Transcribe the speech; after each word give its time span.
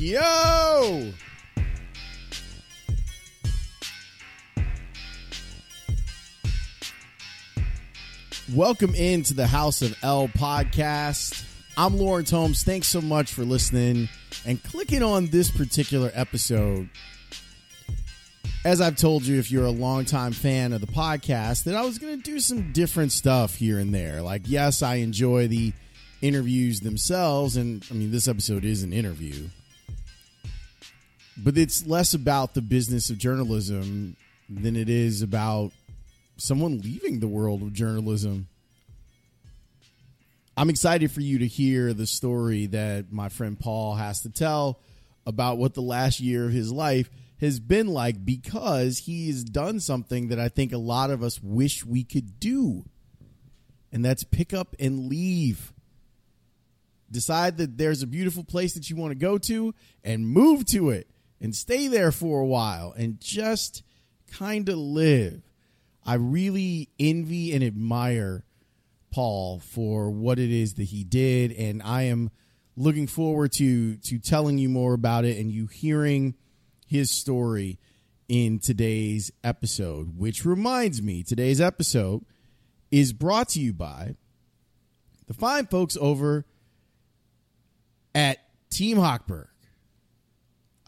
Yo! 0.00 1.12
Welcome 8.54 8.94
into 8.94 9.34
the 9.34 9.46
House 9.46 9.82
of 9.82 9.94
L 10.02 10.28
podcast. 10.28 11.44
I'm 11.76 11.98
Laurence 11.98 12.30
Holmes. 12.30 12.64
Thanks 12.64 12.88
so 12.88 13.02
much 13.02 13.30
for 13.30 13.44
listening 13.44 14.08
and 14.46 14.62
clicking 14.62 15.02
on 15.02 15.26
this 15.26 15.50
particular 15.50 16.10
episode. 16.14 16.88
As 18.64 18.80
I've 18.80 18.96
told 18.96 19.24
you, 19.26 19.38
if 19.38 19.50
you're 19.50 19.66
a 19.66 19.70
longtime 19.70 20.32
fan 20.32 20.72
of 20.72 20.80
the 20.80 20.86
podcast, 20.86 21.64
that 21.64 21.74
I 21.74 21.82
was 21.82 21.98
going 21.98 22.16
to 22.16 22.22
do 22.22 22.40
some 22.40 22.72
different 22.72 23.12
stuff 23.12 23.54
here 23.54 23.78
and 23.78 23.94
there. 23.94 24.22
Like, 24.22 24.44
yes, 24.46 24.80
I 24.80 24.94
enjoy 24.94 25.48
the 25.48 25.74
interviews 26.22 26.80
themselves, 26.80 27.58
and 27.58 27.84
I 27.90 27.94
mean, 27.94 28.10
this 28.10 28.28
episode 28.28 28.64
is 28.64 28.82
an 28.82 28.94
interview 28.94 29.50
but 31.42 31.56
it's 31.56 31.86
less 31.86 32.12
about 32.14 32.54
the 32.54 32.62
business 32.62 33.10
of 33.10 33.18
journalism 33.18 34.16
than 34.48 34.76
it 34.76 34.88
is 34.88 35.22
about 35.22 35.72
someone 36.36 36.80
leaving 36.80 37.20
the 37.20 37.28
world 37.28 37.62
of 37.62 37.72
journalism. 37.72 38.48
I'm 40.56 40.68
excited 40.68 41.10
for 41.12 41.20
you 41.20 41.38
to 41.38 41.46
hear 41.46 41.94
the 41.94 42.06
story 42.06 42.66
that 42.66 43.10
my 43.10 43.30
friend 43.30 43.58
Paul 43.58 43.94
has 43.94 44.20
to 44.22 44.30
tell 44.30 44.80
about 45.24 45.58
what 45.58 45.74
the 45.74 45.82
last 45.82 46.20
year 46.20 46.46
of 46.46 46.52
his 46.52 46.70
life 46.70 47.08
has 47.40 47.58
been 47.58 47.86
like 47.86 48.22
because 48.22 48.98
he's 48.98 49.42
done 49.42 49.80
something 49.80 50.28
that 50.28 50.38
I 50.38 50.48
think 50.48 50.72
a 50.72 50.78
lot 50.78 51.10
of 51.10 51.22
us 51.22 51.42
wish 51.42 51.86
we 51.86 52.04
could 52.04 52.38
do. 52.38 52.84
And 53.92 54.04
that's 54.04 54.24
pick 54.24 54.52
up 54.52 54.76
and 54.78 55.08
leave. 55.08 55.72
Decide 57.10 57.56
that 57.58 57.78
there's 57.78 58.02
a 58.02 58.06
beautiful 58.06 58.44
place 58.44 58.74
that 58.74 58.90
you 58.90 58.96
want 58.96 59.12
to 59.12 59.18
go 59.18 59.38
to 59.38 59.74
and 60.04 60.28
move 60.28 60.66
to 60.66 60.90
it 60.90 61.06
and 61.40 61.54
stay 61.54 61.88
there 61.88 62.12
for 62.12 62.40
a 62.40 62.46
while 62.46 62.92
and 62.96 63.20
just 63.20 63.82
kind 64.30 64.68
of 64.68 64.76
live. 64.76 65.42
I 66.04 66.14
really 66.14 66.88
envy 66.98 67.52
and 67.52 67.62
admire 67.62 68.44
Paul 69.10 69.58
for 69.60 70.10
what 70.10 70.38
it 70.38 70.50
is 70.50 70.74
that 70.74 70.84
he 70.84 71.04
did, 71.04 71.52
and 71.52 71.82
I 71.82 72.02
am 72.02 72.30
looking 72.76 73.06
forward 73.06 73.52
to 73.52 73.96
to 73.96 74.18
telling 74.18 74.58
you 74.58 74.68
more 74.68 74.94
about 74.94 75.24
it 75.24 75.36
and 75.38 75.50
you 75.50 75.66
hearing 75.66 76.34
his 76.86 77.10
story 77.10 77.78
in 78.28 78.58
today's 78.58 79.30
episode. 79.44 80.16
Which 80.16 80.44
reminds 80.44 81.02
me, 81.02 81.22
today's 81.22 81.60
episode 81.60 82.24
is 82.90 83.12
brought 83.12 83.50
to 83.50 83.60
you 83.60 83.72
by 83.72 84.16
the 85.26 85.34
fine 85.34 85.66
folks 85.66 85.96
over 86.00 86.44
at 88.14 88.38
Team 88.70 88.96
Hochberg. 88.96 89.49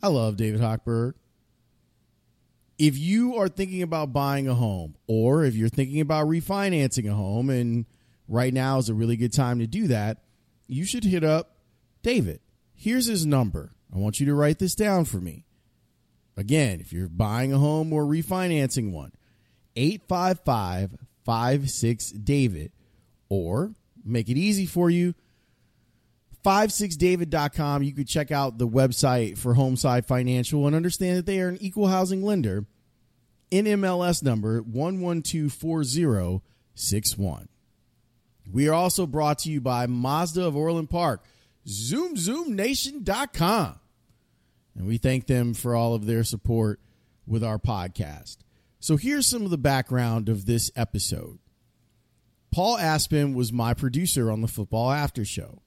I 0.03 0.09
love 0.09 0.37
David 0.37 0.61
Hochberg. 0.61 1.15
If 2.79 2.99
you 2.99 3.37
are 3.37 3.49
thinking 3.49 3.83
about 3.83 4.13
buying 4.13 4.49
a 4.49 4.55
home 4.55 4.97
or 5.07 5.45
if 5.45 5.55
you're 5.55 5.69
thinking 5.69 6.01
about 6.01 6.27
refinancing 6.27 7.09
a 7.09 7.15
home 7.15 7.49
and 7.49 7.87
right 8.27 8.53
now 8.53 8.79
is 8.79 8.89
a 8.89 8.95
really 8.95 9.17
good 9.17 9.33
time 9.33 9.61
to 9.61 9.67
do 9.67 9.87
that, 9.89 10.19
you 10.67 10.85
should 10.85 11.05
hit 11.05 11.23
up 11.23 11.57
David. 12.03 12.41
Here's 12.75 13.07
his 13.07 13.25
number. 13.25 13.73
I 13.95 13.99
want 13.99 14.19
you 14.19 14.27
to 14.27 14.35
write 14.35 14.59
this 14.59 14.75
down 14.75 15.05
for 15.05 15.19
me. 15.19 15.45
Again, 16.37 16.81
if 16.81 16.93
you're 16.93 17.09
buying 17.09 17.53
a 17.53 17.59
home 17.59 17.93
or 17.93 18.05
refinancing 18.05 18.91
one, 18.91 19.13
855 19.77 20.99
56 21.25 22.11
David, 22.13 22.73
or 23.29 23.75
make 24.05 24.29
it 24.29 24.37
easy 24.37 24.67
for 24.67 24.91
you, 24.91 25.15
56david.com. 26.45 27.83
You 27.83 27.93
could 27.93 28.09
check 28.09 28.31
out 28.31 28.59
the 28.59 28.69
website 28.69 29.39
for 29.39 29.55
Homeside 29.55 30.07
Financial 30.07 30.67
and 30.67 30.75
understand 30.75 31.19
that 31.19 31.27
they 31.27 31.41
are 31.41 31.49
an 31.49 31.59
equal 31.61 31.89
housing 31.89 32.23
lender. 32.23 32.67
NMLS 33.51 34.23
number 34.23 34.63
1124061. 34.63 37.49
We 38.51 38.69
are 38.69 38.75
also 38.75 39.07
brought 39.07 39.39
to 39.41 39.51
you 39.51 39.61
by 39.61 39.87
Mazda 39.87 40.47
of 40.47 40.57
Orland 40.57 40.91
Park, 40.91 41.25
zoomzoomnation.com. 41.67 43.79
And 44.75 44.87
we 44.87 44.97
thank 44.97 45.27
them 45.27 45.55
for 45.55 45.77
all 45.77 45.95
of 45.95 46.07
their 46.07 46.25
support 46.25 46.81
with 47.27 47.45
our 47.45 47.59
podcast. 47.59 48.39
So 48.81 48.97
here's 48.97 49.27
some 49.27 49.45
of 49.45 49.51
the 49.51 49.59
background 49.59 50.29
of 50.29 50.47
this 50.47 50.71
episode. 50.75 51.39
Paul 52.51 52.79
Aspen 52.79 53.35
was 53.35 53.53
my 53.53 53.75
producer 53.75 54.31
on 54.31 54.41
the 54.41 54.49
Football 54.49 54.91
After 54.91 55.25
Show. 55.25 55.62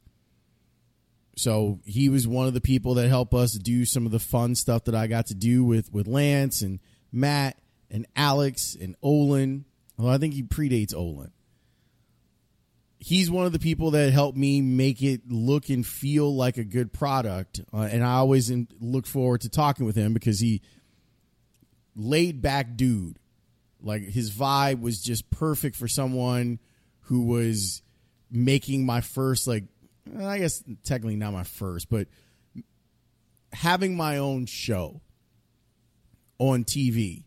So 1.35 1.81
he 1.83 2.07
was 2.09 2.27
one 2.27 2.47
of 2.47 2.53
the 2.53 2.61
people 2.61 2.95
that 2.95 3.09
helped 3.09 3.33
us 3.33 3.53
do 3.53 3.85
some 3.85 4.05
of 4.05 4.11
the 4.11 4.19
fun 4.19 4.55
stuff 4.55 4.85
that 4.85 4.95
I 4.95 5.07
got 5.07 5.27
to 5.27 5.35
do 5.35 5.63
with 5.63 5.91
with 5.91 6.07
Lance 6.07 6.61
and 6.61 6.79
Matt 7.11 7.57
and 7.91 8.07
Alex 8.15 8.75
and 8.79 8.95
Olin. 9.01 9.65
Well, 9.97 10.13
I 10.13 10.17
think 10.17 10.33
he 10.33 10.43
predates 10.43 10.95
Olin. 10.95 11.31
He's 12.97 13.29
one 13.29 13.45
of 13.45 13.51
the 13.51 13.59
people 13.59 13.91
that 13.91 14.13
helped 14.13 14.37
me 14.37 14.61
make 14.61 15.03
it 15.03 15.29
look 15.29 15.69
and 15.69 15.85
feel 15.85 16.33
like 16.33 16.57
a 16.57 16.63
good 16.63 16.91
product, 16.91 17.61
uh, 17.71 17.87
and 17.91 18.03
I 18.03 18.13
always 18.13 18.49
in, 18.49 18.67
look 18.79 19.05
forward 19.05 19.41
to 19.41 19.49
talking 19.49 19.85
with 19.85 19.95
him 19.95 20.13
because 20.13 20.39
he 20.39 20.61
laid 21.95 22.41
back 22.41 22.75
dude. 22.75 23.19
Like 23.81 24.01
his 24.03 24.31
vibe 24.31 24.81
was 24.81 25.03
just 25.03 25.29
perfect 25.29 25.75
for 25.75 25.87
someone 25.87 26.59
who 27.01 27.25
was 27.25 27.83
making 28.31 28.85
my 28.85 29.01
first 29.01 29.47
like 29.47 29.65
I 30.19 30.39
guess 30.39 30.63
technically 30.83 31.15
not 31.15 31.33
my 31.33 31.43
first, 31.43 31.89
but 31.89 32.07
having 33.53 33.95
my 33.95 34.17
own 34.17 34.45
show 34.45 35.01
on 36.37 36.63
TV. 36.63 37.23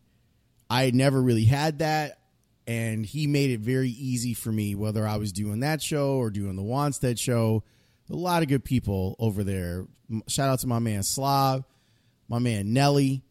I 0.70 0.84
had 0.84 0.94
never 0.94 1.20
really 1.20 1.44
had 1.44 1.78
that, 1.78 2.19
and 2.66 3.04
he 3.04 3.26
made 3.26 3.50
it 3.50 3.60
very 3.60 3.88
easy 3.90 4.34
for 4.34 4.52
me, 4.52 4.75
whether 4.75 5.06
I 5.06 5.16
was 5.16 5.32
doing 5.32 5.60
that 5.60 5.80
show 5.82 6.16
or 6.16 6.30
doing 6.30 6.56
the 6.56 6.62
Wanstead 6.62 7.19
show. 7.19 7.64
A 8.10 8.16
lot 8.16 8.42
of 8.42 8.48
good 8.48 8.64
people 8.64 9.16
over 9.19 9.42
there. 9.42 9.86
Shout 10.28 10.48
out 10.48 10.60
to 10.60 10.66
my 10.66 10.78
man 10.78 11.02
Slav, 11.02 11.64
my 12.28 12.38
man 12.38 12.72
Nelly, 12.72 13.22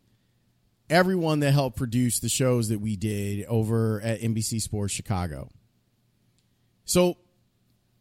everyone 0.90 1.40
that 1.42 1.52
helped 1.52 1.78
produce 1.78 2.20
the 2.20 2.30
shows 2.30 2.70
that 2.70 2.80
we 2.80 2.96
did 2.96 3.46
over 3.46 4.02
at 4.02 4.22
NBC 4.22 4.62
Sports 4.62 4.94
Chicago. 4.94 5.50
So 6.86 7.18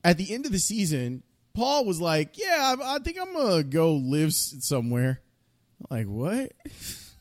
at 0.05 0.19
the 0.19 0.33
end 0.33 0.47
of 0.47 0.53
the 0.53 0.59
season, 0.59 1.23
Paul 1.57 1.87
was 1.87 2.03
like, 2.03 2.37
"Yeah, 2.37 2.77
I, 2.79 2.97
I 2.97 2.99
think 2.99 3.17
I'm 3.19 3.33
gonna 3.33 3.63
go 3.63 3.95
live 3.95 4.35
somewhere." 4.35 5.23
I'm 5.81 5.97
like, 5.97 6.07
what? 6.07 6.53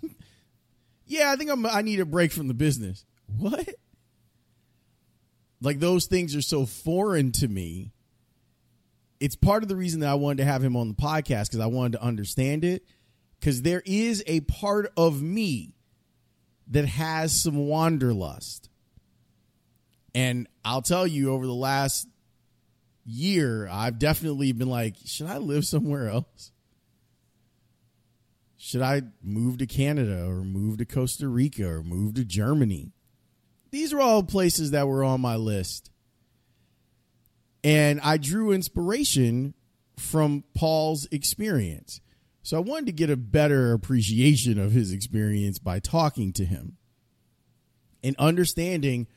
yeah, 1.06 1.32
I 1.32 1.38
think 1.38 1.50
I'm. 1.50 1.66
I 1.66 1.82
need 1.82 2.02
a 2.02 2.06
break 2.06 2.34
from 2.34 2.50
the 2.50 2.54
business. 2.54 3.06
What? 3.38 3.68
Like 5.62 5.80
those 5.80 6.08
things 6.08 6.36
are 6.36 6.42
so 6.42 6.66
foreign 6.66 7.32
to 7.34 7.48
me. 7.48 7.94
It's 9.22 9.38
part 9.38 9.64
of 9.64 9.70
the 9.70 9.78
reason 9.78 10.02
that 10.02 10.10
I 10.10 10.16
wanted 10.16 10.40
to 10.40 10.46
have 10.46 10.62
him 10.62 10.76
on 10.76 10.90
the 10.90 10.96
podcast 10.96 11.46
because 11.46 11.62
I 11.62 11.68
wanted 11.68 11.94
to 11.94 12.04
understand 12.04 12.66
it. 12.66 12.84
Because 13.40 13.62
there 13.62 13.84
is 13.86 14.22
a 14.28 14.42
part 14.42 14.92
of 14.98 15.22
me 15.22 15.76
that 16.68 16.86
has 16.86 17.42
some 17.42 17.56
wanderlust. 17.56 18.70
And 20.14 20.48
I'll 20.66 20.82
tell 20.82 21.08
you, 21.08 21.32
over 21.32 21.46
the 21.46 21.54
last 21.54 22.10
year, 23.06 23.68
I've 23.72 24.00
definitely 24.00 24.52
been 24.52 24.70
like, 24.70 24.96
should 25.06 25.28
I 25.28 25.38
live 25.38 25.66
somewhere 25.66 26.10
else? 26.10 26.52
Should 28.58 28.82
I 28.82 29.04
move 29.22 29.60
to 29.60 29.68
Canada 29.68 30.26
or 30.26 30.44
move 30.44 30.80
to 30.80 30.86
Costa 30.86 31.28
Rica 31.28 31.70
or 31.70 31.84
move 31.84 32.16
to 32.16 32.26
Germany? 32.26 32.94
These 33.70 33.94
are 33.94 34.02
all 34.02 34.24
places 34.24 34.72
that 34.72 34.88
were 34.88 35.04
on 35.04 35.22
my 35.22 35.36
list. 35.36 35.92
And 37.64 38.00
I 38.02 38.18
drew 38.18 38.52
inspiration 38.52 39.54
from 39.98 40.44
Paul's 40.56 41.08
experience. 41.12 42.02
So 42.42 42.58
I 42.58 42.62
wanted 42.62 42.88
to 42.88 42.92
get 42.92 43.10
a 43.10 43.18
better 43.18 43.74
appreciation 43.74 44.60
of 44.60 44.72
his 44.72 44.92
experience 44.92 45.60
by 45.60 45.80
talking 45.80 46.32
to 46.34 46.46
him 46.46 46.78
and 48.04 48.16
understanding 48.18 49.08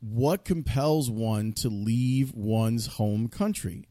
what 0.00 0.44
compels 0.44 1.10
one 1.10 1.52
to 1.54 1.68
leave 1.68 2.32
one's 2.34 2.86
home 2.86 3.28
country 3.28 3.88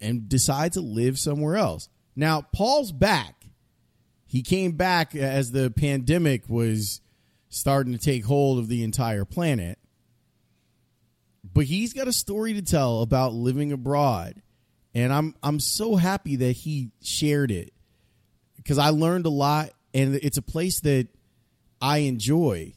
and 0.00 0.28
decide 0.28 0.72
to 0.74 0.80
live 0.80 1.18
somewhere 1.18 1.56
else. 1.56 1.88
Now, 2.14 2.42
Paul's 2.42 2.92
back. 2.92 3.46
He 4.26 4.42
came 4.42 4.72
back 4.72 5.14
as 5.14 5.52
the 5.52 5.70
pandemic 5.70 6.48
was 6.48 7.00
starting 7.48 7.92
to 7.92 7.98
take 7.98 8.24
hold 8.24 8.58
of 8.58 8.68
the 8.68 8.82
entire 8.82 9.24
planet. 9.24 9.78
But 11.52 11.64
he's 11.64 11.92
got 11.92 12.08
a 12.08 12.12
story 12.12 12.54
to 12.54 12.62
tell 12.62 13.02
about 13.02 13.32
living 13.32 13.72
abroad. 13.72 14.42
And 14.94 15.12
I'm 15.12 15.34
I'm 15.42 15.60
so 15.60 15.96
happy 15.96 16.36
that 16.36 16.52
he 16.52 16.90
shared 17.02 17.50
it 17.50 17.72
because 18.56 18.78
I 18.78 18.90
learned 18.90 19.26
a 19.26 19.30
lot 19.30 19.70
and 19.92 20.14
it's 20.16 20.38
a 20.38 20.42
place 20.42 20.80
that 20.80 21.08
I 21.80 21.98
enjoy 21.98 22.74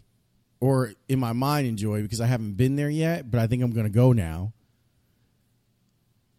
or 0.59 0.94
in 1.07 1.19
my 1.19 1.33
mind 1.33 1.68
enjoy 1.68 2.01
because 2.01 2.21
I 2.21 2.25
haven't 2.25 2.54
been 2.54 2.75
there 2.75 2.89
yet, 2.89 3.30
but 3.30 3.39
I 3.39 3.48
think 3.48 3.63
I'm 3.63 3.71
going 3.71 3.86
to 3.86 3.92
go 3.92 4.12
now. 4.12 4.54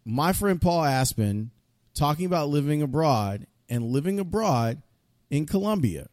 My 0.05 0.33
friend 0.33 0.61
Paul 0.61 0.83
Aspen 0.83 1.51
talking 1.93 2.25
about 2.25 2.49
living 2.49 2.81
abroad 2.81 3.47
and 3.69 3.91
living 3.91 4.19
abroad 4.19 4.81
in 5.29 5.45
Colombia. 5.45 6.07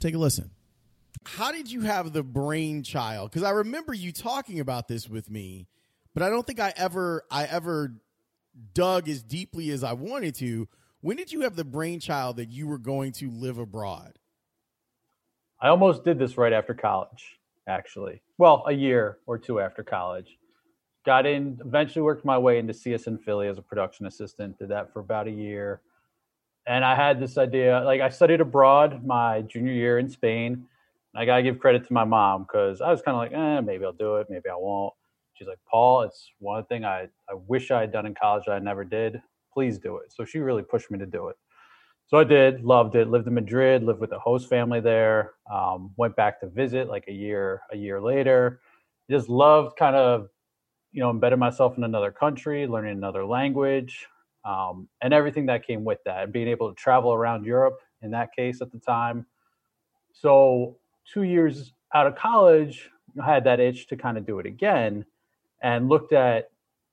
Take 0.00 0.14
a 0.14 0.18
listen. 0.18 0.50
How 1.24 1.52
did 1.52 1.70
you 1.70 1.82
have 1.82 2.12
the 2.12 2.22
brainchild? 2.22 3.30
Because 3.30 3.42
I 3.42 3.50
remember 3.50 3.92
you 3.92 4.12
talking 4.12 4.60
about 4.60 4.88
this 4.88 5.08
with 5.08 5.30
me, 5.30 5.66
but 6.14 6.22
I 6.22 6.30
don't 6.30 6.46
think 6.46 6.60
I 6.60 6.72
ever 6.76 7.24
I 7.30 7.44
ever 7.44 7.94
dug 8.74 9.08
as 9.08 9.22
deeply 9.22 9.70
as 9.70 9.82
I 9.84 9.92
wanted 9.92 10.34
to. 10.36 10.68
When 11.00 11.16
did 11.16 11.32
you 11.32 11.42
have 11.42 11.56
the 11.56 11.64
brainchild 11.64 12.36
that 12.36 12.50
you 12.50 12.66
were 12.66 12.78
going 12.78 13.12
to 13.12 13.30
live 13.30 13.58
abroad? 13.58 14.18
I 15.60 15.68
almost 15.68 16.04
did 16.04 16.18
this 16.18 16.36
right 16.36 16.52
after 16.52 16.74
college, 16.74 17.35
actually. 17.68 18.22
Well, 18.38 18.64
a 18.66 18.72
year 18.72 19.18
or 19.26 19.38
two 19.38 19.60
after 19.60 19.82
college. 19.82 20.38
Got 21.04 21.26
in, 21.26 21.58
eventually 21.64 22.02
worked 22.02 22.24
my 22.24 22.36
way 22.36 22.58
into 22.58 22.72
CSN 22.72 23.22
Philly 23.22 23.48
as 23.48 23.58
a 23.58 23.62
production 23.62 24.06
assistant. 24.06 24.58
Did 24.58 24.68
that 24.70 24.92
for 24.92 25.00
about 25.00 25.28
a 25.28 25.30
year. 25.30 25.80
And 26.66 26.84
I 26.84 26.96
had 26.96 27.20
this 27.20 27.38
idea 27.38 27.80
like, 27.84 28.00
I 28.00 28.08
studied 28.08 28.40
abroad 28.40 29.04
my 29.04 29.42
junior 29.42 29.72
year 29.72 29.98
in 29.98 30.08
Spain. 30.08 30.66
I 31.14 31.24
got 31.24 31.36
to 31.36 31.42
give 31.42 31.58
credit 31.58 31.86
to 31.86 31.92
my 31.92 32.04
mom 32.04 32.42
because 32.42 32.80
I 32.80 32.90
was 32.90 33.00
kind 33.00 33.14
of 33.14 33.22
like, 33.22 33.32
eh, 33.32 33.60
maybe 33.60 33.84
I'll 33.84 33.92
do 33.92 34.16
it, 34.16 34.26
maybe 34.28 34.50
I 34.50 34.56
won't. 34.56 34.92
She's 35.34 35.48
like, 35.48 35.58
Paul, 35.70 36.02
it's 36.02 36.30
one 36.38 36.64
thing 36.64 36.84
I, 36.84 37.08
I 37.28 37.34
wish 37.46 37.70
I 37.70 37.80
had 37.80 37.92
done 37.92 38.06
in 38.06 38.14
college 38.14 38.44
that 38.46 38.52
I 38.52 38.58
never 38.58 38.84
did. 38.84 39.22
Please 39.52 39.78
do 39.78 39.96
it. 39.98 40.12
So 40.12 40.24
she 40.24 40.38
really 40.40 40.62
pushed 40.62 40.90
me 40.90 40.98
to 40.98 41.06
do 41.06 41.28
it. 41.28 41.36
So 42.08 42.18
I 42.18 42.24
did, 42.24 42.62
loved 42.62 42.94
it. 42.94 43.08
Lived 43.08 43.26
in 43.26 43.34
Madrid, 43.34 43.82
lived 43.82 43.98
with 43.98 44.10
the 44.10 44.18
host 44.18 44.48
family 44.48 44.80
there. 44.80 45.32
Um, 45.52 45.90
went 45.96 46.14
back 46.14 46.40
to 46.40 46.48
visit 46.48 46.88
like 46.88 47.04
a 47.08 47.12
year, 47.12 47.62
a 47.72 47.76
year 47.76 48.00
later. 48.00 48.60
Just 49.10 49.28
loved 49.28 49.76
kind 49.76 49.96
of, 49.96 50.28
you 50.92 51.00
know, 51.00 51.10
embedding 51.10 51.40
myself 51.40 51.76
in 51.76 51.82
another 51.84 52.12
country, 52.12 52.66
learning 52.66 52.96
another 52.96 53.26
language, 53.26 54.06
um, 54.44 54.88
and 55.02 55.12
everything 55.12 55.46
that 55.46 55.66
came 55.66 55.84
with 55.84 55.98
that. 56.04 56.22
And 56.24 56.32
being 56.32 56.46
able 56.46 56.68
to 56.68 56.76
travel 56.76 57.12
around 57.12 57.44
Europe 57.44 57.80
in 58.02 58.12
that 58.12 58.30
case 58.34 58.60
at 58.62 58.70
the 58.70 58.78
time. 58.78 59.26
So 60.12 60.78
two 61.12 61.22
years 61.22 61.72
out 61.92 62.06
of 62.06 62.14
college, 62.14 62.88
I 63.20 63.26
had 63.26 63.44
that 63.44 63.58
itch 63.58 63.88
to 63.88 63.96
kind 63.96 64.16
of 64.16 64.26
do 64.26 64.38
it 64.38 64.46
again, 64.46 65.04
and 65.62 65.88
looked 65.88 66.12
at 66.12 66.50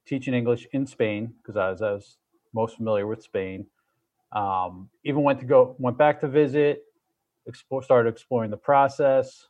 teaching 0.07 0.33
English 0.33 0.67
in 0.73 0.87
Spain 0.87 1.33
because 1.37 1.55
I 1.55 1.69
was, 1.69 1.81
I 1.83 1.91
was 1.91 2.17
most 2.53 2.77
familiar 2.77 3.05
with 3.05 3.21
Spain 3.21 3.67
um, 4.33 4.89
even 5.03 5.23
went 5.23 5.39
to 5.39 5.45
go 5.45 5.75
went 5.79 5.97
back 5.97 6.19
to 6.21 6.27
visit, 6.27 6.83
explore, 7.47 7.83
started 7.83 8.09
exploring 8.09 8.51
the 8.51 8.57
process. 8.57 9.47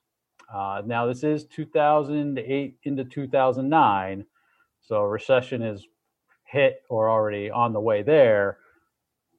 Uh, 0.54 0.82
now 0.86 1.06
this 1.06 1.24
is 1.24 1.46
2008 1.46 2.78
into 2.84 3.06
2009, 3.06 4.26
so 4.82 5.04
recession 5.04 5.62
is 5.62 5.88
hit 6.46 6.84
or 6.90 7.10
already 7.10 7.50
on 7.50 7.74
the 7.74 7.80
way 7.80 8.04
there. 8.04 8.58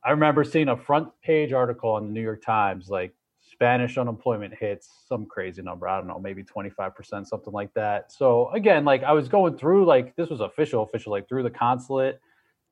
I 0.05 0.11
remember 0.11 0.45
seeing 0.45 0.69
a 0.69 0.77
front 0.77 1.09
page 1.23 1.53
article 1.53 1.97
in 1.99 2.07
the 2.07 2.11
New 2.11 2.23
York 2.23 2.43
Times 2.43 2.89
like 2.89 3.15
Spanish 3.41 3.97
unemployment 3.99 4.55
hits 4.55 4.91
some 5.09 5.27
crazy 5.27 5.63
number. 5.63 5.87
I 5.87 5.99
don't 5.99 6.09
know, 6.09 6.19
maybe 6.19 6.43
25%, 6.43 7.27
something 7.27 7.53
like 7.53 7.73
that. 7.75 8.11
So 8.11 8.51
again, 8.51 8.85
like 8.85 9.03
I 9.05 9.13
was 9.13 9.29
going 9.29 9.57
through 9.57 9.87
like 9.87 10.17
this 10.17 10.29
was 10.29 10.41
official, 10.41 10.83
official, 10.83 11.13
like 11.13 11.29
through 11.29 11.45
the 11.45 11.51
consulate 11.51 12.21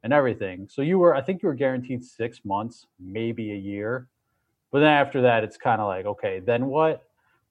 and 0.02 0.12
everything. 0.12 0.68
So 0.70 0.82
you 0.82 0.98
were, 0.98 1.14
I 1.14 1.22
think 1.22 1.42
you 1.42 1.48
were 1.48 1.54
guaranteed 1.54 2.04
six 2.04 2.44
months, 2.44 2.86
maybe 2.98 3.52
a 3.52 3.56
year. 3.56 4.08
But 4.70 4.80
then 4.80 4.88
after 4.88 5.22
that, 5.22 5.44
it's 5.44 5.56
kind 5.56 5.80
of 5.80 5.88
like, 5.88 6.06
okay, 6.06 6.40
then 6.40 6.66
what? 6.66 7.04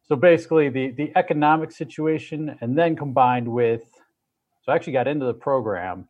So 0.08 0.15
basically, 0.15 0.70
the 0.70 0.91
the 0.91 1.12
economic 1.15 1.72
situation, 1.72 2.58
and 2.60 2.77
then 2.77 2.96
combined 2.96 3.48
with, 3.48 3.84
so 4.63 4.72
I 4.72 4.75
actually 4.75 4.93
got 4.93 5.08
into 5.08 5.25
the 5.25 5.34
program, 5.34 6.08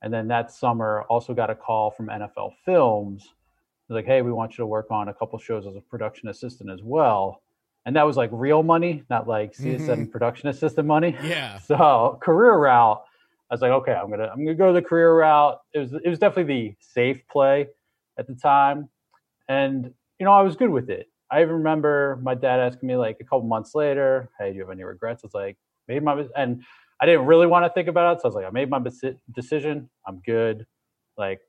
and 0.00 0.14
then 0.14 0.28
that 0.28 0.52
summer 0.52 1.04
also 1.10 1.34
got 1.34 1.50
a 1.50 1.54
call 1.54 1.90
from 1.90 2.06
NFL 2.06 2.54
Films, 2.64 3.34
like, 3.88 4.06
hey, 4.06 4.22
we 4.22 4.32
want 4.32 4.52
you 4.52 4.56
to 4.58 4.66
work 4.66 4.90
on 4.90 5.08
a 5.08 5.14
couple 5.14 5.38
shows 5.38 5.66
as 5.66 5.76
a 5.76 5.80
production 5.80 6.28
assistant 6.28 6.70
as 6.70 6.82
well. 6.82 7.42
And 7.86 7.94
that 7.96 8.06
was 8.06 8.16
like 8.16 8.30
real 8.32 8.62
money, 8.62 9.04
not 9.10 9.28
like 9.28 9.54
CSN 9.54 9.86
mm-hmm. 9.86 10.04
production 10.06 10.48
assistant 10.48 10.86
money. 10.86 11.16
Yeah. 11.22 11.58
So 11.66 12.18
career 12.22 12.56
route 12.56 13.04
I 13.50 13.54
was 13.54 13.60
like, 13.60 13.70
okay, 13.70 13.92
I'm 13.92 14.10
gonna 14.10 14.28
I'm 14.32 14.44
gonna 14.44 14.54
go 14.54 14.72
the 14.72 14.82
career 14.82 15.14
route. 15.18 15.60
It 15.74 15.78
was 15.78 15.92
it 15.92 16.08
was 16.08 16.18
definitely 16.18 16.54
the 16.70 16.74
safe 16.80 17.20
play 17.30 17.68
at 18.18 18.26
the 18.26 18.34
time, 18.34 18.88
and 19.48 19.92
you 20.18 20.24
know 20.24 20.32
I 20.32 20.42
was 20.42 20.56
good 20.56 20.70
with 20.70 20.90
it. 20.90 21.08
I 21.30 21.42
even 21.42 21.56
remember 21.56 22.18
my 22.22 22.34
dad 22.34 22.60
asking 22.60 22.86
me 22.88 22.96
like 22.96 23.18
a 23.20 23.24
couple 23.24 23.42
months 23.42 23.74
later, 23.74 24.30
"Hey, 24.38 24.50
do 24.50 24.56
you 24.56 24.62
have 24.62 24.70
any 24.70 24.84
regrets?" 24.84 25.24
I 25.24 25.26
was 25.26 25.34
like, 25.34 25.56
"Made 25.88 26.02
my," 26.02 26.24
and 26.36 26.62
I 27.00 27.06
didn't 27.06 27.26
really 27.26 27.46
want 27.46 27.64
to 27.66 27.70
think 27.70 27.88
about 27.88 28.16
it, 28.16 28.20
so 28.22 28.26
I 28.26 28.28
was 28.28 28.34
like, 28.34 28.46
"I 28.46 28.50
made 28.50 28.70
my 28.70 28.80
decision. 29.34 29.90
I'm 30.06 30.20
good, 30.24 30.66
like 31.18 31.40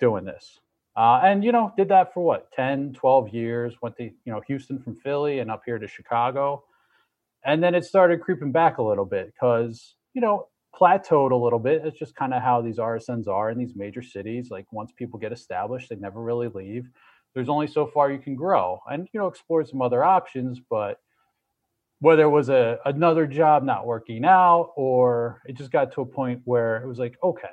doing 0.00 0.24
this." 0.24 0.60
Uh, 0.96 1.20
and 1.24 1.44
you 1.44 1.52
know, 1.52 1.72
did 1.76 1.88
that 1.88 2.14
for 2.14 2.24
what 2.24 2.52
10, 2.52 2.94
12 2.94 3.30
years. 3.30 3.76
Went 3.82 3.96
to 3.96 4.04
you 4.04 4.32
know 4.32 4.40
Houston 4.46 4.78
from 4.80 4.96
Philly 4.96 5.38
and 5.40 5.50
up 5.50 5.62
here 5.64 5.78
to 5.78 5.88
Chicago, 5.88 6.64
and 7.44 7.62
then 7.62 7.74
it 7.74 7.84
started 7.84 8.20
creeping 8.20 8.52
back 8.52 8.78
a 8.78 8.82
little 8.82 9.04
bit 9.04 9.32
because 9.34 9.96
you 10.14 10.20
know 10.20 10.48
plateaued 10.78 11.30
a 11.30 11.36
little 11.36 11.58
bit. 11.58 11.82
It's 11.84 11.98
just 11.98 12.14
kind 12.14 12.34
of 12.34 12.42
how 12.42 12.60
these 12.60 12.78
RSNs 12.78 13.28
are 13.28 13.50
in 13.50 13.58
these 13.58 13.76
major 13.76 14.02
cities. 14.02 14.50
Like 14.50 14.66
once 14.72 14.92
people 14.92 15.18
get 15.18 15.32
established, 15.32 15.88
they 15.88 15.96
never 15.96 16.20
really 16.20 16.48
leave. 16.48 16.88
There's 17.34 17.48
only 17.48 17.66
so 17.66 17.86
far 17.86 18.10
you 18.10 18.18
can 18.18 18.34
grow 18.34 18.80
and, 18.88 19.08
you 19.12 19.20
know, 19.20 19.26
explore 19.26 19.64
some 19.64 19.82
other 19.82 20.04
options. 20.04 20.60
But 20.68 21.00
whether 22.00 22.24
it 22.24 22.30
was 22.30 22.48
a 22.48 22.78
another 22.84 23.26
job 23.26 23.64
not 23.64 23.86
working 23.86 24.24
out 24.24 24.72
or 24.76 25.40
it 25.46 25.56
just 25.56 25.70
got 25.70 25.92
to 25.92 26.02
a 26.02 26.06
point 26.06 26.40
where 26.44 26.82
it 26.82 26.86
was 26.86 26.98
like, 26.98 27.16
okay, 27.22 27.48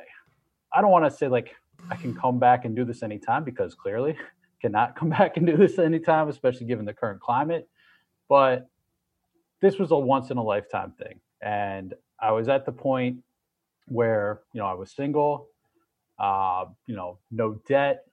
I 0.74 0.82
don't 0.82 0.92
want 0.92 1.06
to 1.06 1.12
say 1.12 1.28
like 1.28 1.56
I 1.90 1.96
can 1.96 2.14
come 2.14 2.40
back 2.40 2.66
and 2.66 2.76
do 2.76 2.86
this 2.86 3.04
anytime 3.04 3.44
because 3.44 3.76
clearly 3.76 4.18
cannot 4.62 4.96
come 4.96 5.10
back 5.18 5.38
and 5.38 5.46
do 5.46 5.58
this 5.58 5.80
anytime, 5.80 6.28
especially 6.28 6.66
given 6.68 6.86
the 6.86 6.94
current 6.94 7.22
climate. 7.22 7.68
But 8.30 8.68
this 9.62 9.78
was 9.78 9.92
a 9.92 9.98
once 9.98 10.32
in 10.32 10.38
a 10.38 10.44
lifetime 10.44 10.94
thing. 11.02 11.20
And 11.42 11.94
I 12.22 12.32
was 12.32 12.48
at 12.48 12.66
the 12.66 12.72
point 12.72 13.18
where, 13.88 14.42
you 14.54 14.60
know, 14.60 14.68
I 14.68 14.74
was 14.74 14.92
single, 14.92 15.48
uh, 16.20 16.66
you 16.86 16.96
know, 16.96 17.18
no 17.32 17.60
debt 17.68 18.06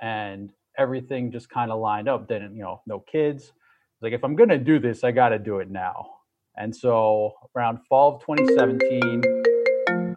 and 0.00 0.52
everything 0.76 1.32
just 1.32 1.48
kind 1.48 1.70
of 1.70 1.80
lined 1.80 2.08
up. 2.08 2.28
Then, 2.28 2.54
you 2.54 2.62
know, 2.62 2.82
no 2.86 3.00
kids. 3.00 3.52
Like, 4.00 4.12
if 4.12 4.22
I'm 4.22 4.36
going 4.36 4.50
to 4.50 4.58
do 4.58 4.78
this, 4.78 5.02
I 5.02 5.12
got 5.12 5.30
to 5.30 5.38
do 5.38 5.60
it 5.60 5.70
now. 5.70 6.10
And 6.56 6.74
so 6.74 7.32
around 7.56 7.80
fall 7.88 8.16
of 8.16 8.20
2017, 8.20 9.44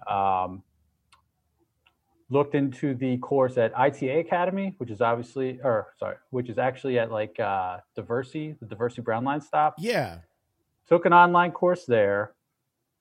um, 0.07 0.63
looked 2.29 2.55
into 2.55 2.93
the 2.93 3.17
course 3.17 3.57
at 3.57 3.77
ITA 3.77 4.19
Academy, 4.19 4.75
which 4.77 4.91
is 4.91 5.01
obviously, 5.01 5.59
or 5.63 5.93
sorry, 5.97 6.17
which 6.31 6.49
is 6.49 6.57
actually 6.57 6.99
at 6.99 7.11
like 7.11 7.39
uh, 7.39 7.77
Diversey, 7.97 8.59
the 8.59 8.65
Diversey 8.65 8.99
Brownline 8.99 9.41
stop. 9.41 9.75
Yeah. 9.79 10.19
Took 10.87 11.05
an 11.05 11.13
online 11.13 11.51
course 11.51 11.85
there. 11.85 12.33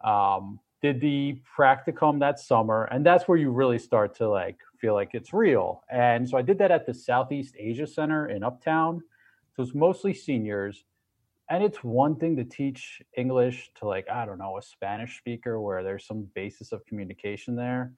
Um, 0.03 0.61
did 0.83 1.01
the 1.01 1.41
practicum 1.59 2.21
that 2.21 2.39
summer, 2.39 2.85
and 2.85 3.05
that's 3.05 3.27
where 3.27 3.39
you 3.39 3.51
really 3.51 3.79
start 3.79 4.15
to 4.17 4.29
like 4.29 4.59
feel 4.79 4.95
like 4.95 5.11
it's 5.15 5.33
real. 5.33 5.83
And 5.91 6.29
so 6.29 6.37
I 6.37 6.43
did 6.43 6.59
that 6.59 6.71
at 6.71 6.87
the 6.87 6.95
Southeast 6.95 7.55
Asia 7.59 7.87
Center 7.87 8.29
in 8.29 8.45
Uptown. 8.45 9.03
So 9.55 9.63
it's 9.63 9.75
mostly 9.75 10.13
seniors. 10.13 10.85
And 11.49 11.63
it's 11.63 11.83
one 11.83 12.17
thing 12.17 12.37
to 12.37 12.45
teach 12.45 13.01
English 13.17 13.71
to 13.77 13.87
like, 13.87 14.09
I 14.11 14.27
don't 14.27 14.39
know, 14.39 14.59
a 14.59 14.63
Spanish 14.63 15.17
speaker 15.19 15.61
where 15.61 15.83
there's 15.83 16.07
some 16.07 16.29
basis 16.35 16.73
of 16.73 16.85
communication 16.85 17.57
there 17.57 17.93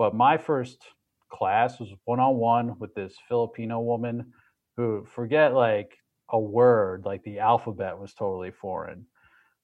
but 0.00 0.14
my 0.14 0.38
first 0.38 0.82
class 1.28 1.78
was 1.78 1.92
one 2.06 2.20
on 2.20 2.36
one 2.36 2.78
with 2.78 2.94
this 2.94 3.18
Filipino 3.28 3.80
woman 3.80 4.32
who 4.78 5.06
forget 5.14 5.52
like 5.52 5.98
a 6.30 6.40
word, 6.40 7.04
like 7.04 7.22
the 7.22 7.38
alphabet 7.38 7.98
was 7.98 8.14
totally 8.14 8.50
foreign. 8.50 9.04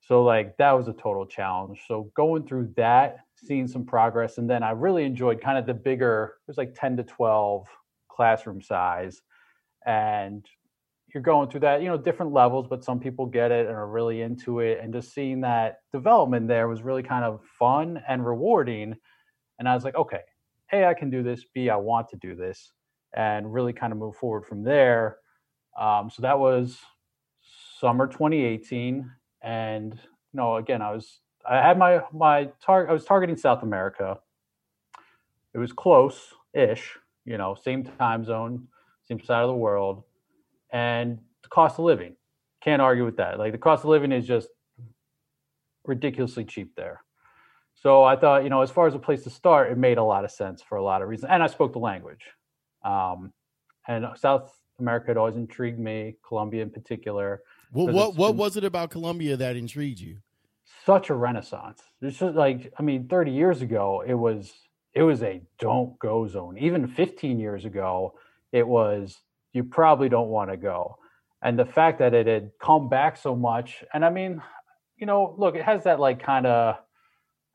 So 0.07 0.23
like 0.23 0.57
that 0.59 0.73
was 0.73 0.89
a 0.89 0.93
total 0.93 1.27
challenge. 1.27 1.81
So 1.89 2.11
going 2.15 2.47
through 2.47 2.73
that, 2.77 3.19
seeing 3.35 3.67
some 3.67 3.85
progress, 3.85 4.39
and 4.39 4.49
then 4.49 4.63
I 4.63 4.71
really 4.71 5.05
enjoyed 5.05 5.41
kind 5.41 5.59
of 5.59 5.67
the 5.67 5.75
bigger. 5.75 6.35
It 6.47 6.51
was 6.51 6.59
like 6.59 6.75
ten 6.75 6.97
to 6.99 7.03
twelve 7.03 7.67
classroom 8.09 8.63
size, 8.63 9.23
and 9.85 10.47
you're 11.15 11.23
going 11.23 11.49
through 11.49 11.61
that, 11.61 11.83
you 11.83 11.89
know, 11.89 11.97
different 11.97 12.33
levels, 12.33 12.67
but 12.69 12.85
some 12.85 13.01
people 13.01 13.27
get 13.27 13.51
it 13.51 13.67
and 13.67 13.75
are 13.75 13.89
really 13.89 14.21
into 14.23 14.61
it. 14.61 14.81
And 14.83 14.93
just 14.93 15.15
seeing 15.15 15.41
that 15.43 15.79
development 15.93 16.49
there 16.49 16.69
was 16.69 16.83
really 16.83 17.03
kind 17.03 17.25
of 17.25 17.41
fun 17.59 18.03
and 18.07 18.27
rewarding 18.27 18.97
and 19.59 19.69
I 19.69 19.75
was 19.75 19.85
like, 19.85 19.95
okay, 19.95 20.21
A, 20.73 20.87
I 20.87 20.95
can 20.95 21.11
do 21.11 21.23
this. 21.23 21.45
B, 21.55 21.71
I 21.71 21.77
want 21.77 22.09
to 22.11 22.17
do 22.17 22.35
this, 22.35 22.73
and 23.15 23.53
really 23.53 23.73
kind 23.73 23.93
of 23.93 23.99
move 23.99 24.17
forward 24.17 24.47
from 24.47 24.63
there. 24.63 25.19
Um, 25.79 26.11
so 26.11 26.23
that 26.23 26.39
was 26.39 26.79
summer 27.81 28.07
2018, 28.07 29.11
and 29.47 29.95
you 29.95 30.37
know, 30.37 30.57
again, 30.57 30.83
I 30.83 30.91
was 30.91 31.21
I 31.49 31.63
had 31.63 31.79
my 31.79 32.03
my 32.13 32.51
target. 32.61 32.91
I 32.91 32.93
was 32.93 33.05
targeting 33.05 33.37
South 33.37 33.63
America. 33.63 34.19
It 35.55 35.59
was 35.59 35.73
close-ish, 35.73 36.99
you 37.25 37.39
know, 37.39 37.55
same 37.55 37.85
time 37.85 38.25
zone, 38.25 38.67
same 39.05 39.23
side 39.23 39.43
of 39.43 39.49
the 39.49 39.55
world, 39.55 40.03
and 40.71 41.19
the 41.43 41.49
cost 41.49 41.79
of 41.79 41.85
living. 41.87 42.17
Can't 42.61 42.83
argue 42.83 43.05
with 43.05 43.17
that. 43.19 43.39
Like 43.39 43.53
the 43.53 43.59
cost 43.59 43.85
of 43.85 43.91
living 43.91 44.13
is 44.13 44.27
just 44.27 44.49
ridiculously 45.85 46.45
cheap 46.45 46.75
there. 46.77 47.03
So 47.75 48.03
I 48.03 48.17
thought, 48.17 48.43
you 48.43 48.51
know, 48.51 48.63
as 48.63 48.71
far 48.71 48.89
as 48.89 48.95
a 48.95 48.99
place 48.99 49.23
to 49.25 49.31
start, 49.31 49.71
it 49.71 49.79
made 49.79 49.99
a 49.99 50.03
lot 50.03 50.25
of 50.25 50.31
sense 50.33 50.61
for 50.61 50.77
a 50.77 50.83
lot 50.83 51.03
of 51.03 51.09
reasons. 51.09 51.31
And 51.31 51.43
I 51.43 51.47
spoke 51.47 51.73
the 51.73 51.79
language. 51.79 52.25
Um, 52.85 53.33
and 53.87 54.07
South 54.17 54.59
America 54.81 55.07
had 55.09 55.17
always 55.17 55.37
intrigued 55.37 55.79
me, 55.79 56.17
Colombia 56.27 56.63
in 56.63 56.71
particular. 56.71 57.43
Well, 57.73 57.89
what 57.89 58.17
what 58.17 58.35
was 58.37 58.57
it 58.57 58.65
about 58.65 58.91
Colombia 58.91 59.37
that 59.37 59.57
intrigued 59.57 60.01
you? 60.01 60.19
Such 60.85 61.11
a 61.11 61.15
renaissance. 61.15 61.83
It's 62.01 62.19
just 62.19 62.37
like, 62.37 62.73
I 62.79 62.83
mean, 62.83 63.09
30 63.09 63.33
years 63.33 63.63
ago, 63.63 64.05
it 64.07 64.15
was 64.15 64.53
it 64.95 65.03
was 65.03 65.23
a 65.23 65.43
don't 65.59 65.99
go 65.99 66.27
zone. 66.27 66.57
Even 66.59 66.87
15 66.87 67.39
years 67.39 67.65
ago, 67.65 68.15
it 68.53 68.67
was 68.67 69.19
you 69.53 69.65
probably 69.65 70.09
don't 70.09 70.29
want 70.29 70.51
to 70.51 70.57
go. 70.57 70.99
And 71.43 71.59
the 71.59 71.65
fact 71.65 71.99
that 71.99 72.15
it 72.15 72.27
had 72.27 72.51
come 72.61 72.89
back 72.89 73.17
so 73.17 73.37
much, 73.37 73.85
and 73.93 74.05
I 74.05 74.11
mean, 74.11 74.43
you 74.97 75.07
know, 75.07 75.35
look, 75.39 75.55
it 75.55 75.65
has 75.65 75.85
that 75.85 76.01
like 76.01 76.23
kind 76.23 76.47
of 76.47 76.77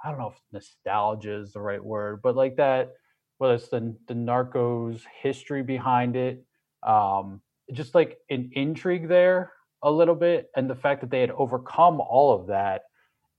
I 0.03 0.09
don't 0.09 0.19
know 0.19 0.33
if 0.33 0.41
nostalgia 0.51 1.39
is 1.39 1.53
the 1.53 1.61
right 1.61 1.83
word, 1.83 2.21
but 2.21 2.35
like 2.35 2.57
that, 2.57 2.93
whether 3.37 3.55
it's 3.55 3.69
the 3.69 3.95
the 4.07 4.13
Narcos 4.13 5.01
history 5.21 5.63
behind 5.63 6.15
it, 6.15 6.45
um, 6.83 7.41
just 7.71 7.95
like 7.95 8.19
an 8.29 8.51
intrigue 8.53 9.07
there 9.07 9.51
a 9.83 9.91
little 9.91 10.15
bit, 10.15 10.49
and 10.55 10.69
the 10.69 10.75
fact 10.75 11.01
that 11.01 11.09
they 11.09 11.21
had 11.21 11.31
overcome 11.31 12.01
all 12.01 12.33
of 12.33 12.47
that, 12.47 12.83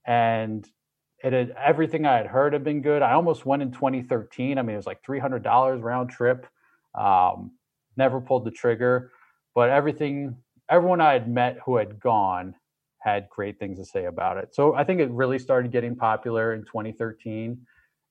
and 0.05 0.67
it 1.23 1.33
had 1.33 1.55
everything 1.63 2.05
I 2.05 2.17
had 2.17 2.27
heard 2.27 2.53
had 2.53 2.63
been 2.63 2.81
good. 2.81 3.01
I 3.01 3.13
almost 3.13 3.45
went 3.45 3.61
in 3.61 3.71
2013. 3.71 4.57
I 4.57 4.61
mean, 4.61 4.73
it 4.73 4.77
was 4.77 4.87
like 4.87 5.03
three 5.03 5.19
hundred 5.19 5.43
dollars 5.43 5.81
round 5.81 6.09
trip. 6.09 6.45
Um, 6.95 7.51
never 7.97 8.19
pulled 8.21 8.45
the 8.45 8.51
trigger, 8.51 9.11
but 9.55 9.69
everything, 9.69 10.35
everyone 10.69 11.01
I 11.01 11.13
had 11.13 11.29
met 11.29 11.57
who 11.65 11.77
had 11.77 11.99
gone 11.99 12.55
had 12.99 13.27
great 13.29 13.59
things 13.59 13.79
to 13.79 13.85
say 13.85 14.05
about 14.05 14.37
it. 14.37 14.55
So 14.55 14.75
I 14.75 14.83
think 14.83 14.99
it 14.99 15.11
really 15.11 15.39
started 15.39 15.71
getting 15.71 15.95
popular 15.95 16.53
in 16.53 16.61
2013. 16.65 17.57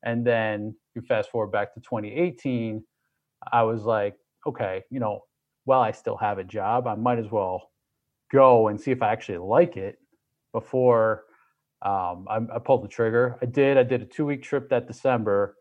And 0.05 0.27
then 0.27 0.75
you 0.95 1.03
fast 1.03 1.31
forward 1.31 1.53
back 1.53 1.75
to 1.75 1.81
2018, 1.81 2.83
I 3.53 3.63
was 3.63 3.85
like, 3.85 4.17
okay, 4.47 4.83
you 4.91 5.01
know, 5.01 5.21
while 5.65 5.81
I 5.81 5.93
still 5.93 6.17
have 6.17 6.39
a 6.39 6.45
job, 6.45 6.87
I 6.87 6.95
might 6.95 7.19
as 7.19 7.31
well 7.31 7.72
go 8.33 8.69
and 8.69 8.81
see 8.81 8.91
if 8.91 9.03
I 9.03 9.13
actually 9.13 9.39
like 9.39 9.77
it 9.77 9.99
before 10.53 11.25
um, 11.83 12.27
I, 12.29 12.39
I, 12.55 12.59
pulled 12.59 12.85
the 12.85 12.89
trigger. 12.89 13.39
I 13.43 13.47
did. 13.47 13.77
I 13.77 13.83
did 13.83 14.03
a 14.03 14.05
two 14.05 14.25
week 14.25 14.43
trip 14.43 14.69
that 14.71 14.87
December, 14.87 15.57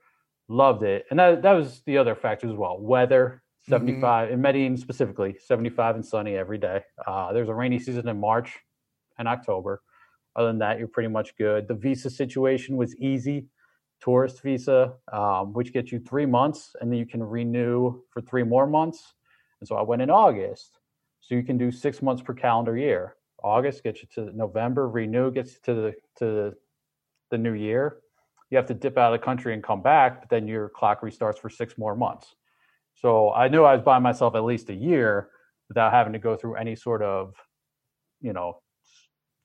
loved 0.47 0.83
it. 0.83 1.05
And 1.09 1.19
that, 1.19 1.41
that 1.41 1.53
was 1.53 1.81
the 1.85 1.97
other 1.97 2.15
factor 2.15 2.47
as 2.47 2.55
well 2.55 2.79
weather. 2.79 3.43
75 3.69 4.01
mm-hmm. 4.01 4.33
in 4.33 4.41
Medellin 4.41 4.77
specifically, 4.77 5.35
75 5.39 5.95
and 5.95 6.05
sunny 6.05 6.35
every 6.35 6.57
day. 6.57 6.81
Uh, 7.05 7.31
there's 7.31 7.49
a 7.49 7.53
rainy 7.53 7.77
season 7.77 8.07
in 8.07 8.19
March 8.19 8.57
and 9.19 9.27
October. 9.27 9.83
Other 10.35 10.47
than 10.47 10.59
that, 10.59 10.79
you're 10.79 10.87
pretty 10.87 11.09
much 11.09 11.37
good. 11.37 11.67
The 11.67 11.75
visa 11.75 12.09
situation 12.09 12.75
was 12.75 12.95
easy, 12.97 13.45
tourist 14.01 14.41
visa, 14.41 14.93
um, 15.13 15.53
which 15.53 15.73
gets 15.73 15.91
you 15.91 15.99
three 15.99 16.25
months, 16.25 16.75
and 16.81 16.91
then 16.91 16.97
you 16.97 17.05
can 17.05 17.21
renew 17.21 18.01
for 18.09 18.21
three 18.21 18.43
more 18.43 18.65
months. 18.65 19.13
And 19.59 19.67
so 19.67 19.75
I 19.75 19.83
went 19.83 20.01
in 20.01 20.09
August, 20.09 20.79
so 21.31 21.35
you 21.35 21.43
can 21.43 21.57
do 21.57 21.71
six 21.71 22.01
months 22.01 22.21
per 22.21 22.33
calendar 22.33 22.75
year. 22.77 23.15
August 23.41 23.83
gets 23.83 24.01
you 24.01 24.09
to 24.15 24.35
November, 24.35 24.89
renew 24.89 25.31
gets 25.31 25.53
you 25.53 25.59
to 25.63 25.73
the 25.73 25.93
to 26.17 26.53
the, 27.29 27.37
new 27.37 27.53
year. 27.53 27.99
You 28.49 28.57
have 28.57 28.65
to 28.65 28.73
dip 28.73 28.97
out 28.97 29.13
of 29.13 29.19
the 29.21 29.23
country 29.23 29.53
and 29.53 29.63
come 29.63 29.81
back, 29.81 30.19
but 30.19 30.29
then 30.29 30.45
your 30.45 30.67
clock 30.67 30.99
restarts 31.01 31.39
for 31.39 31.49
six 31.49 31.77
more 31.77 31.95
months. 31.95 32.35
So 32.95 33.31
I 33.31 33.47
knew 33.47 33.63
I 33.63 33.73
was 33.73 33.81
buying 33.81 34.03
myself 34.03 34.35
at 34.35 34.43
least 34.43 34.69
a 34.69 34.73
year 34.73 35.29
without 35.69 35.93
having 35.93 36.11
to 36.11 36.19
go 36.19 36.35
through 36.35 36.55
any 36.55 36.75
sort 36.75 37.01
of, 37.01 37.33
you 38.19 38.33
know, 38.33 38.59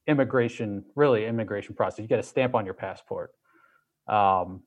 immigration, 0.08 0.84
really 0.96 1.24
immigration 1.24 1.76
process. 1.76 2.00
You 2.00 2.08
get 2.08 2.18
a 2.18 2.24
stamp 2.24 2.56
on 2.56 2.64
your 2.64 2.74
passport. 2.74 3.30
Um, 4.08 4.64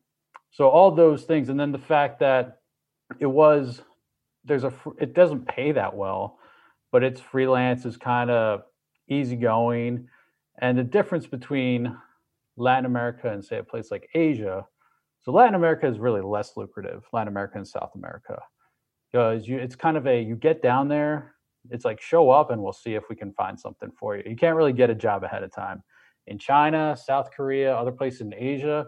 so 0.51 0.69
all 0.69 0.91
those 0.91 1.25
things, 1.25 1.49
and 1.49 1.59
then 1.59 1.73
the 1.73 1.79
fact 1.79 2.21
that 2.21 2.59
it 3.19 3.25
was 3.25 3.81
there's 4.45 4.63
a 4.63 4.71
it 4.97 5.13
doesn't 5.13 5.49
pay 5.49 5.73
that 5.73 5.93
well, 5.93 6.39
but 6.91 7.03
it's 7.03 7.21
freelance 7.21 7.85
is 7.85 7.97
kind 7.97 8.29
of 8.29 8.61
easygoing, 9.09 10.07
and 10.61 10.77
the 10.77 10.83
difference 10.83 11.27
between 11.27 11.95
Latin 12.57 12.85
America 12.85 13.31
and 13.31 13.43
say 13.43 13.57
a 13.57 13.63
place 13.63 13.91
like 13.91 14.09
Asia. 14.13 14.65
So 15.21 15.31
Latin 15.31 15.55
America 15.55 15.87
is 15.87 15.99
really 15.99 16.21
less 16.21 16.55
lucrative. 16.55 17.03
Latin 17.13 17.27
America 17.27 17.57
and 17.57 17.67
South 17.67 17.91
America, 17.95 18.41
because 19.11 19.47
you 19.47 19.57
it's 19.57 19.75
kind 19.75 19.97
of 19.97 20.07
a 20.07 20.21
you 20.21 20.35
get 20.35 20.61
down 20.61 20.87
there 20.87 21.35
it's 21.69 21.85
like 21.85 22.01
show 22.01 22.29
up 22.29 22.51
and 22.51 22.61
we'll 22.61 22.73
see 22.73 22.95
if 22.95 23.03
we 23.09 23.15
can 23.15 23.33
find 23.33 23.59
something 23.59 23.91
for 23.97 24.15
you. 24.15 24.23
You 24.25 24.35
can't 24.35 24.55
really 24.55 24.73
get 24.73 24.89
a 24.89 24.95
job 24.95 25.23
ahead 25.23 25.43
of 25.43 25.53
time. 25.53 25.83
In 26.27 26.37
China, 26.37 26.95
South 26.97 27.29
Korea, 27.35 27.75
other 27.75 27.91
places 27.91 28.21
in 28.21 28.33
Asia, 28.33 28.87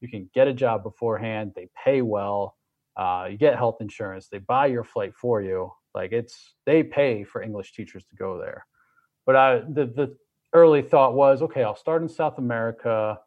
you 0.00 0.08
can 0.08 0.28
get 0.34 0.48
a 0.48 0.54
job 0.54 0.82
beforehand. 0.82 1.52
They 1.54 1.68
pay 1.84 2.02
well. 2.02 2.56
Uh, 2.96 3.28
you 3.30 3.36
get 3.36 3.56
health 3.56 3.76
insurance. 3.80 4.28
They 4.28 4.38
buy 4.38 4.66
your 4.66 4.84
flight 4.84 5.14
for 5.14 5.42
you. 5.42 5.70
Like 5.94 6.12
it's 6.12 6.54
they 6.66 6.82
pay 6.82 7.24
for 7.24 7.42
English 7.42 7.72
teachers 7.72 8.04
to 8.06 8.16
go 8.16 8.38
there. 8.38 8.66
But 9.26 9.36
I, 9.36 9.58
the 9.58 9.86
the 9.86 10.16
early 10.52 10.82
thought 10.82 11.14
was, 11.14 11.42
okay, 11.42 11.62
I'll 11.62 11.76
start 11.76 12.02
in 12.02 12.08
South 12.08 12.38
America, 12.38 13.18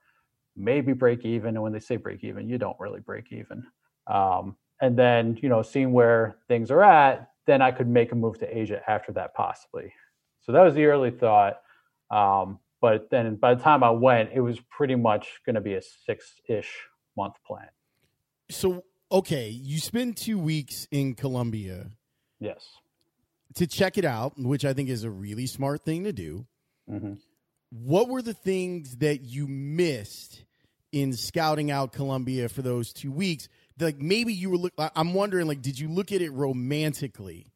maybe 0.55 0.93
break 0.93 1.25
even. 1.25 1.49
And 1.49 1.61
when 1.61 1.73
they 1.73 1.79
say 1.79 1.97
break 1.97 2.23
even, 2.23 2.49
you 2.49 2.57
don't 2.57 2.79
really 2.79 2.99
break 2.99 3.31
even. 3.31 3.65
Um, 4.07 4.55
and 4.81 4.97
then 4.97 5.37
you 5.41 5.49
know, 5.49 5.61
seeing 5.61 5.91
where 5.91 6.37
things 6.47 6.71
are 6.71 6.83
at, 6.83 7.29
then 7.45 7.61
I 7.61 7.71
could 7.71 7.87
make 7.87 8.11
a 8.11 8.15
move 8.15 8.39
to 8.39 8.57
Asia 8.57 8.81
after 8.87 9.11
that, 9.13 9.33
possibly. 9.33 9.93
So 10.41 10.51
that 10.51 10.61
was 10.61 10.73
the 10.73 10.85
early 10.85 11.11
thought. 11.11 11.61
Um, 12.09 12.59
but 12.81 13.09
then 13.11 13.35
by 13.35 13.53
the 13.53 13.63
time 13.63 13.83
I 13.83 13.91
went, 13.91 14.31
it 14.33 14.41
was 14.41 14.59
pretty 14.59 14.95
much 14.95 15.41
going 15.45 15.55
to 15.55 15.61
be 15.61 15.75
a 15.75 15.81
six 15.81 16.41
ish 16.49 16.69
month 17.15 17.35
plan. 17.45 17.69
So, 18.49 18.83
okay, 19.11 19.49
you 19.49 19.79
spend 19.79 20.17
two 20.17 20.39
weeks 20.39 20.87
in 20.91 21.13
Colombia. 21.13 21.91
Yes. 22.41 22.67
To 23.55 23.67
check 23.67 23.97
it 23.97 24.03
out, 24.03 24.33
which 24.37 24.65
I 24.65 24.73
think 24.73 24.89
is 24.89 25.05
a 25.05 25.09
really 25.09 25.45
smart 25.45 25.85
thing 25.85 26.03
to 26.03 26.11
do. 26.11 26.45
Mm-hmm. 26.89 27.13
What 27.69 28.09
were 28.09 28.21
the 28.21 28.33
things 28.33 28.97
that 28.97 29.21
you 29.21 29.47
missed 29.47 30.43
in 30.91 31.13
scouting 31.13 31.71
out 31.71 31.93
Colombia 31.93 32.49
for 32.49 32.61
those 32.61 32.91
two 32.91 33.11
weeks? 33.11 33.47
Like 33.79 34.01
maybe 34.01 34.33
you 34.33 34.49
were 34.49 34.57
look. 34.57 34.73
I'm 34.77 35.13
wondering, 35.13 35.47
like, 35.47 35.61
did 35.61 35.79
you 35.79 35.87
look 35.87 36.11
at 36.11 36.21
it 36.21 36.31
romantically 36.31 37.47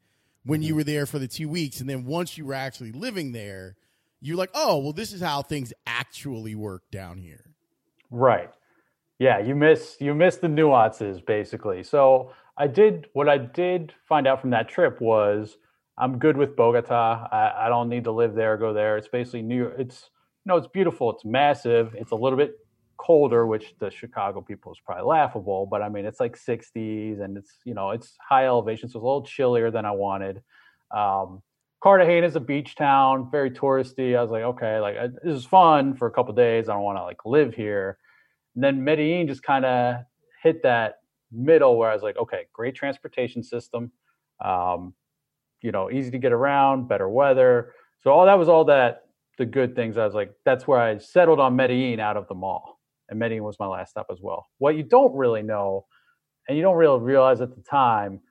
when 0.45 0.61
mm-hmm. 0.61 0.67
you 0.67 0.75
were 0.75 0.83
there 0.83 1.05
for 1.05 1.19
the 1.19 1.27
two 1.27 1.49
weeks, 1.49 1.81
and 1.81 1.89
then 1.89 2.05
once 2.05 2.37
you 2.37 2.45
were 2.45 2.53
actually 2.53 2.91
living 2.91 3.31
there, 3.31 3.75
you're 4.21 4.37
like, 4.37 4.51
oh, 4.53 4.77
well, 4.77 4.93
this 4.93 5.11
is 5.11 5.21
how 5.21 5.41
things 5.41 5.73
actually 5.85 6.55
work 6.55 6.83
down 6.91 7.17
here. 7.17 7.45
Right. 8.11 8.51
Yeah, 9.19 9.39
you 9.39 9.55
miss 9.55 9.97
you 9.99 10.13
miss 10.13 10.37
the 10.37 10.47
nuances 10.47 11.21
basically. 11.21 11.83
So 11.83 12.31
I 12.57 12.67
did 12.67 13.07
what 13.13 13.27
I 13.27 13.37
did 13.37 13.93
find 14.07 14.27
out 14.27 14.41
from 14.41 14.51
that 14.51 14.69
trip 14.69 15.01
was 15.01 15.57
I'm 15.97 16.19
good 16.19 16.37
with 16.37 16.55
Bogota. 16.55 17.27
I, 17.31 17.65
I 17.65 17.69
don't 17.69 17.89
need 17.89 18.03
to 18.05 18.11
live 18.11 18.35
there 18.35 18.57
go 18.57 18.73
there. 18.73 18.97
It's 18.97 19.07
basically 19.07 19.41
New 19.41 19.57
York. 19.57 19.75
It's 19.77 20.09
you 20.45 20.51
know, 20.51 20.57
it's 20.57 20.67
beautiful. 20.67 21.09
It's 21.11 21.25
massive. 21.25 21.95
It's 21.95 22.11
a 22.11 22.15
little 22.15 22.37
bit 22.37 22.55
colder, 22.97 23.45
which 23.45 23.75
the 23.79 23.89
Chicago 23.89 24.41
people 24.41 24.71
is 24.71 24.79
probably 24.85 25.05
laughable, 25.05 25.65
but 25.65 25.81
I 25.81 25.89
mean, 25.89 26.05
it's 26.05 26.19
like 26.19 26.37
60s 26.37 27.21
and 27.21 27.37
it's, 27.37 27.59
you 27.65 27.73
know, 27.73 27.91
it's 27.91 28.15
high 28.27 28.45
elevation. 28.45 28.87
So 28.87 28.99
it's 28.99 29.03
a 29.03 29.05
little 29.05 29.23
chillier 29.23 29.71
than 29.71 29.85
I 29.85 29.91
wanted. 29.91 30.41
Um, 30.91 31.41
Cartagena 31.81 32.25
is 32.25 32.35
a 32.35 32.39
beach 32.39 32.75
town, 32.75 33.29
very 33.31 33.51
touristy. 33.51 34.17
I 34.17 34.21
was 34.21 34.31
like, 34.31 34.43
okay, 34.43 34.79
like 34.79 34.95
this 35.23 35.35
is 35.35 35.45
fun 35.45 35.95
for 35.95 36.07
a 36.07 36.11
couple 36.11 36.33
days. 36.33 36.69
I 36.69 36.73
don't 36.73 36.83
want 36.83 36.97
to 36.97 37.03
like 37.03 37.25
live 37.25 37.53
here. 37.53 37.97
And 38.55 38.63
then 38.63 38.83
Medellin 38.83 39.27
just 39.27 39.43
kind 39.43 39.65
of 39.65 39.97
hit 40.41 40.63
that 40.63 40.99
middle 41.31 41.77
where 41.77 41.89
I 41.89 41.93
was 41.93 42.03
like, 42.03 42.17
okay, 42.17 42.47
great 42.53 42.75
transportation 42.75 43.43
system. 43.43 43.91
Um, 44.43 44.93
you 45.61 45.71
know, 45.71 45.89
easy 45.89 46.11
to 46.11 46.17
get 46.17 46.31
around, 46.31 46.87
better 46.87 47.09
weather. 47.09 47.73
So 48.01 48.11
all 48.11 48.25
that 48.25 48.37
was 48.37 48.49
all 48.49 48.65
that 48.65 49.05
the 49.37 49.45
good 49.45 49.75
things. 49.75 49.97
I 49.97 50.05
was 50.05 50.13
like, 50.13 50.33
that's 50.45 50.67
where 50.67 50.79
I 50.79 50.97
settled 50.97 51.39
on 51.39 51.55
Medellin 51.55 51.99
out 51.99 52.17
of 52.17 52.27
the 52.27 52.35
mall. 52.35 52.79
And 53.09 53.19
Medellin 53.19 53.43
was 53.43 53.59
my 53.59 53.67
last 53.67 53.91
stop 53.91 54.07
as 54.11 54.19
well. 54.21 54.47
What 54.57 54.75
you 54.75 54.83
don't 54.83 55.15
really 55.15 55.43
know, 55.43 55.85
and 56.47 56.57
you 56.57 56.63
don't 56.63 56.75
really 56.75 56.99
realize 56.99 57.41
at 57.41 57.55
the 57.55 57.61
time, 57.61 58.21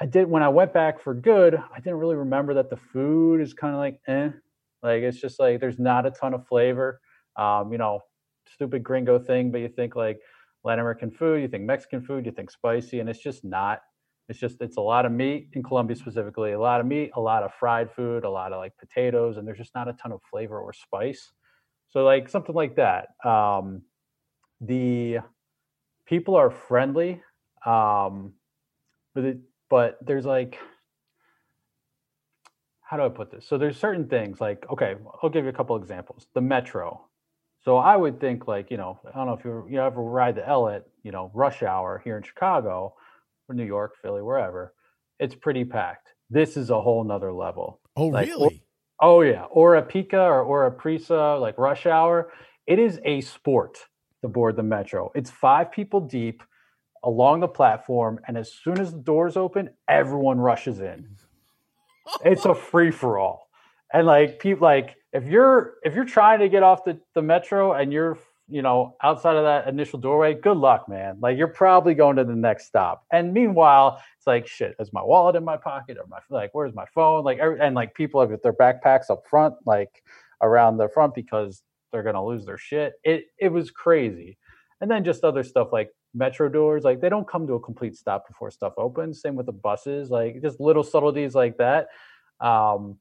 I 0.00 0.06
did 0.06 0.28
when 0.28 0.42
I 0.42 0.48
went 0.48 0.72
back 0.72 1.00
for 1.00 1.12
good, 1.12 1.54
I 1.54 1.78
didn't 1.78 1.98
really 1.98 2.16
remember 2.16 2.54
that 2.54 2.70
the 2.70 2.76
food 2.76 3.40
is 3.40 3.52
kind 3.52 3.74
of 3.74 3.80
like 3.80 4.00
eh. 4.08 4.30
Like 4.82 5.02
it's 5.02 5.20
just 5.20 5.38
like 5.38 5.60
there's 5.60 5.78
not 5.78 6.06
a 6.06 6.10
ton 6.10 6.32
of 6.32 6.46
flavor. 6.46 7.00
Um, 7.36 7.70
you 7.70 7.78
know, 7.78 8.00
stupid 8.54 8.82
gringo 8.82 9.18
thing, 9.18 9.50
but 9.50 9.60
you 9.60 9.68
think 9.68 9.94
like 9.96 10.20
Latin 10.64 10.80
American 10.80 11.10
food, 11.10 11.42
you 11.42 11.48
think 11.48 11.64
Mexican 11.64 12.02
food, 12.02 12.26
you 12.26 12.32
think 12.32 12.50
spicy, 12.50 13.00
and 13.00 13.08
it's 13.08 13.22
just 13.22 13.44
not. 13.44 13.80
It's 14.28 14.38
just 14.38 14.60
it's 14.60 14.76
a 14.76 14.80
lot 14.80 15.06
of 15.06 15.12
meat 15.12 15.48
in 15.54 15.62
Colombia 15.62 15.96
specifically, 15.96 16.52
a 16.52 16.60
lot 16.60 16.80
of 16.80 16.86
meat, 16.86 17.10
a 17.16 17.20
lot 17.20 17.42
of 17.42 17.52
fried 17.58 17.90
food, 17.90 18.24
a 18.24 18.30
lot 18.30 18.52
of 18.52 18.58
like 18.58 18.72
potatoes, 18.78 19.36
and 19.36 19.46
there's 19.46 19.58
just 19.58 19.74
not 19.74 19.88
a 19.88 19.92
ton 19.94 20.12
of 20.12 20.20
flavor 20.30 20.60
or 20.60 20.72
spice. 20.72 21.32
So 21.88 22.04
like 22.04 22.28
something 22.28 22.54
like 22.54 22.76
that. 22.76 23.08
Um, 23.28 23.82
the 24.60 25.18
people 26.06 26.36
are 26.36 26.50
friendly, 26.50 27.22
um, 27.66 28.34
but 29.14 29.24
it, 29.24 29.38
but 29.68 29.98
there's 30.04 30.26
like 30.26 30.58
how 32.82 32.96
do 32.96 33.04
I 33.04 33.08
put 33.08 33.30
this? 33.30 33.46
So 33.46 33.56
there's 33.56 33.76
certain 33.76 34.08
things 34.08 34.40
like 34.40 34.66
okay, 34.70 34.96
I'll 35.22 35.30
give 35.30 35.44
you 35.44 35.50
a 35.50 35.54
couple 35.54 35.76
examples. 35.76 36.26
The 36.34 36.40
metro. 36.40 37.09
So 37.62 37.76
I 37.76 37.96
would 37.96 38.20
think 38.20 38.48
like 38.48 38.70
you 38.70 38.76
know 38.76 38.98
I 39.06 39.16
don't 39.16 39.26
know 39.26 39.34
if 39.34 39.44
you 39.44 39.66
you 39.70 39.80
ever 39.80 40.02
ride 40.02 40.36
the 40.36 40.48
L 40.48 40.68
at 40.68 40.86
you 41.02 41.12
know 41.12 41.30
rush 41.34 41.62
hour 41.62 42.00
here 42.04 42.16
in 42.16 42.22
Chicago 42.22 42.94
or 43.50 43.54
New 43.54 43.64
York, 43.64 43.96
Philly, 44.00 44.22
wherever, 44.22 44.72
it's 45.18 45.34
pretty 45.34 45.64
packed. 45.64 46.14
This 46.30 46.56
is 46.56 46.70
a 46.70 46.80
whole 46.80 47.04
nother 47.04 47.32
level. 47.32 47.80
Oh, 47.96 48.06
like, 48.06 48.28
really? 48.28 48.62
Or, 49.00 49.08
oh, 49.08 49.20
yeah. 49.22 49.44
Or 49.44 49.76
a 49.76 49.82
Pika 49.82 50.14
or, 50.14 50.42
or 50.42 50.66
a 50.66 50.70
Prisa, 50.70 51.40
like 51.40 51.58
rush 51.58 51.86
hour. 51.86 52.32
It 52.66 52.78
is 52.78 53.00
a 53.04 53.20
sport 53.20 53.78
to 54.22 54.28
board 54.28 54.56
the 54.56 54.62
metro. 54.62 55.10
It's 55.14 55.30
five 55.30 55.72
people 55.72 56.00
deep 56.00 56.42
along 57.02 57.40
the 57.40 57.48
platform. 57.48 58.20
And 58.28 58.38
as 58.38 58.52
soon 58.52 58.78
as 58.78 58.92
the 58.92 58.98
doors 58.98 59.36
open, 59.36 59.70
everyone 59.88 60.38
rushes 60.38 60.80
in. 60.80 61.16
it's 62.24 62.44
a 62.44 62.54
free 62.54 62.92
for 62.92 63.18
all. 63.18 63.49
And 63.92 64.06
like 64.06 64.38
people 64.38 64.66
like 64.66 64.96
if 65.12 65.24
you're 65.24 65.74
if 65.82 65.94
you're 65.94 66.04
trying 66.04 66.40
to 66.40 66.48
get 66.48 66.62
off 66.62 66.84
the, 66.84 66.98
the 67.14 67.22
metro 67.22 67.72
and 67.72 67.92
you're 67.92 68.18
you 68.50 68.62
know, 68.62 68.96
outside 69.02 69.36
of 69.36 69.44
that 69.44 69.68
initial 69.68 69.98
doorway, 69.98 70.34
good 70.34 70.56
luck, 70.56 70.88
man. 70.88 71.16
Like 71.20 71.38
you're 71.38 71.46
probably 71.46 71.94
going 71.94 72.16
to 72.16 72.24
the 72.24 72.34
next 72.34 72.66
stop. 72.66 73.04
And 73.12 73.32
meanwhile, 73.32 74.02
it's 74.18 74.26
like, 74.26 74.46
shit, 74.48 74.74
is 74.80 74.92
my 74.92 75.02
wallet 75.02 75.36
in 75.36 75.44
my 75.44 75.56
pocket 75.56 75.96
or 75.98 76.06
my 76.08 76.18
like, 76.30 76.50
where's 76.52 76.74
my 76.74 76.84
phone? 76.92 77.22
Like, 77.22 77.38
every, 77.38 77.60
and 77.60 77.76
like 77.76 77.94
people 77.94 78.20
have 78.20 78.30
their 78.42 78.52
backpacks 78.52 79.08
up 79.08 79.22
front, 79.30 79.54
like 79.66 80.02
around 80.42 80.78
the 80.78 80.88
front 80.88 81.14
because 81.14 81.62
they're 81.92 82.02
gonna 82.02 82.24
lose 82.24 82.44
their 82.44 82.58
shit. 82.58 82.94
It 83.04 83.26
it 83.38 83.50
was 83.50 83.70
crazy. 83.70 84.36
And 84.80 84.90
then 84.90 85.04
just 85.04 85.22
other 85.22 85.44
stuff 85.44 85.68
like 85.72 85.90
metro 86.12 86.48
doors, 86.48 86.82
like 86.82 87.00
they 87.00 87.08
don't 87.08 87.28
come 87.28 87.46
to 87.46 87.54
a 87.54 87.60
complete 87.60 87.96
stop 87.96 88.26
before 88.26 88.50
stuff 88.50 88.72
opens. 88.78 89.22
Same 89.22 89.36
with 89.36 89.46
the 89.46 89.52
buses, 89.52 90.10
like 90.10 90.42
just 90.42 90.58
little 90.58 90.82
subtleties 90.82 91.36
like 91.36 91.56
that. 91.58 91.88
Um, 92.40 92.96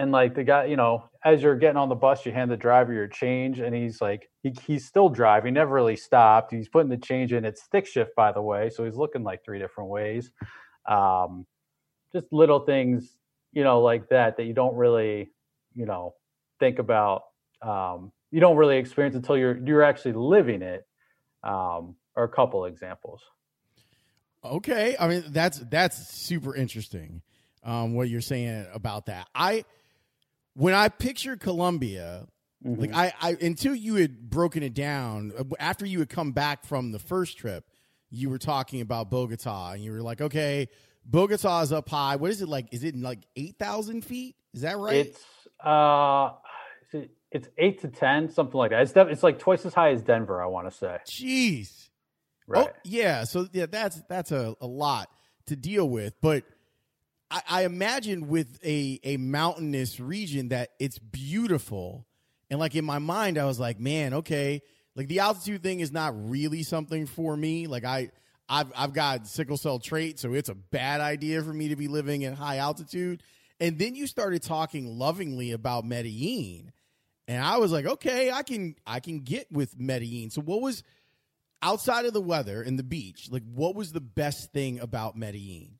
and 0.00 0.12
like 0.12 0.34
the 0.34 0.44
guy, 0.44 0.64
you 0.64 0.76
know, 0.76 1.04
as 1.26 1.42
you're 1.42 1.56
getting 1.56 1.76
on 1.76 1.90
the 1.90 1.94
bus, 1.94 2.24
you 2.24 2.32
hand 2.32 2.50
the 2.50 2.56
driver 2.56 2.90
your 2.90 3.06
change, 3.06 3.60
and 3.60 3.74
he's 3.74 4.00
like, 4.00 4.30
he, 4.42 4.50
he's 4.66 4.86
still 4.86 5.10
driving, 5.10 5.52
never 5.52 5.74
really 5.74 5.94
stopped. 5.94 6.52
He's 6.52 6.70
putting 6.70 6.88
the 6.88 6.96
change 6.96 7.34
in. 7.34 7.44
It's 7.44 7.62
stick 7.62 7.86
shift, 7.86 8.12
by 8.16 8.32
the 8.32 8.40
way, 8.40 8.70
so 8.70 8.86
he's 8.86 8.96
looking 8.96 9.24
like 9.24 9.44
three 9.44 9.58
different 9.58 9.90
ways. 9.90 10.32
Um, 10.88 11.46
just 12.14 12.32
little 12.32 12.60
things, 12.60 13.18
you 13.52 13.62
know, 13.62 13.82
like 13.82 14.08
that 14.08 14.38
that 14.38 14.44
you 14.44 14.54
don't 14.54 14.74
really, 14.74 15.32
you 15.74 15.84
know, 15.84 16.14
think 16.60 16.78
about. 16.78 17.24
Um, 17.60 18.10
you 18.30 18.40
don't 18.40 18.56
really 18.56 18.78
experience 18.78 19.16
until 19.16 19.36
you're 19.36 19.58
you're 19.66 19.82
actually 19.82 20.14
living 20.14 20.62
it. 20.62 20.86
Um, 21.44 21.96
are 22.16 22.24
a 22.24 22.28
couple 22.28 22.64
examples. 22.64 23.20
Okay, 24.42 24.96
I 24.98 25.08
mean 25.08 25.24
that's 25.28 25.58
that's 25.58 26.08
super 26.08 26.56
interesting. 26.56 27.20
Um, 27.62 27.94
what 27.94 28.08
you're 28.08 28.22
saying 28.22 28.66
about 28.72 29.06
that, 29.06 29.28
I 29.34 29.64
when 30.60 30.74
I 30.74 30.88
picture 30.88 31.36
Colombia, 31.36 32.26
mm-hmm. 32.64 32.80
like 32.80 32.94
I, 32.94 33.12
I 33.20 33.36
until 33.40 33.74
you 33.74 33.94
had 33.94 34.28
broken 34.28 34.62
it 34.62 34.74
down 34.74 35.32
uh, 35.38 35.44
after 35.58 35.86
you 35.86 36.00
had 36.00 36.10
come 36.10 36.32
back 36.32 36.66
from 36.66 36.92
the 36.92 36.98
first 36.98 37.38
trip, 37.38 37.64
you 38.10 38.28
were 38.28 38.38
talking 38.38 38.82
about 38.82 39.10
Bogota, 39.10 39.72
and 39.72 39.82
you 39.82 39.90
were 39.90 40.02
like, 40.02 40.20
okay, 40.20 40.68
Bogota 41.06 41.62
is 41.62 41.72
up 41.72 41.88
high. 41.88 42.16
What 42.16 42.30
is 42.30 42.42
it 42.42 42.48
like? 42.48 42.66
Is 42.72 42.84
it 42.84 42.94
like 42.94 43.20
eight 43.36 43.56
thousand 43.58 44.04
feet? 44.04 44.36
Is 44.52 44.60
that 44.60 44.76
right? 44.76 45.06
It's 45.06 45.24
uh, 45.64 46.32
it's 47.30 47.48
eight 47.56 47.80
to 47.80 47.88
ten, 47.88 48.30
something 48.30 48.58
like 48.58 48.72
that. 48.72 48.82
It's 48.82 48.92
def- 48.92 49.08
it's 49.08 49.22
like 49.22 49.38
twice 49.38 49.64
as 49.64 49.72
high 49.72 49.92
as 49.92 50.02
Denver. 50.02 50.42
I 50.42 50.46
want 50.46 50.70
to 50.70 50.76
say. 50.76 50.98
Jeez. 51.06 51.88
Right. 52.46 52.68
Oh, 52.68 52.76
yeah. 52.84 53.24
So 53.24 53.48
yeah, 53.52 53.64
that's 53.64 54.02
that's 54.10 54.30
a, 54.30 54.54
a 54.60 54.66
lot 54.66 55.08
to 55.46 55.56
deal 55.56 55.88
with, 55.88 56.12
but 56.20 56.44
I, 57.30 57.42
I 57.48 57.64
imagine 57.64 58.28
with 58.28 58.58
a 58.64 59.00
a 59.04 59.16
mountainous 59.16 60.00
region 60.00 60.48
that 60.48 60.70
it's 60.78 60.98
beautiful, 60.98 62.06
and 62.50 62.58
like 62.58 62.74
in 62.74 62.84
my 62.84 62.98
mind, 62.98 63.38
I 63.38 63.44
was 63.44 63.60
like, 63.60 63.78
man, 63.78 64.14
okay, 64.14 64.62
like 64.96 65.08
the 65.08 65.20
altitude 65.20 65.62
thing 65.62 65.80
is 65.80 65.92
not 65.92 66.12
really 66.28 66.62
something 66.62 67.06
for 67.06 67.36
me. 67.36 67.66
Like 67.66 67.84
I. 67.84 68.10
I've 68.52 68.72
I've 68.76 68.92
got 68.92 69.28
sickle 69.28 69.56
cell 69.56 69.78
trait, 69.78 70.18
so 70.18 70.34
it's 70.34 70.48
a 70.48 70.56
bad 70.56 71.00
idea 71.00 71.40
for 71.40 71.52
me 71.52 71.68
to 71.68 71.76
be 71.76 71.86
living 71.86 72.24
at 72.24 72.34
high 72.34 72.56
altitude. 72.56 73.22
And 73.60 73.78
then 73.78 73.94
you 73.94 74.08
started 74.08 74.42
talking 74.42 74.98
lovingly 74.98 75.52
about 75.52 75.84
Medellin, 75.84 76.72
and 77.28 77.44
I 77.44 77.58
was 77.58 77.70
like, 77.70 77.86
okay, 77.86 78.32
I 78.32 78.42
can 78.42 78.74
I 78.84 78.98
can 78.98 79.20
get 79.20 79.52
with 79.52 79.78
Medellin. 79.78 80.30
So 80.30 80.40
what 80.40 80.62
was 80.62 80.82
outside 81.62 82.06
of 82.06 82.12
the 82.12 82.20
weather 82.20 82.60
and 82.60 82.76
the 82.76 82.82
beach? 82.82 83.28
Like, 83.30 83.44
what 83.54 83.76
was 83.76 83.92
the 83.92 84.00
best 84.00 84.52
thing 84.52 84.80
about 84.80 85.16
Medellin? 85.16 85.78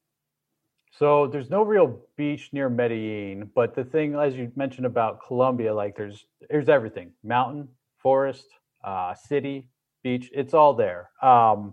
So 1.00 1.26
there's 1.26 1.48
no 1.48 1.62
real 1.62 1.98
beach 2.18 2.50
near 2.52 2.68
Medellin, 2.68 3.50
but 3.54 3.74
the 3.74 3.84
thing, 3.84 4.16
as 4.16 4.36
you 4.36 4.52
mentioned 4.54 4.84
about 4.84 5.26
Colombia, 5.26 5.72
like 5.74 5.96
there's 5.96 6.26
there's 6.50 6.68
everything: 6.68 7.12
mountain, 7.24 7.68
forest, 7.96 8.44
uh, 8.84 9.14
city, 9.14 9.66
beach. 10.02 10.30
It's 10.34 10.52
all 10.52 10.74
there. 10.74 11.08
Um, 11.22 11.72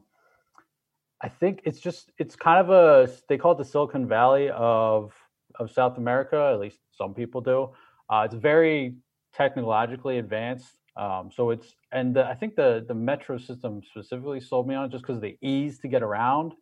I 1.21 1.27
think 1.27 1.59
it's 1.65 1.81
just 1.81 2.13
it's 2.17 2.37
kind 2.37 2.65
of 2.65 2.69
a 2.69 3.11
they 3.27 3.37
call 3.37 3.51
it 3.51 3.57
the 3.57 3.65
Silicon 3.65 4.07
Valley 4.07 4.49
of 4.49 5.11
of 5.59 5.71
South 5.71 5.97
America. 5.97 6.51
At 6.53 6.61
least 6.61 6.79
some 6.93 7.13
people 7.13 7.41
do. 7.41 7.71
Uh, 8.09 8.21
it's 8.23 8.35
very 8.35 8.95
technologically 9.35 10.19
advanced. 10.19 10.79
Um, 10.95 11.31
so 11.35 11.49
it's 11.49 11.75
and 11.91 12.15
the, 12.15 12.25
I 12.25 12.33
think 12.33 12.55
the 12.55 12.85
the 12.87 12.95
metro 12.95 13.37
system 13.37 13.81
specifically 13.91 14.39
sold 14.39 14.69
me 14.69 14.75
on 14.75 14.89
just 14.89 15.03
because 15.03 15.17
of 15.17 15.21
the 15.21 15.37
ease 15.41 15.79
to 15.79 15.89
get 15.89 16.01
around. 16.01 16.53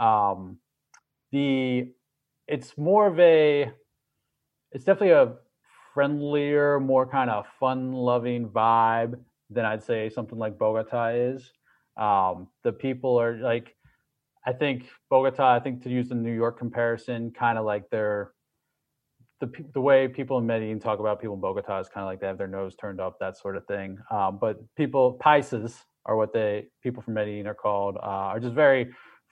Um, 0.00 0.58
the 1.30 1.92
it's 2.50 2.76
more 2.76 3.06
of 3.06 3.18
a 3.20 3.70
it's 4.72 4.84
definitely 4.84 5.10
a 5.12 5.34
friendlier, 5.94 6.78
more 6.78 7.06
kind 7.06 7.30
of 7.30 7.46
fun-loving 7.58 8.48
vibe 8.48 9.14
than 9.50 9.64
I'd 9.64 9.82
say 9.82 10.08
something 10.08 10.38
like 10.38 10.58
Bogota 10.58 11.08
is. 11.08 11.52
Um, 11.96 12.48
the 12.62 12.72
people 12.72 13.20
are 13.20 13.36
like, 13.36 13.74
I 14.46 14.52
think 14.52 14.86
Bogota. 15.10 15.54
I 15.54 15.60
think 15.60 15.82
to 15.82 15.90
use 15.90 16.08
the 16.08 16.14
New 16.14 16.32
York 16.32 16.58
comparison, 16.58 17.32
kind 17.32 17.58
of 17.58 17.64
like 17.64 17.84
they're 17.90 18.32
the 19.40 19.50
the 19.74 19.80
way 19.80 20.08
people 20.08 20.38
in 20.38 20.46
Medellin 20.46 20.80
talk 20.80 20.98
about 20.98 21.20
people 21.20 21.34
in 21.34 21.40
Bogota 21.40 21.80
is 21.80 21.88
kind 21.88 22.04
of 22.04 22.08
like 22.08 22.20
they 22.20 22.26
have 22.26 22.38
their 22.38 22.46
nose 22.48 22.74
turned 22.74 23.00
up, 23.00 23.18
that 23.20 23.36
sort 23.36 23.56
of 23.56 23.66
thing. 23.66 23.98
Um, 24.10 24.38
but 24.40 24.56
people 24.76 25.18
paisas 25.22 25.84
are 26.06 26.16
what 26.16 26.32
they 26.32 26.66
people 26.82 27.02
from 27.02 27.14
Medellin 27.14 27.46
are 27.46 27.54
called, 27.54 27.96
uh, 27.96 28.32
are 28.32 28.40
just 28.40 28.54
very 28.54 28.90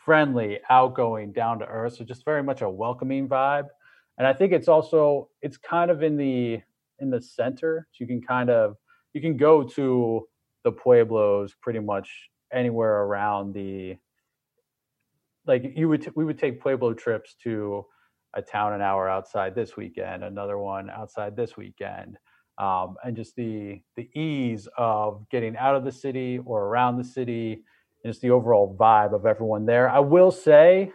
friendly, 0.09 0.59
outgoing, 0.71 1.33
down 1.33 1.59
to 1.59 1.66
earth. 1.66 1.97
So 1.97 2.03
just 2.03 2.25
very 2.25 2.42
much 2.42 2.62
a 2.62 2.71
welcoming 2.71 3.29
vibe. 3.29 3.66
And 4.16 4.27
I 4.27 4.33
think 4.33 4.55
it's 4.55 4.66
also 4.66 5.29
it's 5.42 5.59
kind 5.59 5.90
of 5.90 6.03
in 6.03 6.16
the 6.16 6.62
in 6.99 7.11
the 7.11 7.21
center. 7.21 7.87
So 7.92 8.05
you 8.05 8.07
can 8.07 8.23
kind 8.23 8.49
of 8.49 8.77
you 9.12 9.21
can 9.21 9.37
go 9.37 9.62
to 9.62 10.27
the 10.64 10.73
pueblos 10.73 11.55
pretty 11.61 11.81
much 11.81 12.09
anywhere 12.51 13.03
around 13.03 13.53
the 13.53 13.99
like 15.47 15.75
you 15.77 15.90
would 15.90 16.01
t- 16.01 16.11
we 16.16 16.25
would 16.25 16.38
take 16.38 16.62
pueblo 16.62 16.94
trips 16.94 17.37
to 17.42 17.85
a 18.33 18.40
town 18.40 18.73
an 18.73 18.81
hour 18.81 19.11
outside 19.11 19.55
this 19.55 19.77
weekend 19.77 20.25
another 20.25 20.57
one 20.57 20.88
outside 20.88 21.37
this 21.37 21.59
weekend 21.59 22.16
um, 22.57 22.97
and 23.05 23.14
just 23.14 23.37
the 23.37 23.83
the 23.97 24.09
ease 24.18 24.66
of 24.79 25.29
getting 25.31 25.55
out 25.59 25.77
of 25.77 25.85
the 25.85 25.92
city 25.92 26.40
or 26.47 26.64
around 26.64 26.97
the 26.97 27.05
city 27.05 27.62
and 28.02 28.12
just 28.12 28.22
the 28.22 28.30
overall 28.30 28.76
vibe 28.78 29.14
of 29.14 29.26
everyone 29.26 29.66
there 29.66 29.88
i 29.88 29.98
will 29.98 30.30
say 30.30 30.90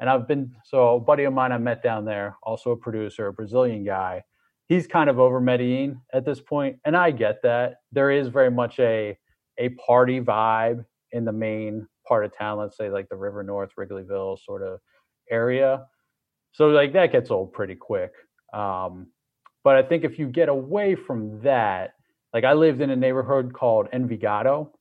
and 0.00 0.08
i've 0.08 0.28
been 0.28 0.54
so 0.64 0.96
a 0.96 1.00
buddy 1.00 1.24
of 1.24 1.32
mine 1.32 1.52
i 1.52 1.58
met 1.58 1.82
down 1.82 2.04
there 2.04 2.36
also 2.42 2.70
a 2.72 2.76
producer 2.76 3.26
a 3.28 3.32
brazilian 3.32 3.84
guy 3.84 4.22
he's 4.68 4.86
kind 4.86 5.10
of 5.10 5.18
over 5.18 5.40
medellin 5.40 6.00
at 6.12 6.24
this 6.24 6.40
point 6.40 6.76
and 6.84 6.96
i 6.96 7.10
get 7.10 7.42
that 7.42 7.76
there 7.92 8.10
is 8.10 8.28
very 8.28 8.50
much 8.50 8.78
a 8.78 9.16
a 9.58 9.70
party 9.70 10.20
vibe 10.20 10.84
in 11.12 11.24
the 11.24 11.32
main 11.32 11.86
part 12.06 12.24
of 12.24 12.36
town, 12.36 12.58
let's 12.58 12.76
say 12.76 12.90
like 12.90 13.08
the 13.08 13.16
River 13.16 13.42
North, 13.42 13.70
Wrigleyville 13.78 14.38
sort 14.44 14.62
of 14.62 14.80
area. 15.30 15.86
So 16.52 16.68
like 16.68 16.92
that 16.94 17.12
gets 17.12 17.30
old 17.30 17.52
pretty 17.52 17.74
quick. 17.74 18.12
Um, 18.52 19.08
but 19.62 19.76
I 19.76 19.82
think 19.82 20.04
if 20.04 20.18
you 20.18 20.28
get 20.28 20.48
away 20.48 20.94
from 20.94 21.40
that, 21.42 21.94
like 22.32 22.44
I 22.44 22.54
lived 22.54 22.80
in 22.80 22.90
a 22.90 22.96
neighborhood 22.96 23.52
called 23.52 23.88
Envigado. 23.92 24.72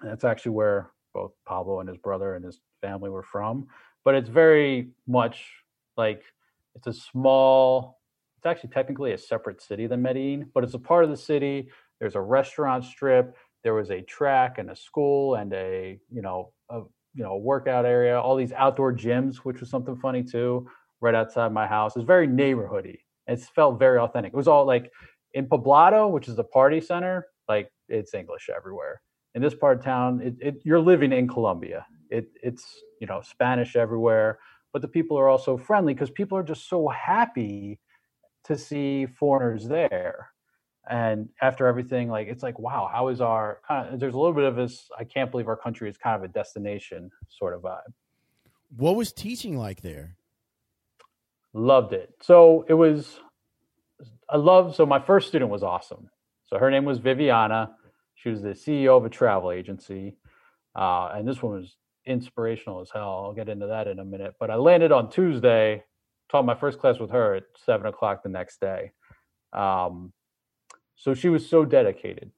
And 0.00 0.10
that's 0.10 0.24
actually 0.24 0.52
where 0.52 0.90
both 1.14 1.32
Pablo 1.46 1.80
and 1.80 1.88
his 1.88 1.98
brother 1.98 2.34
and 2.34 2.44
his 2.44 2.60
family 2.80 3.10
were 3.10 3.22
from. 3.22 3.66
But 4.04 4.14
it's 4.14 4.28
very 4.28 4.90
much 5.06 5.44
like 5.96 6.22
it's 6.74 6.86
a 6.86 6.92
small, 6.92 8.00
it's 8.38 8.46
actually 8.46 8.70
technically 8.70 9.12
a 9.12 9.18
separate 9.18 9.60
city 9.60 9.86
than 9.86 10.02
Medellin, 10.02 10.50
but 10.54 10.64
it's 10.64 10.74
a 10.74 10.78
part 10.78 11.04
of 11.04 11.10
the 11.10 11.16
city. 11.16 11.68
There's 11.98 12.14
a 12.14 12.20
restaurant 12.20 12.84
strip 12.84 13.36
there 13.62 13.74
was 13.74 13.90
a 13.90 14.02
track 14.02 14.58
and 14.58 14.70
a 14.70 14.76
school 14.76 15.34
and 15.36 15.52
a 15.52 15.98
you 16.10 16.22
know 16.22 16.52
a 16.70 16.80
you 17.14 17.24
know 17.24 17.36
workout 17.36 17.84
area 17.84 18.18
all 18.18 18.36
these 18.36 18.52
outdoor 18.52 18.92
gyms 18.92 19.36
which 19.38 19.60
was 19.60 19.70
something 19.70 19.96
funny 19.96 20.22
too 20.22 20.66
right 21.00 21.14
outside 21.14 21.52
my 21.52 21.66
house 21.66 21.96
it's 21.96 22.04
very 22.04 22.28
neighborhoody 22.28 22.98
it 23.26 23.40
felt 23.54 23.78
very 23.78 23.98
authentic 23.98 24.32
it 24.32 24.36
was 24.36 24.48
all 24.48 24.66
like 24.66 24.90
in 25.34 25.46
poblado 25.46 26.10
which 26.10 26.28
is 26.28 26.36
the 26.36 26.44
party 26.44 26.80
center 26.80 27.26
like 27.48 27.70
it's 27.88 28.14
english 28.14 28.48
everywhere 28.54 29.00
in 29.34 29.42
this 29.42 29.54
part 29.54 29.78
of 29.78 29.84
town 29.84 30.20
it, 30.22 30.34
it, 30.40 30.62
you're 30.64 30.80
living 30.80 31.12
in 31.12 31.28
colombia. 31.28 31.86
It, 32.10 32.28
it's 32.42 32.64
you 33.00 33.06
know 33.06 33.20
spanish 33.22 33.76
everywhere 33.76 34.38
but 34.72 34.82
the 34.82 34.88
people 34.88 35.18
are 35.18 35.28
also 35.28 35.56
friendly 35.56 35.94
because 35.94 36.10
people 36.10 36.36
are 36.36 36.42
just 36.42 36.68
so 36.68 36.88
happy 36.88 37.80
to 38.44 38.56
see 38.56 39.06
foreigners 39.06 39.66
there. 39.66 40.30
And 40.90 41.28
after 41.42 41.66
everything 41.66 42.08
like 42.08 42.28
it's 42.28 42.42
like 42.42 42.58
wow 42.58 42.88
how 42.90 43.08
is 43.08 43.20
our 43.20 43.60
kind 43.68 43.92
of 43.92 44.00
there's 44.00 44.14
a 44.14 44.18
little 44.18 44.32
bit 44.32 44.44
of 44.44 44.56
this 44.56 44.88
i 44.98 45.04
can't 45.04 45.30
believe 45.30 45.46
our 45.46 45.56
country 45.56 45.90
is 45.90 45.98
kind 45.98 46.16
of 46.16 46.22
a 46.22 46.32
destination 46.32 47.10
sort 47.28 47.52
of 47.54 47.60
vibe. 47.60 47.92
What 48.74 48.96
was 48.96 49.12
teaching 49.12 49.58
like 49.58 49.82
there? 49.82 50.16
Loved 51.52 51.92
it. 51.92 52.14
So 52.22 52.64
it 52.68 52.74
was 52.74 53.20
i 54.30 54.38
love 54.38 54.74
so 54.74 54.86
my 54.86 54.98
first 54.98 55.28
student 55.28 55.50
was 55.50 55.62
awesome. 55.62 56.08
So 56.46 56.56
her 56.56 56.70
name 56.70 56.86
was 56.86 56.98
viviana 56.98 57.76
she 58.18 58.28
was 58.28 58.42
the 58.42 58.50
ceo 58.50 58.96
of 58.96 59.04
a 59.04 59.10
travel 59.10 59.50
agency 59.50 60.14
uh, 60.76 61.10
and 61.14 61.26
this 61.26 61.42
one 61.42 61.54
was 61.54 61.76
inspirational 62.06 62.80
as 62.80 62.90
hell 62.92 63.24
i'll 63.24 63.32
get 63.32 63.48
into 63.48 63.66
that 63.66 63.86
in 63.86 63.98
a 63.98 64.04
minute 64.04 64.34
but 64.38 64.50
i 64.50 64.54
landed 64.54 64.92
on 64.92 65.10
tuesday 65.10 65.82
taught 66.30 66.44
my 66.44 66.54
first 66.54 66.78
class 66.78 66.98
with 66.98 67.10
her 67.10 67.34
at 67.34 67.44
seven 67.56 67.86
o'clock 67.86 68.22
the 68.22 68.28
next 68.28 68.60
day 68.60 68.92
um, 69.52 70.12
so 70.98 71.14
she 71.14 71.28
was 71.28 71.48
so 71.48 71.64
dedicated. 71.64 72.32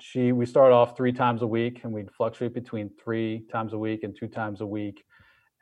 She 0.00 0.32
we 0.32 0.44
start 0.44 0.72
off 0.72 0.96
three 0.96 1.12
times 1.12 1.42
a 1.42 1.46
week 1.46 1.80
and 1.84 1.92
we'd 1.92 2.10
fluctuate 2.10 2.52
between 2.52 2.90
three 3.02 3.46
times 3.50 3.72
a 3.72 3.78
week 3.78 4.02
and 4.02 4.14
two 4.14 4.28
times 4.28 4.60
a 4.60 4.66
week. 4.66 5.04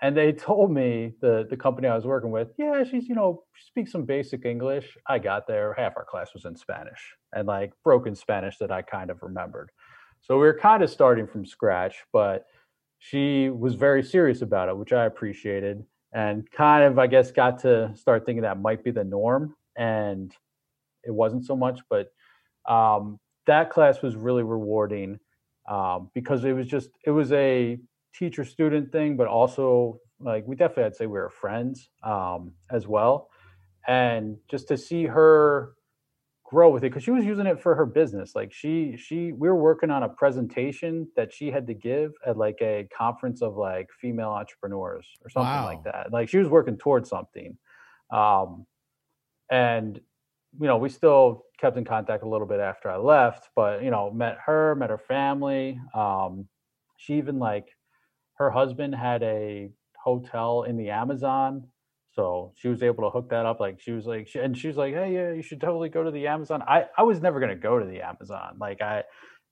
And 0.03 0.17
they 0.17 0.33
told 0.33 0.71
me 0.71 1.13
the 1.21 1.47
the 1.49 1.57
company 1.57 1.89
I 1.89 1.95
was 1.95 2.05
working 2.05 2.31
with, 2.31 2.49
yeah, 2.59 2.85
she's 2.85 3.09
you 3.09 3.15
know 3.15 3.45
she 3.55 3.65
speaks 3.67 3.93
some 3.93 4.05
basic 4.05 4.45
English. 4.45 4.97
I 5.07 5.19
got 5.19 5.47
there, 5.47 5.73
half 5.75 5.95
our 5.97 6.05
class 6.05 6.35
was 6.35 6.45
in 6.45 6.57
Spanish 6.57 7.15
and 7.33 7.47
like 7.47 7.73
broken 7.83 8.15
Spanish 8.15 8.59
that 8.59 8.71
I 8.71 8.83
kind 8.83 9.11
of 9.11 9.23
remembered. 9.23 9.71
So 10.21 10.37
we 10.37 10.47
were 10.47 10.59
kind 10.59 10.83
of 10.83 10.91
starting 10.91 11.27
from 11.27 11.45
scratch, 11.47 12.03
but 12.13 12.47
she 12.99 13.51
was 13.51 13.75
very 13.75 14.03
serious 14.03 14.43
about 14.43 14.69
it, 14.69 14.77
which 14.77 14.93
I 14.93 15.05
appreciated, 15.05 15.85
and 16.13 16.51
kind 16.51 16.85
of 16.85 16.99
I 16.99 17.07
guess 17.07 17.31
got 17.31 17.61
to 17.61 17.93
start 17.95 18.27
thinking 18.27 18.43
that 18.43 18.61
might 18.61 18.83
be 18.83 18.91
the 18.91 19.05
norm. 19.05 19.55
And 19.77 20.35
it 21.05 21.13
wasn't 21.13 21.45
so 21.45 21.57
much, 21.57 21.81
but 21.91 22.09
um, 22.69 23.19
that 23.47 23.71
class 23.71 24.03
was 24.03 24.17
really 24.17 24.43
rewarding 24.43 25.19
um, 25.69 26.11
because 26.15 26.45
it 26.45 26.53
was 26.53 26.67
just 26.67 26.91
it 27.05 27.11
was 27.11 27.33
a 27.33 27.79
teacher 28.15 28.45
student 28.45 28.93
thing, 28.93 29.17
but 29.17 29.27
also 29.27 30.01
like 30.21 30.47
we 30.47 30.57
definitely 30.57 30.85
I'd 30.85 30.97
say 30.97 31.07
we 31.07 31.13
were 31.13 31.31
friends 31.31 31.91
um, 32.03 32.53
as 32.71 32.87
well, 32.87 33.29
and 33.87 34.37
just 34.51 34.69
to 34.69 34.77
see 34.77 35.05
her 35.05 35.75
grow 36.45 36.71
with 36.71 36.85
it 36.85 36.91
because 36.91 37.03
she 37.03 37.11
was 37.11 37.25
using 37.25 37.47
it 37.47 37.59
for 37.59 37.75
her 37.75 37.87
business 37.87 38.37
like 38.37 38.53
she 38.53 38.95
she 38.99 39.33
we 39.33 39.49
were 39.49 39.57
working 39.57 39.91
on 39.91 40.03
a 40.03 40.09
presentation 40.09 41.09
that 41.17 41.33
she 41.33 41.51
had 41.51 41.67
to 41.67 41.73
give 41.73 42.13
at 42.27 42.37
like 42.37 42.59
a 42.61 42.87
conference 42.97 43.41
of 43.41 43.57
like 43.57 43.89
female 43.99 44.29
entrepreneurs 44.29 45.09
or 45.25 45.31
something 45.31 45.51
wow. 45.51 45.65
like 45.65 45.83
that 45.83 46.13
like 46.13 46.29
she 46.29 46.37
was 46.37 46.47
working 46.47 46.77
towards 46.77 47.09
something 47.09 47.57
um 48.11 48.67
and 49.51 50.01
you 50.61 50.67
know, 50.67 50.77
we 50.77 50.89
still 50.89 51.45
kept 51.59 51.77
in 51.77 51.85
contact 51.85 52.23
a 52.23 52.29
little 52.29 52.47
bit 52.47 52.61
after 52.61 52.91
I 52.91 52.97
left, 52.97 53.51
but 53.57 53.83
you 53.83 53.91
know, 53.91 54.11
met 54.11 54.39
her, 54.45 54.75
met 54.75 54.91
her 54.91 54.99
family. 54.99 55.81
Um, 55.95 56.47
she 56.97 57.15
even 57.15 57.39
like 57.39 57.69
her 58.35 58.51
husband 58.51 58.95
had 58.95 59.23
a 59.23 59.71
hotel 59.97 60.65
in 60.65 60.77
the 60.77 60.91
Amazon, 60.91 61.69
so 62.13 62.53
she 62.57 62.69
was 62.69 62.83
able 62.83 63.05
to 63.05 63.11
hook 63.11 63.31
that 63.31 63.47
up. 63.47 63.61
Like 63.61 63.81
she 63.81 63.93
was 63.93 64.07
like, 64.07 64.29
she, 64.29 64.39
and 64.39 64.57
she 64.57 64.69
was 64.69 64.77
like, 64.77 64.95
hey, 64.95 65.15
yeah, 65.15 65.33
you 65.33 65.43
should 65.43 65.61
totally 65.61 65.89
go 65.89 66.03
to 66.03 66.11
the 66.11 66.27
Amazon. 66.27 66.63
I 66.63 66.87
I 66.97 67.03
was 67.03 67.21
never 67.21 67.41
gonna 67.41 67.57
go 67.57 67.79
to 67.79 67.87
the 67.87 68.03
Amazon. 68.03 68.57
Like 68.61 68.83
I 68.83 69.05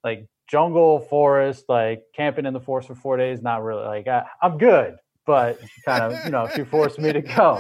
like 0.04 0.26
jungle 0.48 1.00
forest, 1.00 1.64
like 1.68 2.02
camping 2.14 2.46
in 2.46 2.52
the 2.52 2.60
forest 2.60 2.88
for 2.88 2.94
four 2.94 3.16
days. 3.16 3.42
Not 3.42 3.62
really. 3.62 3.84
Like 3.84 4.08
I, 4.08 4.24
I'm 4.40 4.58
good 4.58 4.96
but 5.26 5.60
she 5.60 5.82
kind 5.82 6.12
of, 6.12 6.24
you 6.24 6.30
know, 6.30 6.48
she 6.54 6.64
forced 6.64 6.98
me 6.98 7.12
to 7.12 7.22
go. 7.36 7.58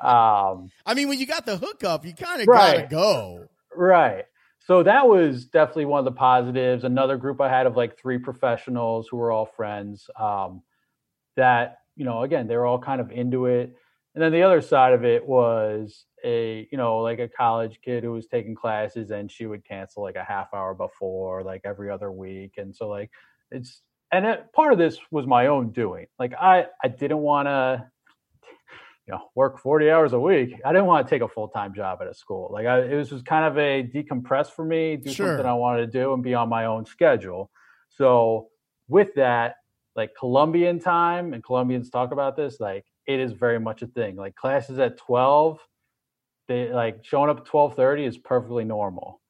Um, 0.00 0.70
I 0.84 0.94
mean, 0.94 1.08
when 1.08 1.18
you 1.18 1.26
got 1.26 1.46
the 1.46 1.56
hookup, 1.56 2.04
you 2.04 2.14
kind 2.14 2.42
of 2.42 2.48
right, 2.48 2.76
gotta 2.76 2.88
go. 2.88 3.46
Right. 3.74 4.24
So 4.66 4.82
that 4.82 5.06
was 5.06 5.44
definitely 5.44 5.84
one 5.84 6.00
of 6.00 6.04
the 6.04 6.18
positives. 6.18 6.82
Another 6.82 7.16
group 7.16 7.40
I 7.40 7.48
had 7.48 7.66
of 7.66 7.76
like 7.76 7.96
three 7.96 8.18
professionals 8.18 9.06
who 9.08 9.16
were 9.16 9.30
all 9.30 9.46
friends. 9.46 10.10
Um, 10.18 10.62
that 11.36 11.78
you 11.94 12.04
know, 12.04 12.22
again, 12.22 12.48
they 12.48 12.56
were 12.56 12.66
all 12.66 12.80
kind 12.80 13.00
of 13.00 13.12
into 13.12 13.46
it. 13.46 13.76
And 14.14 14.22
then 14.22 14.32
the 14.32 14.42
other 14.42 14.60
side 14.60 14.92
of 14.92 15.04
it 15.04 15.24
was 15.24 16.06
a, 16.24 16.66
you 16.72 16.78
know, 16.78 16.98
like 16.98 17.20
a 17.20 17.28
college 17.28 17.78
kid 17.84 18.02
who 18.02 18.12
was 18.12 18.26
taking 18.26 18.56
classes 18.56 19.10
and 19.12 19.30
she 19.30 19.46
would 19.46 19.64
cancel 19.64 20.02
like 20.02 20.16
a 20.16 20.24
half 20.24 20.48
hour 20.52 20.74
before, 20.74 21.44
like 21.44 21.60
every 21.64 21.88
other 21.88 22.10
week. 22.10 22.54
And 22.56 22.74
so 22.74 22.88
like 22.88 23.10
it's 23.52 23.82
and 24.10 24.26
it, 24.26 24.52
part 24.52 24.72
of 24.72 24.78
this 24.78 24.98
was 25.12 25.26
my 25.26 25.46
own 25.46 25.70
doing. 25.70 26.06
Like 26.18 26.32
I, 26.34 26.66
I 26.82 26.88
didn't 26.88 27.18
want 27.18 27.46
to, 27.46 27.88
you 29.06 29.14
know, 29.14 29.20
work 29.34 29.58
40 29.58 29.90
hours 29.90 30.12
a 30.12 30.20
week. 30.20 30.54
I 30.64 30.72
didn't 30.72 30.86
want 30.86 31.06
to 31.06 31.10
take 31.10 31.22
a 31.22 31.28
full 31.28 31.48
time 31.48 31.74
job 31.74 31.98
at 32.02 32.08
a 32.08 32.14
school. 32.14 32.50
Like 32.52 32.66
I, 32.66 32.82
it 32.82 32.94
was 32.94 33.10
just 33.10 33.24
kind 33.24 33.44
of 33.44 33.56
a 33.56 33.82
decompress 33.84 34.50
for 34.50 34.64
me, 34.64 34.96
do 34.96 35.12
sure. 35.12 35.28
something 35.28 35.46
I 35.46 35.54
wanted 35.54 35.92
to 35.92 35.98
do 35.98 36.12
and 36.12 36.22
be 36.22 36.34
on 36.34 36.48
my 36.48 36.64
own 36.64 36.84
schedule. 36.86 37.50
So 37.90 38.48
with 38.88 39.14
that, 39.14 39.56
like 39.94 40.10
Colombian 40.18 40.80
time 40.80 41.32
and 41.32 41.42
Colombians 41.42 41.88
talk 41.88 42.12
about 42.12 42.36
this, 42.36 42.58
like 42.58 42.84
it 43.06 43.20
is 43.20 43.32
very 43.32 43.60
much 43.60 43.82
a 43.82 43.86
thing. 43.86 44.16
Like 44.16 44.34
classes 44.34 44.78
at 44.78 44.98
12, 44.98 45.58
they 46.48 46.72
like 46.72 47.04
showing 47.04 47.30
up 47.30 47.38
at 47.38 47.52
1230 47.52 48.04
is 48.04 48.18
perfectly 48.18 48.64
normal. 48.64 49.20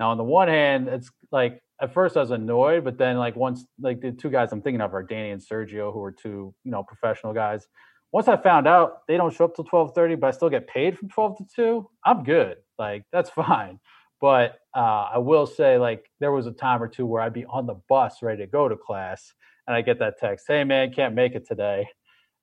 Now, 0.00 0.10
on 0.10 0.18
the 0.18 0.24
one 0.24 0.48
hand, 0.48 0.88
it's 0.88 1.10
like 1.30 1.62
at 1.80 1.92
first 1.92 2.16
I 2.16 2.20
was 2.20 2.30
annoyed, 2.30 2.84
but 2.84 2.98
then 2.98 3.18
like 3.18 3.36
once 3.36 3.64
like 3.78 4.00
the 4.00 4.12
two 4.12 4.30
guys 4.30 4.52
I'm 4.52 4.62
thinking 4.62 4.80
of 4.80 4.94
are 4.94 5.02
Danny 5.02 5.30
and 5.30 5.42
Sergio, 5.42 5.92
who 5.92 6.02
are 6.02 6.12
two 6.12 6.54
you 6.64 6.70
know 6.70 6.82
professional 6.82 7.32
guys. 7.32 7.66
Once 8.12 8.28
I 8.28 8.36
found 8.36 8.66
out 8.66 9.06
they 9.08 9.16
don't 9.16 9.34
show 9.34 9.44
up 9.46 9.54
till 9.54 9.64
twelve 9.64 9.94
thirty, 9.94 10.14
but 10.14 10.28
I 10.28 10.30
still 10.30 10.50
get 10.50 10.66
paid 10.68 10.98
from 10.98 11.08
twelve 11.08 11.36
to 11.38 11.44
two, 11.54 11.88
I'm 12.04 12.24
good. 12.24 12.58
Like 12.78 13.04
that's 13.12 13.30
fine. 13.46 13.80
But 14.20 14.58
uh, 14.74 15.10
I 15.14 15.18
will 15.18 15.46
say, 15.46 15.76
like, 15.76 16.10
there 16.20 16.32
was 16.32 16.46
a 16.46 16.52
time 16.52 16.82
or 16.82 16.88
two 16.88 17.04
where 17.04 17.20
I'd 17.20 17.34
be 17.34 17.44
on 17.44 17.66
the 17.66 17.78
bus 17.86 18.22
ready 18.22 18.44
to 18.44 18.46
go 18.46 18.66
to 18.66 18.76
class, 18.76 19.34
and 19.66 19.76
I 19.76 19.82
get 19.82 19.98
that 19.98 20.18
text, 20.18 20.46
"Hey, 20.48 20.64
man, 20.64 20.92
can't 20.92 21.14
make 21.14 21.34
it 21.34 21.46
today," 21.46 21.86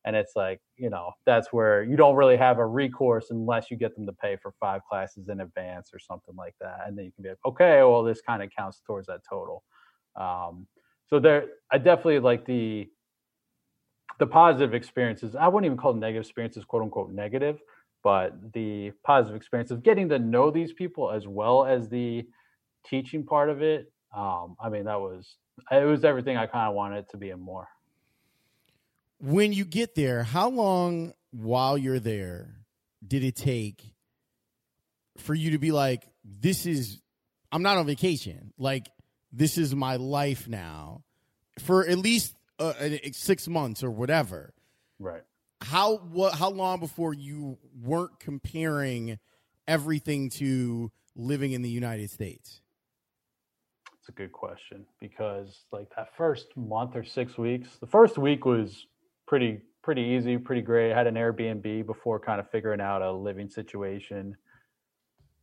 and 0.06 0.16
it's 0.16 0.34
like, 0.36 0.60
you 0.78 0.90
know, 0.90 1.12
that's 1.26 1.52
where 1.52 1.84
you 1.84 1.96
don't 1.96 2.16
really 2.16 2.38
have 2.38 2.60
a 2.60 2.66
recourse 2.66 3.28
unless 3.32 3.72
you 3.72 3.78
get 3.78 3.96
them 3.96 4.06
to 4.06 4.14
pay 4.14 4.36
for 4.42 4.54
five 4.60 4.82
classes 4.90 5.30
in 5.30 5.42
advance 5.42 5.92
or 5.94 6.00
something 6.00 6.36
like 6.36 6.56
that, 6.62 6.82
and 6.86 6.98
then 6.98 7.06
you 7.06 7.12
can 7.12 7.24
be 7.24 7.30
like, 7.30 7.40
okay, 7.46 7.82
well, 7.84 8.04
this 8.04 8.22
kind 8.22 8.44
of 8.44 8.50
counts 8.56 8.82
towards 8.86 9.08
that 9.08 9.22
total. 9.28 9.64
Um, 10.16 10.68
so 11.08 11.20
there, 11.20 11.48
I 11.72 11.78
definitely 11.78 12.20
like 12.20 12.46
the 12.46 12.90
the 14.20 14.28
positive 14.28 14.74
experiences. 14.74 15.36
I 15.36 15.48
wouldn't 15.48 15.66
even 15.66 15.78
call 15.78 15.94
negative 15.94 16.26
experiences, 16.26 16.66
quote 16.66 16.84
unquote, 16.84 17.12
negative 17.12 17.60
but 18.04 18.52
the 18.52 18.92
positive 19.04 19.36
experience 19.36 19.72
of 19.72 19.82
getting 19.82 20.10
to 20.10 20.20
know 20.20 20.52
these 20.52 20.74
people 20.74 21.10
as 21.10 21.26
well 21.26 21.66
as 21.66 21.90
the 21.90 22.28
teaching 22.86 23.26
part 23.26 23.50
of 23.50 23.62
it 23.62 23.92
um, 24.16 24.56
i 24.62 24.70
mean 24.70 24.84
that 24.84 25.00
was 25.00 25.38
it 25.72 25.86
was 25.86 26.04
everything 26.04 26.38
i 26.38 26.46
kind 26.46 26.70
of 26.70 26.76
wanted 26.76 27.08
to 27.10 27.18
be 27.18 27.30
and 27.30 27.42
more 27.42 27.68
when 29.20 29.54
you 29.54 29.66
get 29.66 29.96
there 29.96 30.22
how 30.24 30.50
long 30.50 31.14
while 31.32 31.78
you're 31.78 32.00
there 32.00 32.58
did 33.06 33.24
it 33.24 33.36
take 33.36 33.82
for 35.18 35.34
you 35.34 35.52
to 35.52 35.58
be 35.58 35.72
like 35.72 36.08
this 36.24 36.66
is 36.66 37.02
i'm 37.52 37.64
not 37.64 37.78
on 37.78 37.86
vacation 37.86 38.54
like 38.58 38.90
this 39.32 39.58
is 39.58 39.74
my 39.74 39.96
life 39.96 40.48
now 40.48 41.04
for 41.60 41.88
at 41.88 41.98
least 41.98 42.36
uh, 42.64 42.90
six 43.12 43.48
months 43.48 43.84
or 43.84 43.92
whatever 43.92 44.54
right 45.00 45.24
how 45.64 45.98
what 45.98 46.34
how 46.36 46.50
long 46.50 46.80
before 46.80 47.14
you 47.14 47.58
weren't 47.82 48.20
comparing 48.20 49.18
everything 49.68 50.30
to 50.30 50.92
living 51.16 51.54
in 51.54 51.62
the 51.62 51.70
United 51.70 52.12
States? 52.12 52.62
It's 54.00 54.10
a 54.10 54.12
good 54.12 54.34
question 54.34 54.86
because 55.00 55.64
like 55.72 55.88
that 55.96 56.16
first 56.18 56.48
month 56.58 56.96
or 56.96 57.06
6 57.06 57.38
weeks, 57.38 57.78
the 57.78 57.88
first 57.88 58.18
week 58.18 58.46
was 58.46 58.88
pretty 59.26 59.62
pretty 59.82 60.02
easy, 60.02 60.38
pretty 60.38 60.62
great. 60.62 60.92
I 60.92 60.98
had 60.98 61.08
an 61.08 61.16
Airbnb 61.16 61.86
before 61.86 62.20
kind 62.20 62.40
of 62.40 62.50
figuring 62.50 62.82
out 62.82 63.02
a 63.02 63.12
living 63.12 63.50
situation. 63.50 64.36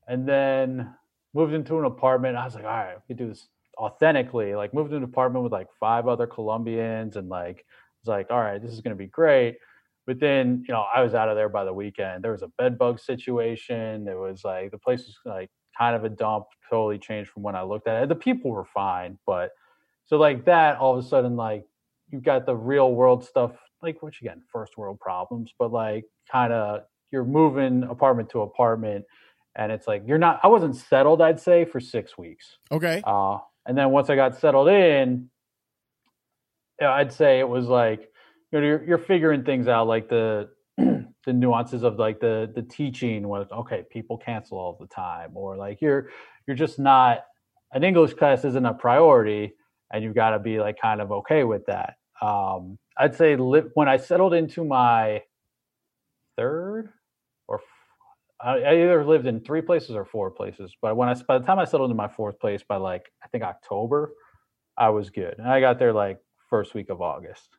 And 0.08 0.28
then 0.28 0.94
moved 1.34 1.54
into 1.54 1.78
an 1.78 1.84
apartment. 1.84 2.36
I 2.36 2.44
was 2.44 2.54
like, 2.54 2.64
all 2.64 2.70
right, 2.70 2.96
we 3.08 3.14
do 3.14 3.28
this 3.28 3.48
authentically. 3.80 4.54
Like 4.54 4.74
moved 4.74 4.92
into 4.92 4.98
an 4.98 5.10
apartment 5.10 5.42
with 5.42 5.52
like 5.52 5.68
five 5.78 6.06
other 6.06 6.26
Colombians 6.26 7.16
and 7.16 7.28
like 7.28 7.64
was 8.02 8.08
like, 8.08 8.26
all 8.30 8.40
right, 8.40 8.62
this 8.62 8.72
is 8.72 8.80
gonna 8.80 8.94
be 8.94 9.06
great. 9.06 9.56
But 10.06 10.20
then, 10.20 10.64
you 10.66 10.74
know, 10.74 10.84
I 10.94 11.02
was 11.02 11.14
out 11.14 11.28
of 11.28 11.36
there 11.36 11.48
by 11.48 11.64
the 11.64 11.72
weekend. 11.72 12.24
There 12.24 12.32
was 12.32 12.42
a 12.42 12.48
bed 12.58 12.78
bug 12.78 12.98
situation. 12.98 14.08
it 14.08 14.16
was 14.16 14.42
like 14.44 14.70
the 14.70 14.78
place 14.78 15.00
was 15.06 15.16
like 15.24 15.50
kind 15.76 15.94
of 15.96 16.04
a 16.04 16.08
dump, 16.08 16.46
totally 16.68 16.98
changed 16.98 17.30
from 17.30 17.42
when 17.42 17.54
I 17.54 17.62
looked 17.62 17.88
at 17.88 18.02
it. 18.02 18.08
The 18.08 18.14
people 18.14 18.50
were 18.50 18.64
fine, 18.64 19.18
but 19.26 19.50
so 20.06 20.16
like 20.16 20.44
that, 20.46 20.78
all 20.78 20.98
of 20.98 21.04
a 21.04 21.08
sudden, 21.08 21.36
like 21.36 21.64
you've 22.10 22.24
got 22.24 22.44
the 22.44 22.56
real 22.56 22.92
world 22.92 23.24
stuff, 23.24 23.52
like 23.82 24.02
which 24.02 24.20
again, 24.20 24.42
first 24.52 24.76
world 24.76 24.98
problems, 24.98 25.52
but 25.58 25.72
like 25.72 26.04
kind 26.30 26.52
of 26.52 26.82
you're 27.12 27.24
moving 27.24 27.84
apartment 27.84 28.28
to 28.30 28.40
apartment, 28.40 29.04
and 29.56 29.70
it's 29.70 29.86
like 29.86 30.02
you're 30.06 30.18
not. 30.18 30.40
I 30.42 30.48
wasn't 30.48 30.76
settled, 30.76 31.22
I'd 31.22 31.40
say, 31.40 31.64
for 31.64 31.80
six 31.80 32.18
weeks. 32.18 32.58
Okay. 32.72 33.02
Uh, 33.04 33.38
and 33.66 33.76
then 33.76 33.90
once 33.90 34.10
I 34.10 34.16
got 34.16 34.36
settled 34.36 34.68
in, 34.68 35.30
I'd 36.80 37.12
say 37.12 37.40
it 37.40 37.48
was 37.48 37.66
like 37.66 38.10
you 38.52 38.60
know 38.60 38.66
you're, 38.66 38.84
you're 38.84 38.98
figuring 38.98 39.44
things 39.44 39.68
out 39.68 39.86
like 39.86 40.08
the 40.08 40.48
the 40.76 41.32
nuances 41.32 41.82
of 41.82 41.98
like 41.98 42.20
the 42.20 42.50
the 42.54 42.62
teaching 42.62 43.28
was 43.28 43.46
okay 43.52 43.84
people 43.90 44.18
cancel 44.18 44.58
all 44.58 44.76
the 44.80 44.86
time 44.86 45.30
or 45.34 45.56
like 45.56 45.80
you're 45.80 46.08
you're 46.46 46.56
just 46.56 46.78
not 46.78 47.24
an 47.72 47.84
english 47.84 48.14
class 48.14 48.44
isn't 48.44 48.66
a 48.66 48.74
priority 48.74 49.52
and 49.92 50.02
you've 50.02 50.14
got 50.14 50.30
to 50.30 50.38
be 50.38 50.58
like 50.60 50.76
kind 50.80 51.00
of 51.00 51.10
okay 51.12 51.44
with 51.44 51.66
that. 51.66 51.94
Um 52.22 52.78
i'd 52.98 53.14
say 53.14 53.36
li- 53.36 53.70
when 53.74 53.88
i 53.88 53.96
settled 53.96 54.34
into 54.34 54.64
my 54.64 55.22
third 56.36 56.90
I, 58.42 58.58
I 58.58 58.72
either 58.82 59.04
lived 59.04 59.26
in 59.26 59.40
three 59.40 59.62
places 59.62 59.90
or 59.90 60.04
four 60.04 60.30
places 60.30 60.74
but 60.80 60.96
when 60.96 61.08
i 61.08 61.14
by 61.26 61.38
the 61.38 61.46
time 61.46 61.58
i 61.58 61.64
settled 61.64 61.90
in 61.90 61.96
my 61.96 62.08
fourth 62.08 62.38
place 62.38 62.62
by 62.62 62.76
like 62.76 63.10
i 63.22 63.28
think 63.28 63.44
october 63.44 64.12
i 64.78 64.88
was 64.88 65.10
good 65.10 65.34
and 65.38 65.48
i 65.48 65.60
got 65.60 65.78
there 65.78 65.92
like 65.92 66.18
first 66.48 66.74
week 66.74 66.90
of 66.90 67.00
august 67.00 67.50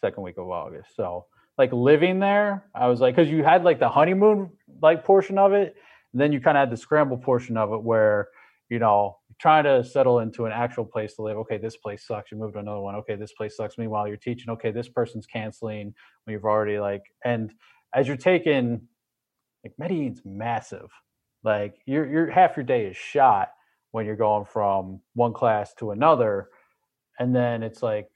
second 0.00 0.22
week 0.22 0.38
of 0.38 0.48
August. 0.48 0.96
So 0.96 1.26
like 1.58 1.72
living 1.72 2.18
there, 2.18 2.64
I 2.74 2.88
was 2.88 3.00
like, 3.00 3.14
because 3.14 3.30
you 3.30 3.44
had 3.44 3.64
like 3.64 3.78
the 3.78 3.88
honeymoon 3.88 4.50
like 4.80 5.04
portion 5.04 5.38
of 5.38 5.52
it, 5.52 5.74
then 6.14 6.32
you 6.32 6.40
kind 6.40 6.56
of 6.56 6.62
had 6.62 6.70
the 6.70 6.76
scramble 6.76 7.18
portion 7.18 7.56
of 7.56 7.72
it 7.72 7.82
where 7.82 8.28
you 8.68 8.78
know 8.78 9.18
trying 9.40 9.64
to 9.64 9.82
settle 9.84 10.20
into 10.20 10.46
an 10.46 10.52
actual 10.52 10.84
place 10.84 11.14
to 11.14 11.22
live. 11.22 11.36
Okay, 11.38 11.58
this 11.58 11.76
place 11.76 12.06
sucks. 12.06 12.30
You 12.30 12.38
move 12.38 12.54
to 12.54 12.58
another 12.58 12.80
one. 12.80 12.94
Okay, 12.96 13.16
this 13.16 13.32
place 13.32 13.56
sucks. 13.56 13.78
Meanwhile, 13.78 14.08
you're 14.08 14.16
teaching. 14.16 14.50
Okay, 14.50 14.70
this 14.70 14.88
person's 14.88 15.26
canceling 15.26 15.94
when 16.24 16.32
you've 16.34 16.44
already 16.44 16.78
like 16.78 17.02
and 17.24 17.52
as 17.94 18.06
you're 18.06 18.16
taking 18.16 18.82
like 19.64 19.74
Medellin's 19.78 20.22
massive. 20.24 20.90
Like 21.42 21.76
your 21.86 22.06
your 22.06 22.30
half 22.30 22.56
your 22.56 22.64
day 22.64 22.86
is 22.86 22.96
shot 22.96 23.50
when 23.92 24.06
you're 24.06 24.16
going 24.16 24.44
from 24.44 25.00
one 25.14 25.32
class 25.32 25.74
to 25.74 25.90
another, 25.90 26.48
and 27.18 27.34
then 27.34 27.62
it's 27.62 27.82
like 27.82 28.08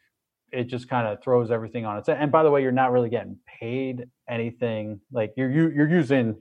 it 0.54 0.64
just 0.64 0.88
kind 0.88 1.06
of 1.06 1.22
throws 1.22 1.50
everything 1.50 1.84
on 1.84 1.98
its 1.98 2.08
and 2.08 2.30
by 2.30 2.42
the 2.42 2.50
way 2.50 2.62
you're 2.62 2.72
not 2.72 2.92
really 2.92 3.08
getting 3.08 3.36
paid 3.46 4.06
anything 4.28 5.00
like 5.12 5.32
you're 5.36 5.50
you're 5.50 5.88
using 5.88 6.34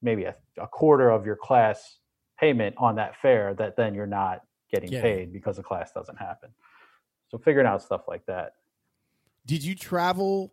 maybe 0.00 0.24
a, 0.24 0.34
a 0.56 0.66
quarter 0.66 1.10
of 1.10 1.26
your 1.26 1.36
class 1.36 1.98
payment 2.40 2.74
on 2.78 2.96
that 2.96 3.14
fare 3.20 3.54
that 3.54 3.76
then 3.76 3.94
you're 3.94 4.06
not 4.06 4.40
getting 4.72 4.90
yeah. 4.90 5.02
paid 5.02 5.32
because 5.32 5.56
the 5.56 5.62
class 5.62 5.92
doesn't 5.92 6.16
happen 6.16 6.50
so 7.28 7.36
figuring 7.36 7.66
out 7.66 7.82
stuff 7.82 8.02
like 8.08 8.24
that 8.26 8.52
did 9.44 9.62
you 9.62 9.74
travel 9.74 10.52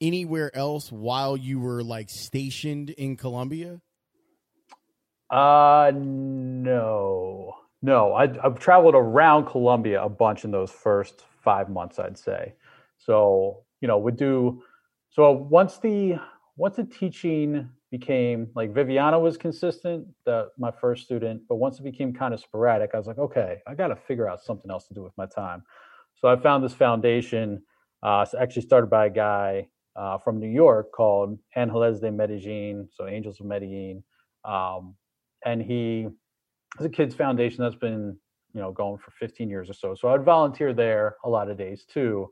anywhere 0.00 0.54
else 0.56 0.90
while 0.90 1.36
you 1.36 1.60
were 1.60 1.82
like 1.82 2.08
stationed 2.10 2.90
in 2.90 3.16
colombia 3.16 3.80
uh 5.30 5.90
no 5.94 7.54
no 7.82 8.12
I, 8.12 8.24
i've 8.44 8.58
traveled 8.58 8.94
around 8.94 9.46
colombia 9.46 10.02
a 10.02 10.08
bunch 10.08 10.44
in 10.44 10.50
those 10.50 10.70
first 10.70 11.24
five 11.44 11.68
months, 11.68 11.98
I'd 11.98 12.18
say. 12.18 12.54
So, 12.98 13.64
you 13.80 13.86
know, 13.86 13.98
would 13.98 14.16
do 14.16 14.62
so 15.10 15.30
once 15.30 15.78
the 15.78 16.18
once 16.56 16.76
the 16.76 16.84
teaching 16.84 17.68
became 17.90 18.48
like 18.56 18.74
Viviana 18.74 19.20
was 19.20 19.36
consistent, 19.36 20.06
that 20.24 20.48
my 20.58 20.72
first 20.72 21.04
student, 21.04 21.42
but 21.48 21.56
once 21.56 21.78
it 21.78 21.84
became 21.84 22.12
kind 22.12 22.34
of 22.34 22.40
sporadic, 22.40 22.90
I 22.94 22.98
was 22.98 23.06
like, 23.06 23.18
okay, 23.18 23.58
I 23.68 23.74
got 23.74 23.88
to 23.88 23.96
figure 23.96 24.28
out 24.28 24.42
something 24.42 24.70
else 24.70 24.88
to 24.88 24.94
do 24.94 25.02
with 25.02 25.12
my 25.16 25.26
time. 25.26 25.62
So 26.16 26.28
I 26.28 26.36
found 26.36 26.64
this 26.64 26.72
foundation, 26.72 27.62
uh, 28.02 28.24
so 28.24 28.38
actually 28.38 28.62
started 28.62 28.88
by 28.88 29.06
a 29.06 29.10
guy 29.10 29.68
uh, 29.96 30.18
from 30.18 30.38
New 30.38 30.48
York 30.48 30.92
called 30.92 31.38
Angeles 31.54 32.00
de 32.00 32.10
Medellin, 32.10 32.88
so 32.92 33.06
Angels 33.06 33.40
of 33.40 33.46
Medellin, 33.46 34.02
um, 34.44 34.94
and 35.44 35.62
he 35.62 36.08
has 36.76 36.86
a 36.86 36.90
kids 36.90 37.14
foundation 37.14 37.62
that's 37.62 37.76
been 37.76 38.16
you 38.54 38.60
know 38.60 38.72
going 38.72 38.98
for 38.98 39.10
15 39.12 39.48
years 39.48 39.68
or 39.68 39.74
so. 39.74 39.94
So 39.94 40.08
i'd 40.08 40.24
volunteer 40.24 40.72
there 40.72 41.16
a 41.24 41.28
lot 41.28 41.50
of 41.50 41.58
days 41.58 41.84
too. 41.84 42.30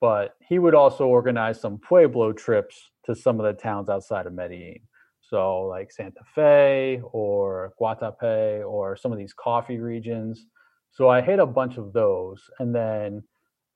But 0.00 0.34
he 0.46 0.58
would 0.58 0.74
also 0.74 1.06
organize 1.06 1.60
some 1.60 1.78
pueblo 1.78 2.32
trips 2.32 2.90
to 3.06 3.14
some 3.14 3.40
of 3.40 3.46
the 3.46 3.60
towns 3.60 3.88
outside 3.88 4.26
of 4.26 4.34
medellin. 4.34 4.80
So 5.20 5.62
like 5.62 5.90
santa 5.90 6.20
fe 6.34 7.00
or 7.12 7.72
guatape 7.80 8.68
or 8.68 8.96
some 8.96 9.12
of 9.12 9.18
these 9.18 9.32
coffee 9.32 9.78
regions. 9.78 10.46
So 10.90 11.08
i 11.08 11.20
hit 11.20 11.38
a 11.38 11.46
bunch 11.46 11.76
of 11.76 11.92
those. 11.92 12.42
And 12.58 12.74
then 12.74 13.22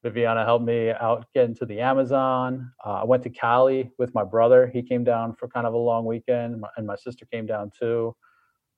viviana 0.08 0.44
helped 0.44 0.64
me 0.64 0.90
out 0.90 1.26
get 1.34 1.44
into 1.44 1.64
the 1.66 1.80
amazon 1.80 2.70
uh, 2.84 3.00
i 3.02 3.04
went 3.04 3.22
to 3.22 3.30
cali 3.30 3.90
with 3.98 4.14
my 4.14 4.24
brother 4.24 4.70
he 4.72 4.82
came 4.82 5.04
down 5.04 5.34
for 5.34 5.48
kind 5.48 5.66
of 5.66 5.74
a 5.74 5.78
long 5.78 6.04
weekend 6.04 6.62
and 6.76 6.86
my 6.86 6.96
sister 6.96 7.26
came 7.32 7.46
down 7.46 7.70
too 7.78 8.14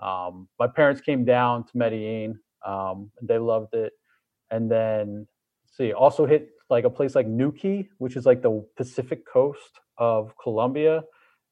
um, 0.00 0.48
my 0.58 0.66
parents 0.66 1.00
came 1.00 1.24
down 1.24 1.64
to 1.64 1.70
medellin 1.74 2.38
um, 2.64 3.10
they 3.22 3.38
loved 3.38 3.74
it. 3.74 3.92
And 4.50 4.70
then 4.70 5.26
see, 5.70 5.92
also 5.92 6.26
hit 6.26 6.50
like 6.68 6.84
a 6.84 6.90
place 6.90 7.14
like 7.14 7.26
Nuquí, 7.26 7.88
which 7.98 8.16
is 8.16 8.26
like 8.26 8.42
the 8.42 8.64
Pacific 8.76 9.26
coast 9.26 9.80
of 9.98 10.34
Colombia. 10.42 11.02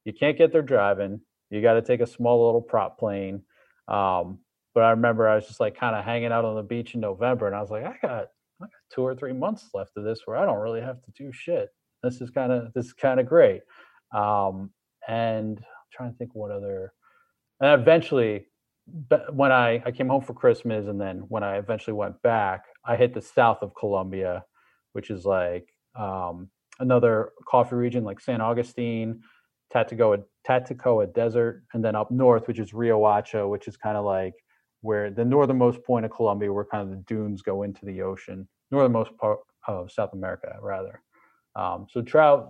You 0.05 0.13
can't 0.13 0.39
get 0.39 0.53
there 0.53 0.63
driving. 0.63 1.21
You 1.51 1.63
got 1.63 1.75
to 1.75 1.83
take 1.83 2.01
a 2.01 2.07
small 2.07 2.45
little 2.45 2.63
prop 2.63 2.99
plane. 2.99 3.43
Um, 3.87 4.41
but 4.75 4.85
I 4.85 4.91
remember 4.91 5.29
I 5.29 5.37
was 5.37 5.47
just 5.47 5.61
like 5.61 5.79
kind 5.79 5.97
of 5.97 6.05
hanging 6.05 6.33
out 6.33 6.45
on 6.45 6.55
the 6.55 6.63
beach 6.63 6.95
in 6.95 7.01
November, 7.01 7.47
and 7.47 7.57
I 7.57 7.61
was 7.61 7.71
like, 7.71 7.85
I 7.85 7.97
got, 8.01 8.27
I 8.61 8.65
got 8.65 8.71
two 8.93 9.03
or 9.03 9.15
three 9.15 9.33
months 9.33 9.71
left 9.75 9.97
of 9.97 10.05
this 10.05 10.21
where 10.25 10.37
I 10.37 10.45
don't 10.45 10.59
really 10.59 10.81
have 10.81 11.03
to 11.03 11.11
do 11.17 11.33
shit. 11.33 11.71
This 12.03 12.21
is 12.21 12.31
kind 12.31 12.53
of 12.53 12.73
this 12.75 12.87
is 12.87 12.93
kind 12.93 13.21
of 13.21 13.27
great. 13.27 13.63
Um, 14.15 14.71
and 15.07 15.59
I'm 15.59 15.91
trying 15.93 16.13
to 16.13 16.19
think 16.19 16.35
what 16.35 16.51
other. 16.51 16.93
And 17.61 17.81
eventually, 17.81 18.47
when 19.33 19.53
I, 19.53 19.83
I 19.85 19.91
came 19.91 20.09
home 20.09 20.23
for 20.23 20.35
Christmas 20.35 20.87
and 20.87 21.01
then 21.01 21.25
when 21.29 21.43
I 21.43 21.57
eventually 21.57 21.95
went 21.95 22.21
back, 22.23 22.65
I 22.85 22.97
hit 22.97 23.15
the 23.15 23.21
south 23.23 23.59
of 23.63 23.75
Colombia, 23.75 24.45
which 24.93 25.11
is 25.11 25.25
like 25.25 25.69
um, 25.99 26.49
another 26.79 27.33
coffee 27.47 27.77
region 27.77 28.05
like 28.05 28.21
San 28.21 28.41
Augustine. 28.41 29.23
Tatacoa, 29.75 30.25
Tatacoa 30.47 31.13
Desert, 31.13 31.63
and 31.75 31.85
then 31.85 31.95
up 31.95 32.11
north, 32.11 32.49
which 32.49 32.59
is 32.59 32.73
Riohacha, 32.73 33.49
which 33.49 33.69
is 33.69 33.77
kind 33.77 33.97
of 33.97 34.05
like 34.05 34.35
where 34.81 35.11
the 35.11 35.25
northernmost 35.25 35.83
point 35.85 36.05
of 36.05 36.11
Colombia, 36.11 36.53
where 36.53 36.65
kind 36.65 36.83
of 36.83 36.91
the 36.91 37.03
dunes 37.05 37.43
go 37.43 37.63
into 37.63 37.85
the 37.85 38.03
ocean, 38.03 38.49
northernmost 38.71 39.17
part 39.17 39.41
of 39.67 39.91
South 39.91 40.13
America, 40.13 40.55
rather. 40.61 41.03
Um, 41.57 41.87
so 41.91 42.03
try, 42.03 42.41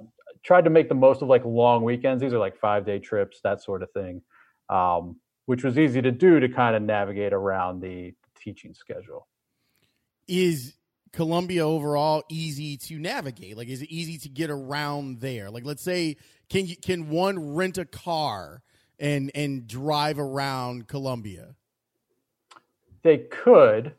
tried 0.42 0.64
to 0.64 0.70
make 0.70 0.88
the 0.88 0.94
most 0.94 1.22
of 1.22 1.28
like 1.28 1.44
long 1.44 1.84
weekends. 1.84 2.22
These 2.22 2.32
are 2.32 2.38
like 2.38 2.56
five 2.58 2.84
day 2.84 2.98
trips, 2.98 3.40
that 3.42 3.62
sort 3.62 3.82
of 3.82 3.90
thing, 3.92 4.22
um, 4.68 5.16
which 5.46 5.64
was 5.64 5.78
easy 5.78 6.02
to 6.02 6.10
do 6.10 6.40
to 6.40 6.48
kind 6.48 6.76
of 6.76 6.82
navigate 6.82 7.32
around 7.32 7.80
the 7.80 8.14
teaching 8.38 8.74
schedule. 8.74 9.26
Is 10.26 10.74
Colombia 11.12 11.66
overall 11.66 12.22
easy 12.28 12.76
to 12.76 12.98
navigate? 12.98 13.56
Like, 13.56 13.68
is 13.68 13.82
it 13.82 13.90
easy 13.90 14.18
to 14.18 14.28
get 14.28 14.50
around 14.50 15.20
there? 15.20 15.50
Like, 15.50 15.64
let's 15.64 15.82
say, 15.82 16.16
can 16.50 16.66
you 16.66 16.76
can 16.76 17.08
one 17.08 17.54
rent 17.54 17.78
a 17.78 17.84
car 17.84 18.62
and 18.98 19.30
and 19.34 19.66
drive 19.66 20.18
around 20.18 20.86
Colombia? 20.86 21.54
They 23.02 23.18
could. 23.18 23.94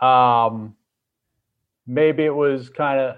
Um, 0.00 0.76
maybe 1.86 2.24
it 2.24 2.34
was 2.34 2.68
kind 2.68 3.00
of. 3.00 3.16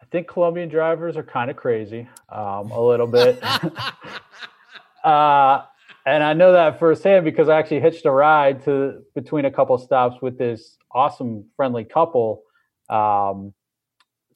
I 0.00 0.06
think 0.10 0.28
Colombian 0.28 0.68
drivers 0.68 1.16
are 1.16 1.22
kind 1.22 1.50
of 1.50 1.56
crazy, 1.56 2.08
um, 2.30 2.72
a 2.72 2.80
little 2.80 3.06
bit. 3.06 3.40
uh, 5.04 5.62
and 6.06 6.24
I 6.24 6.32
know 6.32 6.52
that 6.52 6.78
firsthand 6.80 7.24
because 7.24 7.48
I 7.48 7.58
actually 7.58 7.80
hitched 7.80 8.06
a 8.06 8.10
ride 8.10 8.64
to 8.64 9.02
between 9.14 9.44
a 9.44 9.50
couple 9.50 9.78
stops 9.78 10.20
with 10.20 10.38
this 10.38 10.76
awesome, 10.90 11.44
friendly 11.56 11.84
couple 11.84 12.42
um, 12.88 13.52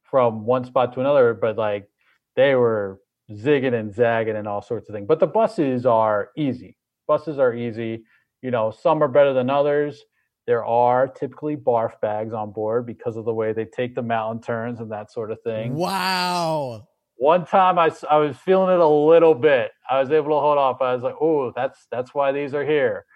from 0.02 0.44
one 0.44 0.64
spot 0.64 0.92
to 0.94 1.00
another. 1.00 1.34
But 1.34 1.56
like 1.56 1.88
they 2.36 2.54
were 2.54 3.00
zigging 3.30 3.74
and 3.74 3.94
zagging 3.94 4.36
and 4.36 4.46
all 4.46 4.62
sorts 4.62 4.88
of 4.88 4.94
things. 4.94 5.06
But 5.08 5.20
the 5.20 5.26
buses 5.26 5.86
are 5.86 6.30
easy. 6.36 6.76
Buses 7.06 7.38
are 7.38 7.54
easy. 7.54 8.04
You 8.42 8.50
know, 8.50 8.70
some 8.70 9.02
are 9.02 9.08
better 9.08 9.32
than 9.32 9.50
others. 9.50 10.04
There 10.46 10.64
are 10.64 11.08
typically 11.08 11.56
barf 11.56 12.00
bags 12.00 12.34
on 12.34 12.52
board 12.52 12.86
because 12.86 13.16
of 13.16 13.24
the 13.24 13.32
way 13.32 13.52
they 13.52 13.64
take 13.64 13.94
the 13.94 14.02
mountain 14.02 14.42
turns 14.42 14.80
and 14.80 14.92
that 14.92 15.10
sort 15.10 15.30
of 15.30 15.40
thing. 15.42 15.74
Wow. 15.74 16.86
One 17.16 17.46
time 17.46 17.78
I, 17.78 17.90
I 18.10 18.18
was 18.18 18.36
feeling 18.36 18.74
it 18.74 18.80
a 18.80 18.86
little 18.86 19.34
bit. 19.34 19.70
I 19.88 20.00
was 20.00 20.10
able 20.10 20.30
to 20.30 20.40
hold 20.40 20.58
off. 20.58 20.82
I 20.82 20.94
was 20.94 21.02
like, 21.02 21.14
oh, 21.20 21.52
that's 21.54 21.86
that's 21.90 22.14
why 22.14 22.32
these 22.32 22.52
are 22.52 22.64
here. 22.64 23.06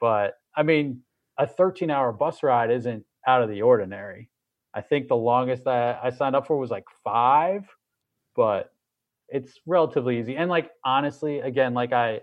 But 0.00 0.34
I 0.54 0.62
mean, 0.62 1.02
a 1.38 1.46
13 1.46 1.90
hour 1.90 2.12
bus 2.12 2.42
ride 2.42 2.70
isn't 2.70 3.04
out 3.26 3.42
of 3.42 3.48
the 3.48 3.62
ordinary. 3.62 4.30
I 4.74 4.82
think 4.82 5.08
the 5.08 5.16
longest 5.16 5.64
that 5.64 6.00
I 6.02 6.10
signed 6.10 6.36
up 6.36 6.46
for 6.46 6.58
was 6.58 6.70
like 6.70 6.84
five, 7.02 7.66
but 8.34 8.72
it's 9.28 9.60
relatively 9.66 10.18
easy. 10.18 10.36
And 10.36 10.50
like 10.50 10.70
honestly, 10.84 11.40
again, 11.40 11.72
like 11.72 11.92
I 11.92 12.20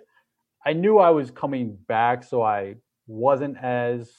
I 0.66 0.74
knew 0.74 1.00
I 1.00 1.10
was 1.10 1.32
coming 1.32 1.78
back, 1.88 2.24
so 2.24 2.42
I 2.42 2.76
wasn't 3.08 3.58
as 3.58 4.12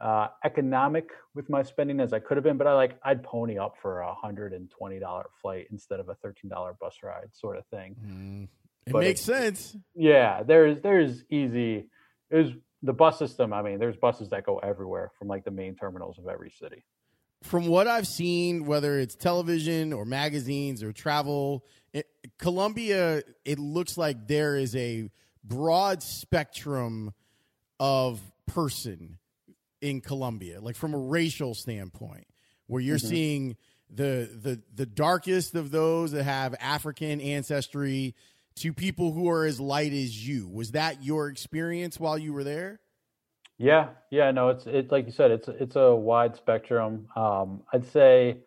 uh, 0.00 0.28
economic 0.44 1.10
with 1.34 1.48
my 1.48 1.62
spending 1.62 2.00
as 2.00 2.12
I 2.12 2.18
could 2.18 2.36
have 2.36 2.44
been, 2.44 2.56
but 2.56 2.66
I 2.66 2.74
like 2.74 2.98
I'd 3.02 3.22
pony 3.22 3.58
up 3.58 3.76
for 3.80 4.00
a 4.00 4.14
hundred 4.14 4.52
and 4.52 4.70
twenty 4.70 4.98
dollar 4.98 5.26
flight 5.40 5.68
instead 5.70 6.00
of 6.00 6.08
a 6.08 6.14
thirteen 6.16 6.50
dollar 6.50 6.74
bus 6.80 6.96
ride, 7.02 7.28
sort 7.32 7.56
of 7.56 7.66
thing. 7.66 7.96
Mm, 8.04 8.48
it 8.86 8.92
but 8.92 9.00
makes 9.00 9.20
sense. 9.20 9.76
Yeah, 9.94 10.42
there's 10.42 10.80
there's 10.82 11.24
easy. 11.30 11.88
There's 12.30 12.52
the 12.82 12.92
bus 12.92 13.18
system. 13.18 13.52
I 13.52 13.62
mean, 13.62 13.78
there's 13.78 13.96
buses 13.96 14.28
that 14.30 14.44
go 14.44 14.58
everywhere 14.58 15.12
from 15.18 15.28
like 15.28 15.44
the 15.44 15.50
main 15.50 15.74
terminals 15.76 16.18
of 16.18 16.28
every 16.28 16.50
city. 16.50 16.84
From 17.42 17.66
what 17.66 17.86
I've 17.86 18.06
seen, 18.06 18.64
whether 18.64 18.98
it's 18.98 19.14
television 19.14 19.92
or 19.92 20.04
magazines 20.04 20.82
or 20.82 20.92
travel, 20.92 21.64
it, 21.92 22.06
Colombia, 22.38 23.22
it 23.44 23.58
looks 23.58 23.96
like 23.96 24.26
there 24.26 24.56
is 24.56 24.74
a 24.74 25.10
broad 25.44 26.02
spectrum 26.02 27.12
of 27.78 28.20
person 28.46 29.18
in 29.80 30.00
Colombia, 30.00 30.60
like 30.60 30.76
from 30.76 30.94
a 30.94 30.98
racial 30.98 31.54
standpoint, 31.54 32.26
where 32.66 32.80
you're 32.80 32.96
mm-hmm. 32.96 33.06
seeing 33.06 33.56
the 33.90 34.28
the 34.42 34.60
the 34.74 34.86
darkest 34.86 35.54
of 35.54 35.70
those 35.70 36.12
that 36.12 36.24
have 36.24 36.54
African 36.60 37.20
ancestry 37.20 38.14
to 38.56 38.72
people 38.72 39.12
who 39.12 39.28
are 39.28 39.44
as 39.44 39.60
light 39.60 39.92
as 39.92 40.26
you. 40.26 40.48
Was 40.48 40.72
that 40.72 41.04
your 41.04 41.28
experience 41.28 42.00
while 42.00 42.18
you 42.18 42.32
were 42.32 42.44
there? 42.44 42.80
Yeah, 43.58 43.88
yeah, 44.10 44.30
no, 44.32 44.50
it's 44.50 44.66
it's 44.66 44.90
like 44.90 45.06
you 45.06 45.12
said, 45.12 45.30
it's 45.30 45.48
it's 45.48 45.76
a 45.76 45.94
wide 45.94 46.36
spectrum. 46.36 47.08
Um, 47.16 47.62
I'd 47.72 47.86
say, 47.86 48.38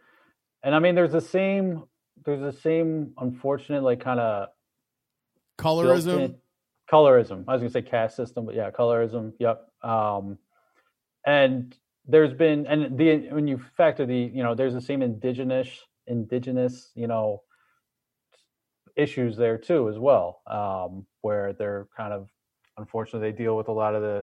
and 0.63 0.75
I 0.75 0.79
mean, 0.79 0.95
there's 0.95 1.13
the 1.13 1.21
same 1.21 1.83
there's 2.25 2.41
the 2.41 2.59
same 2.61 3.13
unfortunate 3.17 3.83
like 3.83 4.03
kind 4.03 4.19
of 4.19 4.49
colorism. 5.57 6.35
Colorism. 6.91 7.45
I 7.47 7.53
was 7.53 7.61
gonna 7.61 7.71
say 7.71 7.81
caste 7.81 8.15
system, 8.15 8.45
but 8.45 8.55
yeah, 8.55 8.71
colorism. 8.71 9.33
Yep. 9.39 9.61
Um, 9.83 10.37
and 11.25 11.75
there's 12.05 12.34
been 12.34 12.65
and 12.67 12.97
the 12.97 13.29
when 13.32 13.47
you 13.47 13.62
factor 13.77 14.05
the 14.05 14.32
you 14.34 14.43
know 14.43 14.55
there's 14.55 14.73
the 14.73 14.82
same 14.82 15.01
indigenous 15.01 15.69
indigenous 16.08 16.91
you 16.95 17.08
know 17.08 17.41
issues 18.95 19.38
there 19.38 19.58
too 19.58 19.89
as 19.89 19.97
well 19.97 20.41
um, 20.47 21.05
where 21.21 21.53
they're 21.53 21.88
kind 21.95 22.13
of 22.13 22.27
unfortunately 22.77 23.32
they 23.32 23.38
deal 23.38 23.55
with 23.55 23.67
a 23.67 23.71
lot 23.71 23.95
of 23.95 24.01
the 24.01 24.21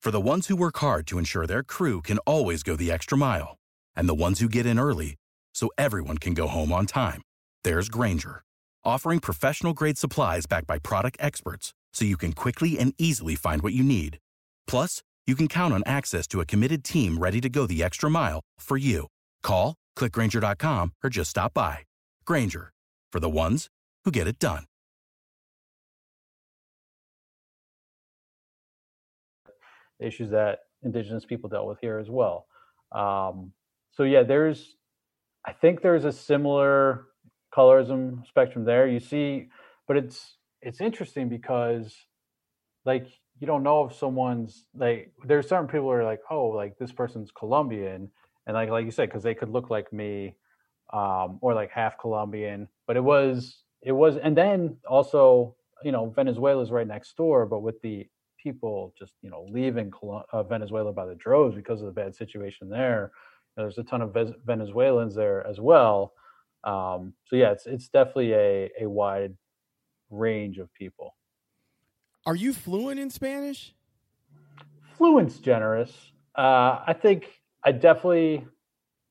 for 0.00 0.10
the 0.10 0.20
ones 0.20 0.46
who 0.46 0.56
work 0.56 0.78
hard 0.78 1.06
to 1.06 1.18
ensure 1.18 1.46
their 1.46 1.62
crew 1.62 2.00
can 2.00 2.18
always 2.18 2.62
go 2.62 2.76
the 2.76 2.90
extra 2.90 3.16
mile 3.16 3.58
and 3.94 4.08
the 4.08 4.14
ones 4.14 4.40
who 4.40 4.48
get 4.48 4.66
in 4.66 4.78
early 4.78 5.16
so 5.52 5.70
everyone 5.76 6.18
can 6.18 6.34
go 6.34 6.46
home 6.46 6.72
on 6.72 6.86
time 6.86 7.22
there's 7.64 7.88
grainger 7.88 8.42
offering 8.84 9.20
professional 9.20 9.72
grade 9.72 9.98
supplies 9.98 10.46
backed 10.46 10.66
by 10.66 10.78
product 10.78 11.16
experts 11.20 11.74
so 11.92 12.04
you 12.04 12.16
can 12.16 12.32
quickly 12.32 12.78
and 12.78 12.94
easily 12.98 13.34
find 13.34 13.62
what 13.62 13.72
you 13.72 13.82
need. 13.82 14.18
Plus 14.66 15.02
you 15.30 15.36
can 15.36 15.46
count 15.46 15.72
on 15.72 15.84
access 15.86 16.26
to 16.26 16.40
a 16.40 16.44
committed 16.44 16.82
team 16.82 17.16
ready 17.16 17.40
to 17.40 17.48
go 17.48 17.64
the 17.64 17.84
extra 17.84 18.10
mile 18.10 18.40
for 18.58 18.76
you. 18.76 19.06
Call, 19.44 19.76
clickgrainger.com, 19.96 20.92
or 21.04 21.08
just 21.08 21.30
stop 21.30 21.54
by. 21.54 21.78
Grainger, 22.26 22.72
for 23.12 23.20
the 23.20 23.30
ones 23.30 23.68
who 24.04 24.10
get 24.10 24.26
it 24.26 24.40
done. 24.40 24.64
Issues 30.00 30.30
that 30.30 30.60
Indigenous 30.82 31.24
people 31.24 31.48
dealt 31.48 31.68
with 31.68 31.78
here 31.80 31.98
as 31.98 32.10
well. 32.10 32.46
Um, 32.90 33.52
so, 33.92 34.02
yeah, 34.02 34.24
there's, 34.24 34.76
I 35.46 35.52
think 35.52 35.80
there's 35.80 36.06
a 36.06 36.12
similar 36.12 37.04
colorism 37.54 38.26
spectrum 38.26 38.64
there. 38.64 38.88
You 38.88 38.98
see, 38.98 39.48
but 39.86 39.96
it's, 39.96 40.38
it's 40.60 40.80
interesting 40.80 41.28
because, 41.28 41.94
like, 42.84 43.06
you 43.40 43.46
don't 43.46 43.62
know 43.62 43.86
if 43.86 43.96
someone's 43.96 44.66
like 44.76 45.12
there's 45.26 45.48
certain 45.48 45.66
people 45.66 45.84
who 45.84 45.90
are 45.90 46.04
like 46.04 46.20
oh 46.30 46.48
like 46.48 46.78
this 46.78 46.92
person's 46.92 47.30
colombian 47.32 48.08
and 48.46 48.54
like 48.54 48.68
like 48.68 48.84
you 48.84 48.90
said 48.90 49.08
because 49.08 49.22
they 49.22 49.34
could 49.34 49.48
look 49.48 49.70
like 49.70 49.92
me 49.92 50.36
um 50.92 51.38
or 51.40 51.54
like 51.54 51.70
half 51.70 51.98
colombian 51.98 52.68
but 52.86 52.96
it 52.96 53.02
was 53.02 53.64
it 53.82 53.92
was 53.92 54.16
and 54.18 54.36
then 54.36 54.76
also 54.88 55.56
you 55.82 55.90
know 55.90 56.10
venezuela's 56.10 56.70
right 56.70 56.86
next 56.86 57.16
door 57.16 57.46
but 57.46 57.60
with 57.60 57.80
the 57.82 58.06
people 58.42 58.94
just 58.98 59.12
you 59.22 59.30
know 59.30 59.46
leaving 59.50 59.90
uh, 60.32 60.42
venezuela 60.42 60.92
by 60.92 61.06
the 61.06 61.14
droves 61.14 61.54
because 61.54 61.80
of 61.80 61.86
the 61.86 61.92
bad 61.92 62.14
situation 62.14 62.68
there 62.68 63.10
there's 63.56 63.78
a 63.78 63.84
ton 63.84 64.02
of 64.02 64.16
venezuelans 64.46 65.14
there 65.14 65.46
as 65.46 65.60
well 65.60 66.12
um 66.64 67.14
so 67.24 67.36
yeah 67.36 67.50
it's 67.52 67.66
it's 67.66 67.88
definitely 67.88 68.32
a 68.32 68.70
a 68.80 68.88
wide 68.88 69.34
range 70.10 70.58
of 70.58 70.72
people 70.74 71.14
are 72.30 72.36
you 72.36 72.52
fluent 72.52 73.00
in 73.00 73.10
Spanish? 73.10 73.74
Fluent's 74.96 75.40
generous. 75.40 76.12
Uh, 76.38 76.78
I 76.86 76.92
think 76.92 77.26
I 77.64 77.72
definitely 77.72 78.46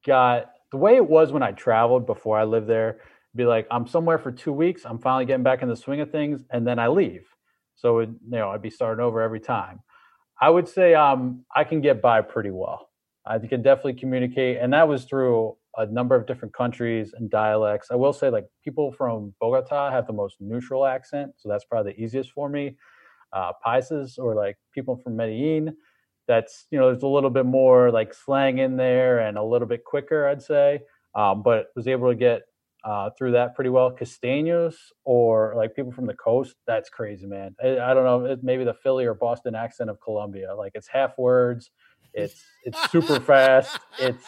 got 0.08 0.52
the 0.72 0.78
way 0.78 0.96
it 0.96 1.06
was 1.06 1.34
when 1.34 1.44
I 1.44 1.52
traveled 1.52 2.06
before 2.06 2.40
I 2.40 2.46
lived 2.46 2.68
there. 2.68 3.02
Be 3.36 3.44
like, 3.44 3.68
I'm 3.70 3.88
somewhere 3.88 4.20
for 4.20 4.32
two 4.32 4.54
weeks. 4.54 4.84
I'm 4.86 5.00
finally 5.00 5.26
getting 5.26 5.44
back 5.44 5.62
in 5.62 5.68
the 5.68 5.76
swing 5.76 6.00
of 6.00 6.12
things, 6.12 6.46
and 6.50 6.66
then 6.66 6.80
I 6.80 6.88
leave. 6.88 7.28
So 7.76 8.00
it, 8.00 8.08
you 8.08 8.38
know, 8.38 8.52
I'd 8.52 8.62
be 8.62 8.70
starting 8.70 9.04
over 9.04 9.22
every 9.22 9.42
time. 9.42 9.82
I 10.40 10.50
would 10.50 10.70
say 10.70 10.94
um, 10.94 11.44
I 11.54 11.66
can 11.66 11.82
get 11.82 12.02
by 12.02 12.22
pretty 12.22 12.52
well. 12.52 12.88
I 13.26 13.38
can 13.38 13.62
definitely 13.62 13.96
communicate, 13.96 14.60
and 14.62 14.72
that 14.72 14.88
was 14.88 15.04
through 15.04 15.58
a 15.76 15.86
number 15.88 16.16
of 16.16 16.26
different 16.26 16.54
countries 16.54 17.14
and 17.18 17.30
dialects. 17.30 17.90
I 17.92 17.96
will 17.96 18.14
say, 18.14 18.30
like 18.30 18.46
people 18.64 18.94
from 18.94 19.34
Bogota 19.42 19.92
have 19.92 20.08
the 20.08 20.14
most 20.14 20.38
neutral 20.40 20.86
accent, 20.86 21.34
so 21.36 21.50
that's 21.50 21.66
probably 21.66 21.92
the 21.92 22.02
easiest 22.02 22.32
for 22.32 22.48
me 22.48 22.78
uh, 23.34 23.54
Paisas 23.66 24.18
or 24.18 24.36
like 24.36 24.58
people 24.74 24.98
from 24.98 25.16
Medellin. 25.16 25.76
That's 26.28 26.68
you 26.72 26.80
know 26.80 26.92
there's 26.92 27.04
a 27.04 27.08
little 27.08 27.30
bit 27.30 27.46
more 27.46 27.92
like 27.92 28.14
slang 28.14 28.60
in 28.60 28.78
there 28.78 29.20
and 29.20 29.38
a 29.38 29.44
little 29.44 29.68
bit 29.68 29.84
quicker, 29.84 30.28
I'd 30.28 30.42
say. 30.42 30.82
Um, 31.16 31.42
but 31.42 31.68
was 31.76 31.88
able 31.88 32.10
to 32.10 32.16
get 32.16 32.44
uh, 32.84 33.10
through 33.18 33.32
that 33.32 33.56
pretty 33.56 33.70
well. 33.70 33.92
Costeños 33.92 34.76
or 35.04 35.54
like 35.56 35.76
people 35.76 35.92
from 35.92 36.06
the 36.06 36.14
coast, 36.14 36.56
that's 36.68 36.90
crazy, 36.90 37.26
man. 37.26 37.56
I, 37.64 37.80
I 37.80 37.94
don't 37.94 38.04
know, 38.04 38.38
maybe 38.42 38.64
the 38.64 38.74
Philly 38.74 39.06
or 39.06 39.14
Boston 39.14 39.56
accent 39.56 39.90
of 39.90 40.00
Colombia. 40.02 40.56
Like 40.56 40.74
it's 40.76 40.88
half 40.88 41.18
words, 41.18 41.72
it's 42.14 42.44
it's 42.64 42.92
super 42.92 43.20
fast. 43.20 43.80
It's 44.00 44.24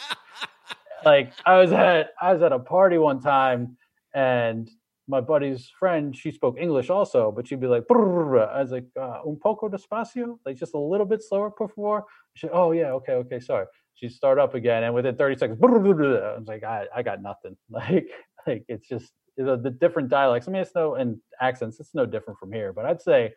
like 1.06 1.34
I 1.46 1.58
was 1.58 1.72
at 1.72 2.12
I 2.22 2.34
was 2.34 2.42
at 2.42 2.52
a 2.52 2.60
party 2.60 2.98
one 2.98 3.22
time 3.22 3.78
and 4.14 4.70
my 5.08 5.22
buddy's 5.22 5.70
friend, 5.80 6.16
she 6.16 6.32
spoke 6.32 6.58
English 6.60 6.90
also, 6.90 7.32
but 7.32 7.48
she'd 7.48 7.60
be 7.60 7.68
like, 7.68 7.84
I 7.90 8.62
was 8.62 8.72
like, 8.72 8.86
uh, 9.00 9.20
un 9.26 9.38
poco 9.42 9.68
despacio, 9.68 10.38
like 10.46 10.58
just 10.58 10.74
a 10.74 10.80
little 10.80 11.06
bit 11.06 11.22
slower, 11.22 11.52
por 11.52 11.70
favor. 11.70 12.04
She, 12.36 12.48
oh 12.50 12.72
yeah, 12.72 12.92
okay, 12.94 13.14
okay, 13.14 13.40
sorry. 13.40 13.66
She'd 13.96 14.12
start 14.12 14.40
up 14.40 14.56
again, 14.56 14.84
and 14.84 14.94
within 14.94 15.16
30 15.16 15.38
seconds, 15.38 15.60
I 15.62 15.68
was 15.68 16.48
like, 16.48 16.64
I, 16.64 16.86
I 16.96 17.04
got 17.04 17.22
nothing. 17.22 17.58
Like, 17.70 18.08
like 18.48 18.66
it's 18.68 18.88
just 18.88 19.12
you 19.38 19.46
know, 19.46 19.56
the 19.56 19.70
different 19.70 20.10
dialects. 20.10 20.48
I 20.48 20.52
mean, 20.52 20.62
it's 20.62 20.76
no 20.76 20.96
and 20.96 21.18
accents. 21.40 21.80
It's 21.80 21.94
no 21.94 22.06
different 22.06 22.40
from 22.40 22.52
here, 22.52 22.74
but 22.74 22.86
I'd 22.86 23.02
say 23.02 23.34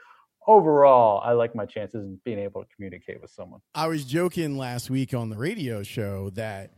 overall, 0.47 1.21
I 1.25 1.33
like 1.33 1.55
my 1.55 1.67
chances 1.67 2.05
in 2.05 2.21
being 2.25 2.39
able 2.39 2.62
to 2.62 2.69
communicate 2.75 3.21
with 3.21 3.31
someone. 3.31 3.61
I 3.75 3.87
was 3.89 4.05
joking 4.05 4.59
last 4.59 4.91
week 4.91 5.15
on 5.15 5.31
the 5.31 5.37
radio 5.37 5.83
show 5.83 6.31
that 6.31 6.73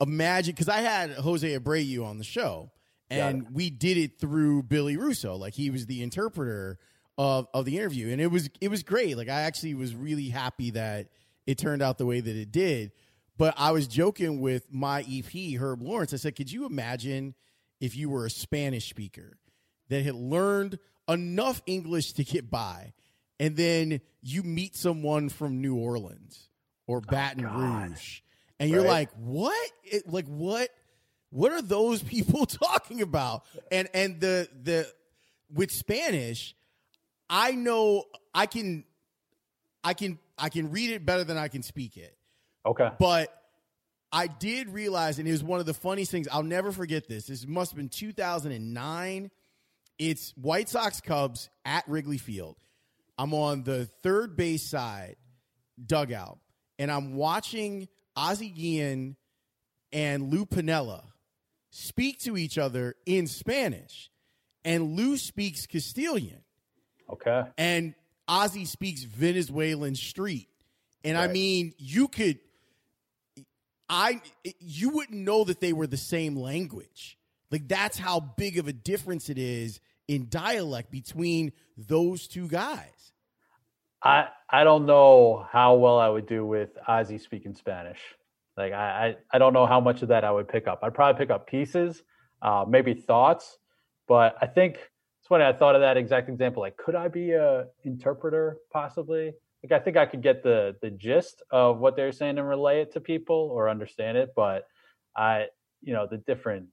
imagine 0.00 0.52
because 0.52 0.68
I 0.68 0.80
had 0.80 1.10
Jose 1.12 1.58
Abreu 1.58 2.04
on 2.04 2.18
the 2.18 2.24
show 2.24 2.70
and 3.10 3.46
we 3.52 3.70
did 3.70 3.96
it 3.96 4.20
through 4.20 4.64
Billy 4.64 4.96
Russo. 4.96 5.36
Like 5.36 5.54
he 5.54 5.70
was 5.70 5.86
the 5.86 6.02
interpreter 6.02 6.78
of 7.16 7.48
of 7.52 7.64
the 7.64 7.76
interview, 7.76 8.10
and 8.10 8.20
it 8.20 8.28
was 8.28 8.48
it 8.60 8.68
was 8.68 8.82
great. 8.82 9.16
Like 9.16 9.28
I 9.28 9.42
actually 9.42 9.74
was 9.74 9.94
really 9.94 10.28
happy 10.28 10.70
that 10.70 11.08
it 11.46 11.58
turned 11.58 11.82
out 11.82 11.98
the 11.98 12.06
way 12.06 12.20
that 12.20 12.36
it 12.36 12.52
did. 12.52 12.92
But 13.36 13.54
I 13.56 13.70
was 13.70 13.86
joking 13.86 14.40
with 14.40 14.72
my 14.72 15.04
EP 15.08 15.58
Herb 15.60 15.82
Lawrence. 15.82 16.12
I 16.12 16.16
said, 16.16 16.36
"Could 16.36 16.50
you 16.50 16.66
imagine 16.66 17.34
if 17.80 17.96
you 17.96 18.08
were 18.10 18.26
a 18.26 18.30
Spanish 18.30 18.88
speaker 18.88 19.38
that 19.88 20.04
had 20.04 20.14
learned 20.14 20.78
enough 21.08 21.62
English 21.66 22.12
to 22.14 22.24
get 22.24 22.50
by, 22.50 22.92
and 23.40 23.56
then 23.56 24.00
you 24.22 24.42
meet 24.42 24.76
someone 24.76 25.28
from 25.28 25.60
New 25.60 25.76
Orleans 25.76 26.50
or 26.86 26.98
oh, 26.98 27.00
Baton 27.00 27.46
oh, 27.46 27.58
Rouge, 27.58 28.20
and 28.60 28.70
you're 28.70 28.82
right. 28.82 28.90
like, 28.90 29.10
what? 29.16 29.70
It, 29.84 30.08
like 30.08 30.26
what?" 30.26 30.68
What 31.30 31.52
are 31.52 31.62
those 31.62 32.02
people 32.14 32.46
talking 32.46 33.02
about? 33.02 33.44
And 33.70 33.88
and 33.94 34.20
the 34.20 34.48
the 34.62 34.86
with 35.52 35.70
Spanish, 35.70 36.54
I 37.28 37.52
know 37.52 38.04
I 38.34 38.46
can 38.46 38.84
I 39.84 39.94
can 39.94 40.18
I 40.36 40.48
can 40.48 40.70
read 40.70 40.90
it 40.90 41.04
better 41.04 41.24
than 41.24 41.36
I 41.36 41.48
can 41.48 41.62
speak 41.62 41.96
it. 41.96 42.16
Okay. 42.66 42.90
But 42.98 43.34
I 44.10 44.26
did 44.26 44.70
realize, 44.70 45.18
and 45.18 45.28
it 45.28 45.32
was 45.32 45.44
one 45.44 45.60
of 45.60 45.66
the 45.66 45.74
funniest 45.74 46.10
things. 46.10 46.28
I'll 46.28 46.42
never 46.42 46.72
forget 46.72 47.08
this. 47.08 47.26
This 47.26 47.46
must 47.46 47.72
have 47.72 47.76
been 47.76 47.88
2009. 47.88 49.30
It's 49.98 50.32
White 50.36 50.68
Sox 50.68 51.00
Cubs 51.00 51.50
at 51.64 51.84
Wrigley 51.88 52.18
Field. 52.18 52.56
I'm 53.18 53.34
on 53.34 53.64
the 53.64 53.84
third 53.84 54.36
base 54.36 54.62
side 54.62 55.16
dugout, 55.84 56.38
and 56.78 56.90
I'm 56.90 57.16
watching 57.16 57.88
Ozzie 58.16 58.50
Guillen 58.50 59.16
and 59.92 60.30
Lou 60.30 60.46
Piniella 60.46 61.02
speak 61.70 62.20
to 62.20 62.36
each 62.36 62.58
other 62.58 62.96
in 63.06 63.26
Spanish, 63.26 64.10
and 64.64 64.96
Lou 64.96 65.16
speaks 65.16 65.66
Castilian. 65.66 66.42
Okay. 67.10 67.44
And 67.56 67.94
Ozzie 68.26 68.66
speaks 68.66 69.02
Venezuelan 69.04 69.94
street. 69.94 70.48
And 71.04 71.16
right. 71.16 71.28
I 71.28 71.32
mean, 71.32 71.72
you 71.78 72.08
could 72.08 72.38
I 73.88 74.20
you 74.60 74.90
wouldn't 74.90 75.18
know 75.18 75.44
that 75.44 75.60
they 75.60 75.72
were 75.72 75.86
the 75.86 75.96
same 75.96 76.36
language. 76.36 77.18
Like 77.50 77.68
that's 77.68 77.98
how 77.98 78.20
big 78.20 78.58
of 78.58 78.68
a 78.68 78.72
difference 78.72 79.30
it 79.30 79.38
is 79.38 79.80
in 80.06 80.28
dialect 80.28 80.90
between 80.90 81.52
those 81.76 82.26
two 82.26 82.48
guys. 82.48 83.12
I 84.02 84.28
I 84.50 84.64
don't 84.64 84.86
know 84.86 85.46
how 85.50 85.74
well 85.76 85.98
I 85.98 86.08
would 86.08 86.26
do 86.26 86.44
with 86.44 86.70
Ozzie 86.86 87.18
speaking 87.18 87.54
Spanish. 87.54 88.00
Like 88.58 88.72
I, 88.72 89.06
I, 89.06 89.16
I 89.32 89.38
don't 89.38 89.52
know 89.52 89.66
how 89.66 89.80
much 89.80 90.02
of 90.02 90.08
that 90.08 90.24
I 90.24 90.32
would 90.32 90.48
pick 90.48 90.66
up. 90.66 90.80
I'd 90.82 90.92
probably 90.92 91.16
pick 91.16 91.30
up 91.30 91.46
pieces, 91.46 92.02
uh, 92.42 92.64
maybe 92.68 92.92
thoughts, 92.92 93.56
but 94.08 94.36
I 94.42 94.46
think 94.46 94.74
it's 95.20 95.28
funny. 95.28 95.44
I 95.44 95.52
thought 95.52 95.76
of 95.76 95.80
that 95.80 95.96
exact 95.96 96.28
example. 96.28 96.60
Like, 96.60 96.76
could 96.76 96.96
I 96.96 97.06
be 97.06 97.32
a 97.32 97.66
interpreter 97.84 98.58
possibly? 98.72 99.32
Like, 99.62 99.80
I 99.80 99.82
think 99.82 99.96
I 99.96 100.06
could 100.06 100.22
get 100.22 100.42
the 100.42 100.74
the 100.82 100.90
gist 100.90 101.42
of 101.52 101.78
what 101.78 101.94
they're 101.94 102.10
saying 102.10 102.38
and 102.38 102.48
relay 102.48 102.80
it 102.80 102.92
to 102.94 103.00
people 103.00 103.48
or 103.52 103.68
understand 103.68 104.18
it. 104.18 104.30
But 104.34 104.66
I, 105.16 105.46
you 105.80 105.92
know, 105.92 106.08
the 106.10 106.18
different, 106.18 106.66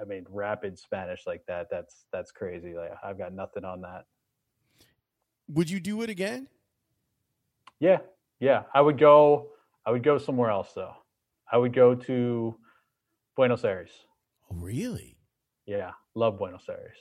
I 0.00 0.04
mean, 0.04 0.24
rapid 0.30 0.78
Spanish 0.78 1.26
like 1.26 1.44
that. 1.48 1.68
That's 1.70 2.06
that's 2.12 2.32
crazy. 2.32 2.74
Like, 2.74 2.92
I've 3.04 3.18
got 3.18 3.34
nothing 3.34 3.64
on 3.64 3.82
that. 3.82 4.04
Would 5.48 5.68
you 5.68 5.80
do 5.80 6.00
it 6.00 6.08
again? 6.08 6.48
Yeah, 7.78 7.98
yeah. 8.40 8.62
I 8.72 8.80
would 8.80 8.98
go. 8.98 9.50
I 9.86 9.90
would 9.90 10.02
go 10.02 10.18
somewhere 10.18 10.50
else 10.50 10.72
though. 10.74 10.94
I 11.50 11.58
would 11.58 11.74
go 11.74 11.94
to 11.94 12.56
Buenos 13.36 13.64
Aires. 13.64 13.90
Oh, 14.50 14.56
really? 14.56 15.18
Yeah, 15.66 15.92
love 16.14 16.38
Buenos 16.38 16.68
Aires. 16.68 16.98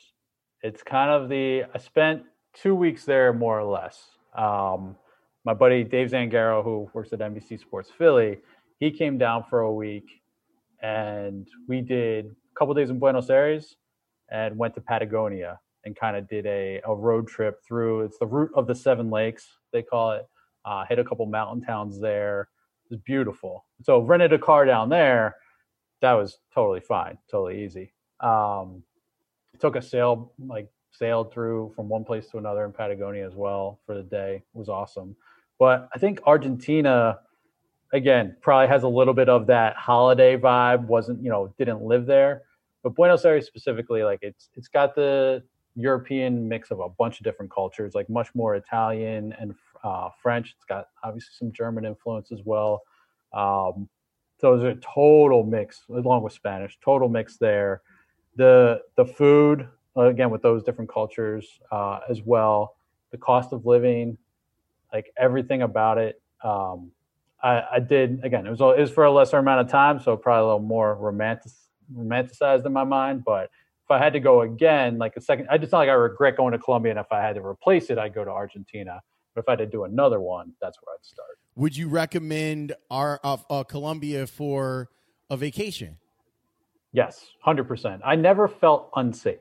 It's 0.61 0.83
kind 0.83 1.09
of 1.09 1.29
the 1.29 1.63
I 1.73 1.77
spent 1.77 2.23
two 2.53 2.75
weeks 2.75 3.05
there 3.05 3.33
more 3.33 3.59
or 3.59 3.63
less. 3.63 4.01
Um, 4.37 4.95
my 5.45 5.53
buddy 5.53 5.83
Dave 5.83 6.09
Zangaro, 6.09 6.63
who 6.63 6.89
works 6.93 7.13
at 7.13 7.19
NBC 7.19 7.59
Sports 7.59 7.89
Philly, 7.97 8.39
he 8.79 8.91
came 8.91 9.17
down 9.17 9.43
for 9.49 9.61
a 9.61 9.73
week, 9.73 10.21
and 10.81 11.47
we 11.67 11.81
did 11.81 12.25
a 12.25 12.59
couple 12.59 12.73
days 12.73 12.89
in 12.89 12.99
Buenos 12.99 13.29
Aires, 13.29 13.75
and 14.31 14.57
went 14.57 14.73
to 14.75 14.81
Patagonia 14.81 15.59
and 15.85 15.95
kind 15.95 16.15
of 16.15 16.27
did 16.29 16.45
a, 16.45 16.81
a 16.85 16.95
road 16.95 17.27
trip 17.27 17.59
through. 17.67 18.01
It's 18.01 18.17
the 18.17 18.25
route 18.25 18.51
of 18.55 18.67
the 18.67 18.75
seven 18.75 19.09
lakes 19.09 19.45
they 19.71 19.83
call 19.83 20.13
it. 20.13 20.25
Uh, 20.65 20.85
hit 20.87 20.97
a 20.97 21.03
couple 21.03 21.25
mountain 21.25 21.61
towns 21.61 21.99
there 21.99 22.47
beautiful. 22.97 23.65
So 23.83 23.99
rented 23.99 24.33
a 24.33 24.39
car 24.39 24.65
down 24.65 24.89
there. 24.89 25.35
That 26.01 26.13
was 26.13 26.37
totally 26.53 26.81
fine, 26.81 27.17
totally 27.29 27.63
easy. 27.63 27.93
Um, 28.19 28.83
took 29.59 29.75
a 29.75 29.81
sail, 29.81 30.33
like 30.45 30.69
sailed 30.91 31.33
through 31.33 31.73
from 31.75 31.89
one 31.89 32.03
place 32.03 32.27
to 32.29 32.37
another 32.37 32.65
in 32.65 32.71
Patagonia 32.71 33.25
as 33.25 33.35
well 33.35 33.79
for 33.85 33.95
the 33.95 34.03
day. 34.03 34.35
It 34.35 34.57
was 34.57 34.69
awesome. 34.69 35.15
But 35.59 35.89
I 35.93 35.99
think 35.99 36.19
Argentina, 36.25 37.19
again, 37.93 38.35
probably 38.41 38.67
has 38.67 38.83
a 38.83 38.87
little 38.87 39.13
bit 39.13 39.29
of 39.29 39.47
that 39.47 39.75
holiday 39.75 40.37
vibe. 40.37 40.85
wasn't 40.87 41.23
you 41.23 41.29
know 41.29 41.53
didn't 41.57 41.81
live 41.81 42.05
there, 42.05 42.43
but 42.83 42.95
Buenos 42.95 43.25
Aires 43.25 43.45
specifically, 43.45 44.03
like 44.03 44.19
it's 44.21 44.49
it's 44.55 44.67
got 44.67 44.95
the 44.95 45.43
European 45.75 46.47
mix 46.47 46.71
of 46.71 46.79
a 46.79 46.89
bunch 46.89 47.19
of 47.19 47.23
different 47.23 47.51
cultures, 47.51 47.93
like 47.95 48.09
much 48.09 48.33
more 48.35 48.55
Italian 48.55 49.33
and 49.39 49.55
uh, 49.83 50.09
French. 50.21 50.53
It's 50.55 50.65
got 50.65 50.87
obviously 51.03 51.31
some 51.37 51.51
German 51.51 51.85
influence 51.85 52.31
as 52.31 52.41
well. 52.43 52.81
Um, 53.33 53.89
so 54.39 54.53
it's 54.53 54.63
a 54.63 54.81
total 54.81 55.43
mix 55.43 55.83
along 55.89 56.23
with 56.23 56.33
Spanish, 56.33 56.77
total 56.83 57.09
mix 57.09 57.37
there. 57.37 57.81
The 58.35 58.81
the 58.95 59.05
food 59.05 59.67
again 59.95 60.29
with 60.29 60.41
those 60.41 60.63
different 60.63 60.91
cultures 60.91 61.47
uh, 61.71 61.99
as 62.09 62.21
well. 62.21 62.75
The 63.11 63.17
cost 63.17 63.53
of 63.53 63.65
living, 63.65 64.17
like 64.91 65.11
everything 65.17 65.61
about 65.61 65.97
it. 65.97 66.21
Um, 66.43 66.91
I, 67.41 67.63
I, 67.73 67.79
did 67.79 68.23
again. 68.23 68.47
It 68.47 68.49
was 68.49 68.59
it 68.59 68.81
was 68.81 68.91
for 68.91 69.05
a 69.05 69.11
lesser 69.11 69.37
amount 69.37 69.61
of 69.61 69.69
time, 69.69 69.99
so 69.99 70.17
probably 70.17 70.43
a 70.43 70.45
little 70.45 70.59
more 70.59 70.95
romantic 70.95 71.51
romanticized 71.93 72.65
in 72.65 72.73
my 72.73 72.83
mind. 72.83 73.23
But 73.25 73.49
if 73.85 73.91
I 73.91 73.97
had 73.97 74.13
to 74.13 74.19
go 74.19 74.41
again, 74.41 74.97
like 74.97 75.15
a 75.15 75.21
second, 75.21 75.47
I 75.49 75.57
just 75.57 75.71
not 75.71 75.79
like 75.79 75.89
I 75.89 75.93
regret 75.93 76.37
going 76.37 76.53
to 76.53 76.59
Colombia, 76.59 76.91
and 76.91 76.99
if 76.99 77.11
I 77.11 77.21
had 77.21 77.35
to 77.35 77.45
replace 77.45 77.89
it, 77.89 77.97
I'd 77.97 78.13
go 78.13 78.23
to 78.25 78.31
Argentina. 78.31 79.01
But 79.33 79.41
if 79.41 79.49
I 79.49 79.51
had 79.53 79.59
to 79.59 79.65
do 79.65 79.83
another 79.83 80.19
one, 80.19 80.53
that's 80.61 80.77
where 80.81 80.95
I'd 80.95 81.05
start. 81.05 81.39
Would 81.55 81.77
you 81.77 81.87
recommend 81.87 82.73
our 82.89 83.19
uh, 83.23 83.37
uh, 83.49 83.63
Colombia 83.63 84.27
for 84.27 84.89
a 85.29 85.37
vacation? 85.37 85.97
Yes, 86.91 87.31
hundred 87.41 87.67
percent. 87.67 88.01
I 88.05 88.15
never 88.15 88.47
felt 88.47 88.89
unsafe, 88.95 89.39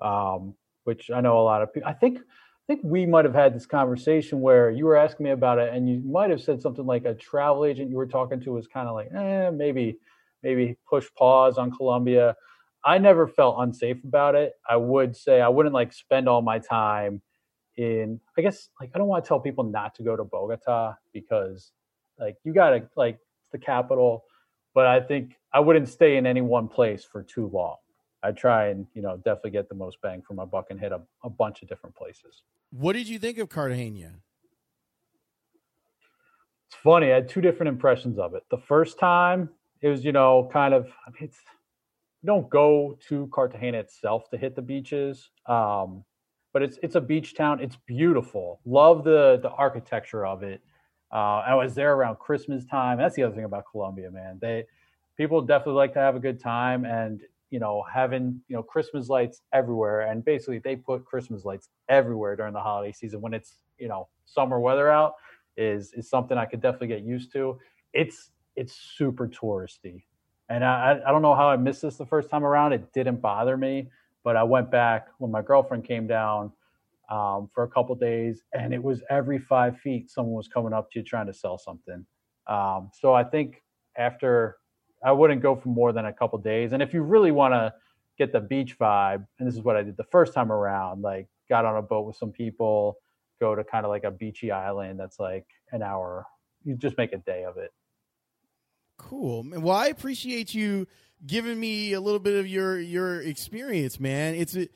um, 0.00 0.54
which 0.84 1.10
I 1.10 1.20
know 1.20 1.38
a 1.38 1.42
lot 1.42 1.62
of 1.62 1.72
people. 1.72 1.88
I 1.88 1.94
think 1.94 2.18
I 2.18 2.74
think 2.74 2.80
we 2.84 3.06
might 3.06 3.24
have 3.24 3.34
had 3.34 3.54
this 3.54 3.66
conversation 3.66 4.40
where 4.40 4.70
you 4.70 4.84
were 4.84 4.96
asking 4.96 5.24
me 5.24 5.30
about 5.30 5.58
it, 5.58 5.72
and 5.72 5.88
you 5.88 6.00
might 6.04 6.30
have 6.30 6.40
said 6.40 6.60
something 6.60 6.86
like 6.86 7.04
a 7.04 7.14
travel 7.14 7.64
agent 7.64 7.90
you 7.90 7.96
were 7.96 8.06
talking 8.06 8.40
to 8.40 8.52
was 8.52 8.66
kind 8.66 8.88
of 8.88 8.94
like, 8.94 9.08
eh, 9.14 9.50
maybe, 9.50 9.98
maybe 10.42 10.76
push 10.88 11.06
pause 11.16 11.56
on 11.56 11.70
Colombia. 11.70 12.36
I 12.84 12.98
never 12.98 13.26
felt 13.26 13.56
unsafe 13.58 14.02
about 14.04 14.34
it. 14.34 14.54
I 14.68 14.76
would 14.76 15.16
say 15.16 15.40
I 15.40 15.48
wouldn't 15.48 15.74
like 15.74 15.92
spend 15.92 16.28
all 16.28 16.42
my 16.42 16.58
time 16.58 17.22
in 17.78 18.20
I 18.36 18.42
guess 18.42 18.68
like 18.80 18.90
I 18.94 18.98
don't 18.98 19.06
want 19.06 19.24
to 19.24 19.28
tell 19.28 19.40
people 19.40 19.64
not 19.64 19.94
to 19.94 20.02
go 20.02 20.16
to 20.16 20.24
Bogota 20.24 20.94
because 21.14 21.72
like 22.18 22.36
you 22.44 22.52
gotta 22.52 22.88
like 22.96 23.14
it's 23.14 23.52
the 23.52 23.58
capital, 23.58 24.24
but 24.74 24.86
I 24.86 25.00
think 25.00 25.36
I 25.54 25.60
wouldn't 25.60 25.88
stay 25.88 26.16
in 26.16 26.26
any 26.26 26.40
one 26.40 26.68
place 26.68 27.04
for 27.04 27.22
too 27.22 27.48
long. 27.52 27.76
I 28.22 28.32
try 28.32 28.68
and 28.68 28.86
you 28.94 29.00
know 29.00 29.16
definitely 29.16 29.52
get 29.52 29.68
the 29.68 29.76
most 29.76 29.98
bang 30.02 30.22
for 30.26 30.34
my 30.34 30.44
buck 30.44 30.66
and 30.70 30.78
hit 30.78 30.92
a, 30.92 31.00
a 31.22 31.30
bunch 31.30 31.62
of 31.62 31.68
different 31.68 31.94
places. 31.94 32.42
What 32.70 32.94
did 32.94 33.08
you 33.08 33.18
think 33.18 33.38
of 33.38 33.48
Cartagena? 33.48 34.14
It's 36.66 36.76
funny. 36.82 37.12
I 37.12 37.14
had 37.14 37.28
two 37.28 37.40
different 37.40 37.68
impressions 37.68 38.18
of 38.18 38.34
it. 38.34 38.42
The 38.50 38.58
first 38.58 38.98
time 38.98 39.50
it 39.80 39.88
was 39.88 40.04
you 40.04 40.10
know 40.10 40.50
kind 40.52 40.74
of 40.74 40.88
I 41.06 41.10
mean, 41.10 41.28
it's 41.28 41.38
you 42.22 42.26
don't 42.26 42.50
go 42.50 42.98
to 43.08 43.28
Cartagena 43.32 43.78
itself 43.78 44.28
to 44.30 44.36
hit 44.36 44.56
the 44.56 44.62
beaches. 44.62 45.30
Um, 45.46 46.04
but 46.58 46.64
it's 46.64 46.78
it's 46.82 46.96
a 46.96 47.00
beach 47.00 47.36
town. 47.36 47.60
It's 47.60 47.76
beautiful. 47.86 48.58
Love 48.66 49.04
the 49.04 49.38
the 49.40 49.50
architecture 49.50 50.26
of 50.26 50.42
it. 50.42 50.60
Uh, 51.12 51.40
I 51.46 51.54
was 51.54 51.72
there 51.76 51.94
around 51.94 52.18
Christmas 52.18 52.64
time. 52.64 52.98
That's 52.98 53.14
the 53.14 53.22
other 53.22 53.34
thing 53.36 53.44
about 53.44 53.62
Colombia, 53.70 54.10
man. 54.10 54.40
They 54.40 54.64
people 55.16 55.40
definitely 55.40 55.74
like 55.74 55.92
to 55.92 56.00
have 56.00 56.16
a 56.16 56.18
good 56.18 56.40
time, 56.40 56.84
and 56.84 57.20
you 57.50 57.60
know, 57.60 57.84
having 57.94 58.40
you 58.48 58.56
know 58.56 58.64
Christmas 58.64 59.08
lights 59.08 59.42
everywhere, 59.52 60.10
and 60.10 60.24
basically 60.24 60.58
they 60.58 60.74
put 60.74 61.04
Christmas 61.04 61.44
lights 61.44 61.68
everywhere 61.88 62.34
during 62.34 62.54
the 62.54 62.60
holiday 62.60 62.90
season 62.90 63.20
when 63.20 63.34
it's 63.34 63.58
you 63.78 63.86
know 63.86 64.08
summer 64.24 64.58
weather 64.58 64.90
out 64.90 65.12
is 65.56 65.92
is 65.92 66.10
something 66.10 66.36
I 66.36 66.44
could 66.44 66.60
definitely 66.60 66.88
get 66.88 67.04
used 67.04 67.30
to. 67.34 67.56
It's 67.92 68.30
it's 68.56 68.74
super 68.74 69.28
touristy, 69.28 70.02
and 70.48 70.64
I 70.64 70.98
I 71.06 71.12
don't 71.12 71.22
know 71.22 71.36
how 71.36 71.50
I 71.50 71.56
missed 71.56 71.82
this 71.82 71.98
the 71.98 72.06
first 72.06 72.28
time 72.28 72.42
around. 72.42 72.72
It 72.72 72.92
didn't 72.92 73.20
bother 73.20 73.56
me, 73.56 73.90
but 74.28 74.36
I 74.36 74.42
went 74.42 74.70
back 74.70 75.08
when 75.16 75.30
my 75.30 75.40
girlfriend 75.40 75.86
came 75.86 76.06
down 76.06 76.52
um, 77.10 77.48
for 77.54 77.64
a 77.64 77.68
couple 77.68 77.94
days, 77.94 78.42
and 78.52 78.74
it 78.74 78.82
was 78.82 79.02
every 79.08 79.38
five 79.38 79.78
feet 79.78 80.10
someone 80.10 80.34
was 80.34 80.48
coming 80.48 80.74
up 80.74 80.90
to 80.90 80.98
you 80.98 81.02
trying 81.02 81.28
to 81.28 81.32
sell 81.32 81.56
something. 81.56 82.04
Um, 82.46 82.90
so 82.92 83.14
I 83.14 83.24
think 83.24 83.62
after 83.96 84.58
I 85.02 85.12
wouldn't 85.12 85.40
go 85.40 85.56
for 85.56 85.70
more 85.70 85.94
than 85.94 86.04
a 86.04 86.12
couple 86.12 86.38
days. 86.40 86.74
And 86.74 86.82
if 86.82 86.92
you 86.92 87.00
really 87.00 87.30
want 87.30 87.54
to 87.54 87.72
get 88.18 88.30
the 88.30 88.40
beach 88.40 88.78
vibe, 88.78 89.24
and 89.38 89.48
this 89.48 89.54
is 89.54 89.62
what 89.62 89.76
I 89.76 89.82
did 89.82 89.96
the 89.96 90.04
first 90.12 90.34
time 90.34 90.52
around, 90.52 91.00
like 91.00 91.26
got 91.48 91.64
on 91.64 91.78
a 91.78 91.82
boat 91.82 92.06
with 92.06 92.16
some 92.16 92.30
people, 92.30 92.98
go 93.40 93.54
to 93.54 93.64
kind 93.64 93.86
of 93.86 93.88
like 93.88 94.04
a 94.04 94.10
beachy 94.10 94.52
island 94.52 95.00
that's 95.00 95.18
like 95.18 95.46
an 95.72 95.82
hour. 95.82 96.26
You 96.64 96.76
just 96.76 96.98
make 96.98 97.14
a 97.14 97.18
day 97.18 97.44
of 97.44 97.56
it. 97.56 97.70
Cool. 98.98 99.46
Well, 99.50 99.74
I 99.74 99.86
appreciate 99.86 100.52
you 100.52 100.86
giving 101.26 101.58
me 101.58 101.92
a 101.92 102.00
little 102.00 102.20
bit 102.20 102.34
of 102.38 102.46
your 102.46 102.78
your 102.78 103.20
experience, 103.20 103.98
man. 103.98 104.34
It's 104.34 104.56
a, 104.56 104.68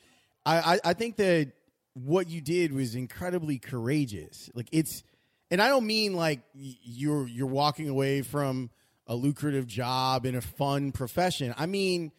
I, 0.45 0.79
I 0.83 0.93
think 0.93 1.15
that 1.17 1.53
what 1.93 2.29
you 2.29 2.41
did 2.41 2.73
was 2.73 2.95
incredibly 2.95 3.59
courageous. 3.59 4.49
Like 4.53 4.67
it's, 4.71 5.03
and 5.51 5.61
I 5.61 5.67
don't 5.69 5.85
mean 5.85 6.15
like 6.15 6.41
you're 6.53 7.27
you're 7.27 7.47
walking 7.47 7.89
away 7.89 8.21
from 8.21 8.69
a 9.07 9.15
lucrative 9.15 9.67
job 9.67 10.25
in 10.25 10.35
a 10.35 10.41
fun 10.41 10.91
profession. 10.91 11.53
I 11.57 11.65
mean, 11.65 12.11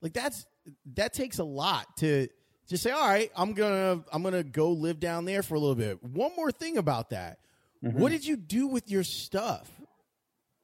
like 0.00 0.12
that's 0.12 0.46
that 0.94 1.12
takes 1.12 1.38
a 1.38 1.44
lot 1.44 1.96
to 1.98 2.28
just 2.68 2.82
say, 2.82 2.90
all 2.90 3.06
right, 3.06 3.30
I'm 3.36 3.54
gonna 3.54 4.04
I'm 4.12 4.22
gonna 4.22 4.44
go 4.44 4.70
live 4.70 5.00
down 5.00 5.24
there 5.24 5.42
for 5.42 5.54
a 5.54 5.58
little 5.58 5.74
bit. 5.74 6.02
One 6.02 6.32
more 6.36 6.52
thing 6.52 6.76
about 6.76 7.10
that. 7.10 7.38
Mm-hmm. 7.84 7.98
What 7.98 8.12
did 8.12 8.24
you 8.24 8.36
do 8.36 8.68
with 8.68 8.90
your 8.90 9.02
stuff? 9.02 9.68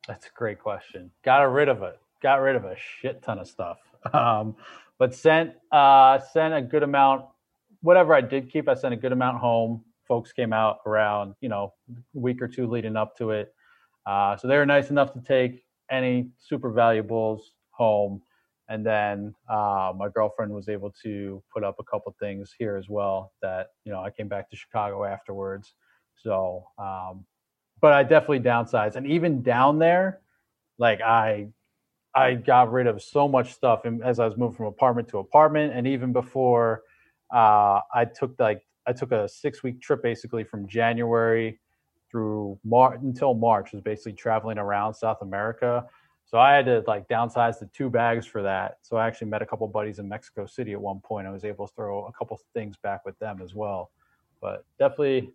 That's 0.06 0.26
a 0.26 0.30
great 0.34 0.60
question. 0.60 1.10
Got 1.24 1.42
rid 1.42 1.68
of 1.68 1.82
it. 1.82 1.98
Got 2.22 2.36
rid 2.36 2.56
of 2.56 2.64
a 2.64 2.76
shit 2.76 3.22
ton 3.22 3.38
of 3.38 3.48
stuff. 3.48 3.78
Um, 4.12 4.54
but 4.98 5.12
sent 5.12 5.54
uh, 5.72 6.20
sent 6.20 6.54
a 6.54 6.62
good 6.62 6.84
amount. 6.84 7.24
Whatever 7.82 8.14
I 8.14 8.20
did 8.20 8.50
keep, 8.50 8.68
I 8.68 8.74
sent 8.74 8.94
a 8.94 8.96
good 8.96 9.10
amount 9.10 9.38
home. 9.38 9.84
Folks 10.06 10.32
came 10.32 10.52
out 10.52 10.78
around, 10.86 11.34
you 11.40 11.48
know, 11.48 11.74
week 12.14 12.40
or 12.40 12.46
two 12.48 12.68
leading 12.68 12.96
up 12.96 13.16
to 13.18 13.30
it. 13.30 13.52
Uh, 14.06 14.36
so 14.36 14.46
they 14.48 14.56
were 14.56 14.64
nice 14.64 14.90
enough 14.90 15.12
to 15.12 15.20
take 15.20 15.64
any 15.90 16.30
super 16.38 16.70
valuables 16.70 17.52
home. 17.70 18.22
And 18.68 18.84
then 18.84 19.34
uh, 19.48 19.92
my 19.96 20.08
girlfriend 20.08 20.52
was 20.52 20.68
able 20.68 20.92
to 21.02 21.42
put 21.52 21.64
up 21.64 21.76
a 21.78 21.84
couple 21.84 22.14
things 22.20 22.54
here 22.58 22.76
as 22.76 22.88
well 22.88 23.32
that, 23.40 23.68
you 23.84 23.92
know, 23.92 24.00
I 24.02 24.10
came 24.10 24.28
back 24.28 24.50
to 24.50 24.56
Chicago 24.56 25.04
afterwards. 25.04 25.74
So, 26.16 26.64
um, 26.78 27.24
but 27.80 27.92
I 27.92 28.02
definitely 28.02 28.40
downsized. 28.40 28.96
And 28.96 29.06
even 29.06 29.42
down 29.42 29.78
there, 29.78 30.20
like 30.78 31.00
I, 31.00 31.48
I 32.18 32.34
got 32.34 32.72
rid 32.72 32.86
of 32.88 33.00
so 33.00 33.28
much 33.28 33.52
stuff 33.52 33.82
as 34.04 34.18
I 34.18 34.24
was 34.26 34.36
moving 34.36 34.56
from 34.56 34.66
apartment 34.66 35.08
to 35.08 35.18
apartment. 35.18 35.72
And 35.72 35.86
even 35.86 36.12
before 36.12 36.82
uh, 37.32 37.80
I 37.94 38.04
took 38.04 38.34
like, 38.40 38.66
I 38.86 38.92
took 38.92 39.12
a 39.12 39.28
six 39.28 39.62
week 39.62 39.80
trip 39.80 40.02
basically 40.02 40.42
from 40.42 40.66
January 40.66 41.60
through 42.10 42.58
March 42.64 42.98
until 43.02 43.34
March 43.34 43.72
was 43.72 43.82
basically 43.82 44.14
traveling 44.14 44.58
around 44.58 44.94
South 44.94 45.18
America. 45.22 45.84
So 46.24 46.38
I 46.38 46.54
had 46.54 46.66
to 46.66 46.82
like 46.88 47.08
downsize 47.08 47.60
the 47.60 47.66
two 47.66 47.88
bags 47.88 48.26
for 48.26 48.42
that. 48.42 48.78
So 48.82 48.96
I 48.96 49.06
actually 49.06 49.28
met 49.28 49.40
a 49.40 49.46
couple 49.46 49.68
buddies 49.68 49.98
in 49.98 50.08
Mexico 50.08 50.44
City 50.44 50.72
at 50.72 50.80
one 50.80 51.00
point. 51.00 51.26
I 51.26 51.30
was 51.30 51.44
able 51.44 51.68
to 51.68 51.74
throw 51.74 52.06
a 52.06 52.12
couple 52.12 52.38
things 52.52 52.76
back 52.76 53.04
with 53.04 53.18
them 53.18 53.40
as 53.42 53.54
well. 53.54 53.90
But 54.40 54.64
definitely, 54.78 55.32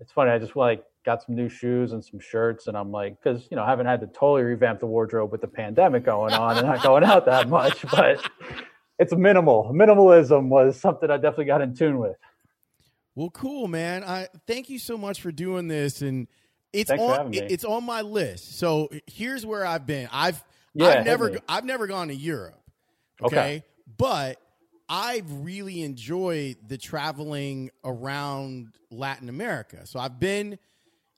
it's 0.00 0.12
funny. 0.12 0.30
I 0.30 0.38
just 0.38 0.56
like 0.56 0.82
got 1.04 1.22
some 1.22 1.34
new 1.34 1.48
shoes 1.48 1.92
and 1.92 2.04
some 2.04 2.20
shirts, 2.20 2.66
and 2.66 2.76
I'm 2.76 2.90
like, 2.90 3.16
because 3.22 3.46
you 3.50 3.56
know, 3.56 3.62
I 3.62 3.68
haven't 3.68 3.86
had 3.86 4.00
to 4.00 4.06
totally 4.06 4.42
revamp 4.42 4.80
the 4.80 4.86
wardrobe 4.86 5.30
with 5.30 5.40
the 5.40 5.48
pandemic 5.48 6.04
going 6.04 6.32
on 6.32 6.56
and 6.56 6.66
not 6.66 6.82
going 6.82 7.04
out 7.04 7.26
that 7.26 7.48
much, 7.48 7.84
but 7.90 8.26
it's 8.98 9.14
minimal. 9.14 9.70
Minimalism 9.72 10.48
was 10.48 10.78
something 10.80 11.10
I 11.10 11.16
definitely 11.16 11.46
got 11.46 11.60
in 11.62 11.74
tune 11.74 11.98
with. 11.98 12.16
Well, 13.14 13.30
cool, 13.30 13.68
man. 13.68 14.04
I 14.04 14.28
thank 14.46 14.70
you 14.70 14.78
so 14.78 14.96
much 14.96 15.20
for 15.20 15.30
doing 15.32 15.68
this, 15.68 16.00
and 16.00 16.28
it's 16.72 16.88
Thanks 16.88 17.02
on 17.02 17.34
it's 17.34 17.64
on 17.64 17.84
my 17.84 18.02
list. 18.02 18.58
So 18.58 18.88
here's 19.06 19.44
where 19.44 19.66
I've 19.66 19.86
been. 19.86 20.08
I've 20.12 20.42
yeah, 20.74 20.86
I've 20.86 21.04
never 21.04 21.38
I've 21.48 21.64
never 21.64 21.86
gone 21.86 22.08
to 22.08 22.14
Europe. 22.14 22.60
Okay? 23.22 23.36
okay, 23.36 23.64
but 23.98 24.38
I've 24.90 25.32
really 25.44 25.82
enjoyed 25.82 26.56
the 26.66 26.76
traveling 26.76 27.70
around 27.84 28.72
Latin 28.90 29.28
America. 29.28 29.86
So 29.86 30.00
I've 30.00 30.18
been 30.18 30.58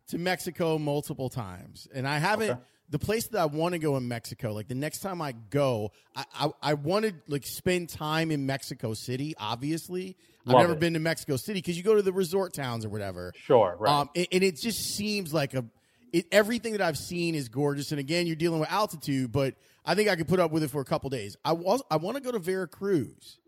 to 0.08 0.18
Mexico 0.18 0.78
multiple 0.78 1.30
times, 1.30 1.88
and 1.92 2.06
I 2.06 2.18
haven't. 2.18 2.50
Okay 2.50 2.60
the 2.92 2.98
place 2.98 3.26
that 3.28 3.40
I 3.40 3.46
want 3.46 3.72
to 3.72 3.78
go 3.78 3.96
in 3.96 4.06
Mexico, 4.06 4.52
like 4.52 4.68
the 4.68 4.74
next 4.74 4.98
time 4.98 5.22
I 5.22 5.32
go, 5.32 5.92
I 6.14 6.24
I, 6.34 6.50
I 6.62 6.74
want 6.74 7.06
to 7.06 7.14
like 7.26 7.46
spend 7.46 7.88
time 7.88 8.30
in 8.30 8.44
Mexico 8.44 8.92
City. 8.92 9.34
Obviously, 9.38 10.14
Love 10.44 10.56
I've 10.56 10.62
never 10.62 10.72
it. 10.74 10.80
been 10.80 10.92
to 10.92 11.00
Mexico 11.00 11.36
City 11.36 11.58
because 11.58 11.78
you 11.78 11.82
go 11.82 11.94
to 11.94 12.02
the 12.02 12.12
resort 12.12 12.52
towns 12.52 12.84
or 12.84 12.90
whatever. 12.90 13.32
Sure, 13.34 13.76
right. 13.78 14.00
Um, 14.00 14.10
and, 14.14 14.26
and, 14.30 14.44
it 14.44 14.60
just 14.60 14.94
seems 14.94 15.32
like 15.32 15.54
a 15.54 15.64
it, 16.12 16.26
everything 16.30 16.72
that 16.72 16.82
I've 16.82 16.98
seen 16.98 17.34
is 17.34 17.48
gorgeous. 17.48 17.92
And 17.92 17.98
again, 17.98 18.26
you're 18.26 18.36
dealing 18.36 18.60
with 18.60 18.70
altitude, 18.70 19.32
but 19.32 19.54
I 19.86 19.94
think 19.94 20.10
I 20.10 20.16
could 20.16 20.28
put 20.28 20.38
up 20.38 20.50
with 20.50 20.62
it 20.62 20.68
for 20.68 20.82
a 20.82 20.84
couple 20.84 21.08
days. 21.08 21.34
I 21.46 21.52
was 21.52 21.82
I 21.90 21.96
want 21.96 22.18
to 22.18 22.22
go 22.22 22.30
to 22.30 22.38
Veracruz. 22.38 23.38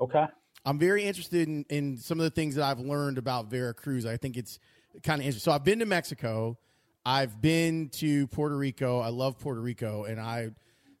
Okay. 0.00 0.26
I'm 0.64 0.78
very 0.78 1.04
interested 1.04 1.46
in, 1.46 1.64
in 1.68 1.98
some 1.98 2.18
of 2.18 2.24
the 2.24 2.30
things 2.30 2.54
that 2.54 2.64
I've 2.64 2.80
learned 2.80 3.18
about 3.18 3.50
Veracruz. 3.50 4.06
I 4.06 4.16
think 4.16 4.36
it's 4.36 4.58
kind 5.02 5.20
of 5.20 5.26
interesting. 5.26 5.50
So 5.50 5.52
I've 5.52 5.64
been 5.64 5.80
to 5.80 5.86
Mexico. 5.86 6.58
I've 7.04 7.40
been 7.40 7.90
to 7.94 8.26
Puerto 8.28 8.56
Rico. 8.56 9.00
I 9.00 9.08
love 9.08 9.38
Puerto 9.38 9.60
Rico, 9.60 10.04
and 10.04 10.18
I 10.18 10.50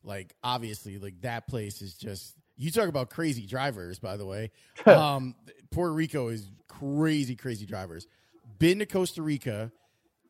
like 0.02 0.34
obviously 0.42 0.98
like 0.98 1.20
that 1.22 1.46
place 1.46 1.80
is 1.80 1.94
just. 1.94 2.34
You 2.56 2.70
talk 2.70 2.88
about 2.88 3.10
crazy 3.10 3.46
drivers, 3.46 3.98
by 3.98 4.16
the 4.16 4.24
way. 4.24 4.52
um, 4.86 5.34
Puerto 5.72 5.92
Rico 5.92 6.28
is 6.28 6.48
crazy, 6.68 7.34
crazy 7.34 7.66
drivers. 7.66 8.06
Been 8.58 8.78
to 8.78 8.86
Costa 8.86 9.22
Rica. 9.22 9.72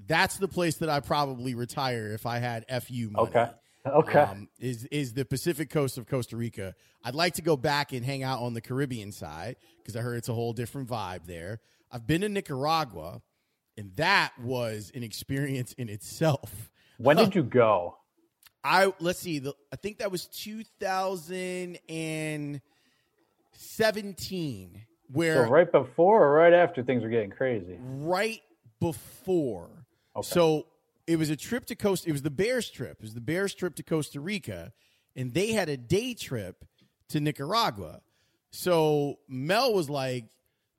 That's 0.06 0.38
the 0.38 0.48
place 0.48 0.76
that 0.76 0.88
I 0.88 1.00
probably 1.00 1.54
retire 1.54 2.12
if 2.12 2.24
I 2.24 2.38
had 2.38 2.64
FU 2.82 3.10
money. 3.10 3.28
Okay. 3.28 3.50
Okay. 3.87 4.20
Um, 4.20 4.49
is 4.59 4.87
is 4.87 5.12
the 5.12 5.24
Pacific 5.24 5.70
coast 5.70 5.99
of 5.99 6.07
Costa 6.07 6.37
Rica? 6.37 6.74
I'd 7.05 7.14
like 7.14 7.35
to 7.35 7.43
go 7.43 7.57
back 7.57 7.93
and 7.93 8.05
hang 8.05 8.22
out 8.22 8.41
on 8.41 8.55
the 8.55 8.61
Caribbean 8.61 9.12
side 9.12 9.57
because 9.78 9.95
I 9.95 10.01
heard 10.01 10.16
it's 10.16 10.28
a 10.28 10.35
whole 10.35 10.55
different 10.55 10.89
vibe 10.89 11.26
there. 11.26 11.61
I've 11.93 12.07
been 12.07 12.22
to 12.22 12.28
Nicaragua 12.28 13.20
and 13.76 13.95
that 13.97 14.32
was 14.41 14.93
an 14.95 15.03
experience 15.03 15.72
in 15.74 15.89
itself. 15.89 16.70
When 16.99 17.16
did 17.16 17.35
you 17.35 17.43
go? 17.43 17.99
I 18.62 18.93
let's 19.01 19.18
see. 19.18 19.41
The, 19.41 19.55
I 19.72 19.76
think 19.76 19.99
that 19.99 20.11
was 20.11 20.26
2017. 20.28 22.61
Where 25.12 25.45
so 25.45 25.51
right 25.51 25.70
before 25.70 26.24
or 26.24 26.32
right 26.32 26.55
after 26.55 26.82
things 26.82 27.03
were 27.03 27.11
getting 27.11 27.28
crazy? 27.30 27.76
Right 27.78 28.41
before. 28.80 29.68
Okay. 30.16 30.26
So 30.26 30.66
it 31.07 31.16
was 31.16 31.30
a 31.30 31.36
trip 31.36 31.66
to 31.66 31.74
Costa. 31.74 32.09
It 32.09 32.12
was 32.12 32.22
the 32.22 32.30
Bears 32.30 32.70
trip. 32.70 32.98
It 32.98 33.02
was 33.02 33.14
the 33.14 33.20
Bears 33.20 33.55
trip 33.55 33.74
to 33.76 33.82
Costa 33.82 34.20
Rica, 34.20 34.72
and 35.14 35.32
they 35.32 35.52
had 35.52 35.68
a 35.68 35.76
day 35.76 36.14
trip 36.14 36.64
to 37.09 37.20
Nicaragua. 37.20 38.00
So 38.50 39.18
Mel 39.28 39.74
was 39.74 39.90
like, 39.90 40.26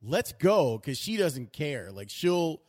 "Let's 0.01 0.34
go," 0.34 0.78
because 0.78 0.97
she 0.97 1.17
doesn't 1.17 1.53
care. 1.53 1.91
Like 1.91 2.09
she'll 2.09 2.61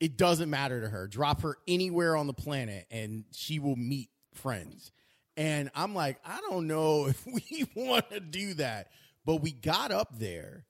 it 0.00 0.16
doesn't 0.16 0.50
matter 0.50 0.80
to 0.80 0.88
her. 0.88 1.06
Drop 1.06 1.42
her 1.42 1.56
anywhere 1.66 2.16
on 2.16 2.26
the 2.26 2.34
planet 2.34 2.86
and 2.90 3.24
she 3.32 3.58
will 3.58 3.76
meet 3.76 4.10
friends. 4.34 4.92
And 5.36 5.70
I'm 5.74 5.94
like, 5.94 6.18
I 6.24 6.40
don't 6.48 6.66
know 6.66 7.06
if 7.08 7.26
we 7.26 7.66
want 7.74 8.10
to 8.10 8.20
do 8.20 8.54
that. 8.54 8.88
But 9.24 9.36
we 9.36 9.52
got 9.52 9.90
up 9.90 10.18
there. 10.18 10.64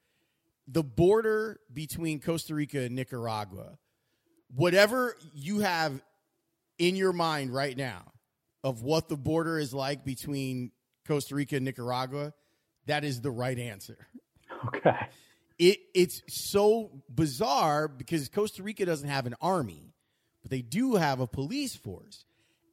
The 0.69 0.83
border 0.83 1.61
between 1.73 2.21
Costa 2.21 2.55
Rica 2.55 2.81
and 2.81 2.97
Nicaragua, 2.97 3.79
whatever 4.55 5.17
you 5.33 5.61
have 5.61 6.01
in 6.79 6.97
your 6.97 7.13
mind 7.13 7.53
right 7.53 7.77
now 7.77 8.13
of 8.65 8.83
what 8.83 9.09
the 9.09 9.17
border 9.17 9.59
is 9.59 9.73
like 9.73 10.05
between 10.05 10.73
Costa 11.07 11.35
Rica 11.35 11.57
and 11.57 11.65
Nicaragua, 11.65 12.33
that 12.87 13.05
is 13.05 13.21
the 13.21 13.31
right 13.31 13.59
answer. 13.59 13.99
Okay 14.67 14.97
it 15.59 15.79
it's 15.95 16.23
so 16.29 17.03
bizarre 17.13 17.89
because 17.89 18.29
Costa 18.29 18.63
Rica 18.63 18.85
doesn't 18.85 19.09
have 19.09 19.27
an 19.27 19.35
army, 19.41 19.95
but 20.43 20.51
they 20.51 20.63
do 20.63 20.97
have 20.97 21.21
a 21.21 21.27
police 21.27 21.75
force, 21.75 22.25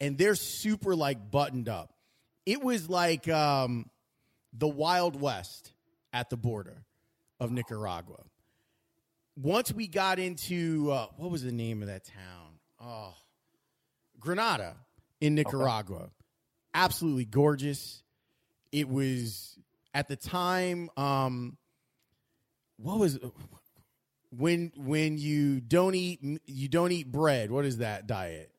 and 0.01 0.18
they're 0.18 0.36
super 0.36 0.95
like 0.95 1.32
buttoned 1.32 1.70
up. 1.70 1.93
It 2.45 2.62
was 2.62 2.89
like 2.89 3.28
um, 3.30 3.89
the 4.51 4.68
Wild 4.68 5.20
West 5.20 5.72
at 6.12 6.30
the 6.30 6.38
border 6.38 6.84
of 7.39 7.51
Nicaragua. 7.51 8.24
Once 9.36 9.72
we 9.72 9.88
got 9.88 10.20
into 10.20 10.91
uh, 10.91 11.08
what 11.18 11.32
was 11.32 11.43
the 11.43 11.51
name 11.51 11.82
of 11.82 11.88
that 11.88 12.04
town? 12.06 12.60
Oh, 12.82 13.14
Granada 14.24 14.76
in 15.22 15.36
Nicaragua. 15.36 15.98
Okay. 15.98 16.12
Absolutely 16.74 17.26
gorgeous. 17.26 18.02
It 18.72 18.90
was 18.90 19.60
at 19.94 20.08
the 20.08 20.16
time, 20.16 20.90
um, 20.98 21.58
what 22.78 22.98
was 22.98 23.20
when 24.32 24.72
when 24.76 25.18
you 25.20 25.62
don't 25.62 25.94
eat 25.94 26.20
you 26.48 26.68
don't 26.68 26.92
eat 26.92 27.12
bread? 27.12 27.52
What 27.52 27.66
is 27.66 27.78
that 27.78 28.08
diet? 28.08 28.52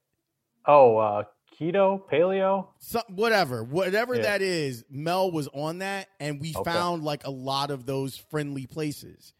Oh, 0.66 0.96
uh, 0.98 1.24
keto, 1.60 2.00
paleo, 2.08 2.68
Some, 2.78 3.02
whatever, 3.08 3.64
whatever 3.64 4.14
Yeah. 4.14 4.22
that 4.22 4.42
is. 4.42 4.84
Mel 4.88 5.30
was 5.32 5.48
on 5.48 5.78
that, 5.78 6.08
and 6.20 6.40
we 6.40 6.54
Okay. 6.56 6.70
found 6.70 7.02
like 7.02 7.26
a 7.26 7.30
lot 7.30 7.70
of 7.72 7.84
those 7.86 8.16
friendly 8.16 8.66
places 8.66 9.32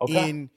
Okay. 0.00 0.30
in 0.30 0.50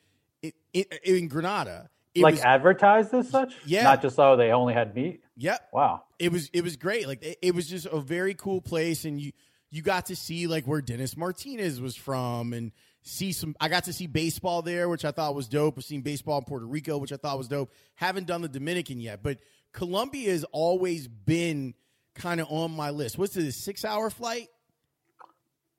in, 0.74 0.86
in 1.04 1.28
Granada. 1.28 1.90
Like 2.24 2.36
was, 2.36 2.42
advertised 2.42 3.14
as 3.14 3.30
such. 3.30 3.54
Yeah. 3.66 3.84
Not 3.84 4.02
just 4.02 4.20
oh 4.20 4.36
they 4.36 4.52
only 4.52 4.74
had 4.74 4.96
meat. 4.96 5.22
yep, 5.36 5.68
Wow. 5.74 6.04
it 6.20 6.32
was 6.32 6.50
it 6.54 6.64
was 6.64 6.78
great. 6.78 7.08
Like 7.08 7.24
it, 7.24 7.38
it 7.42 7.56
was 7.56 7.68
just 7.68 7.86
a 7.88 8.00
very 8.00 8.34
cool 8.34 8.62
place, 8.62 9.06
and 9.06 9.20
you 9.20 9.32
you 9.72 9.82
got 9.82 10.06
to 10.08 10.16
see 10.16 10.48
like 10.48 10.66
where 10.66 10.82
Dennis 10.82 11.18
Martinez 11.18 11.82
was 11.82 11.96
from, 11.96 12.54
and 12.54 12.72
see 13.02 13.32
some. 13.32 13.56
I 13.60 13.68
got 13.68 13.86
to 13.86 13.94
see 13.94 14.08
baseball 14.08 14.62
there, 14.62 14.88
which 14.88 15.04
I 15.06 15.12
thought 15.12 15.36
was 15.36 15.48
dope. 15.48 15.76
I've 15.78 15.84
seen 15.84 16.02
baseball 16.02 16.38
in 16.40 16.46
Puerto 16.46 16.66
Rico, 16.66 16.98
which 16.98 17.12
I 17.12 17.18
thought 17.18 17.38
was 17.38 17.48
dope. 17.48 17.72
Haven't 17.96 18.28
done 18.28 18.42
the 18.42 18.48
Dominican 18.48 19.00
yet, 19.02 19.22
but 19.22 19.40
Colombia 19.74 20.32
has 20.32 20.46
always 20.52 21.08
been 21.08 21.74
kind 22.16 22.40
of 22.40 22.48
on 22.50 22.72
my 22.72 22.92
list. 22.92 23.18
What's 23.18 23.36
it? 23.36 23.46
A 23.48 23.52
six 23.52 23.84
hour 23.84 24.10
flight? 24.10 24.48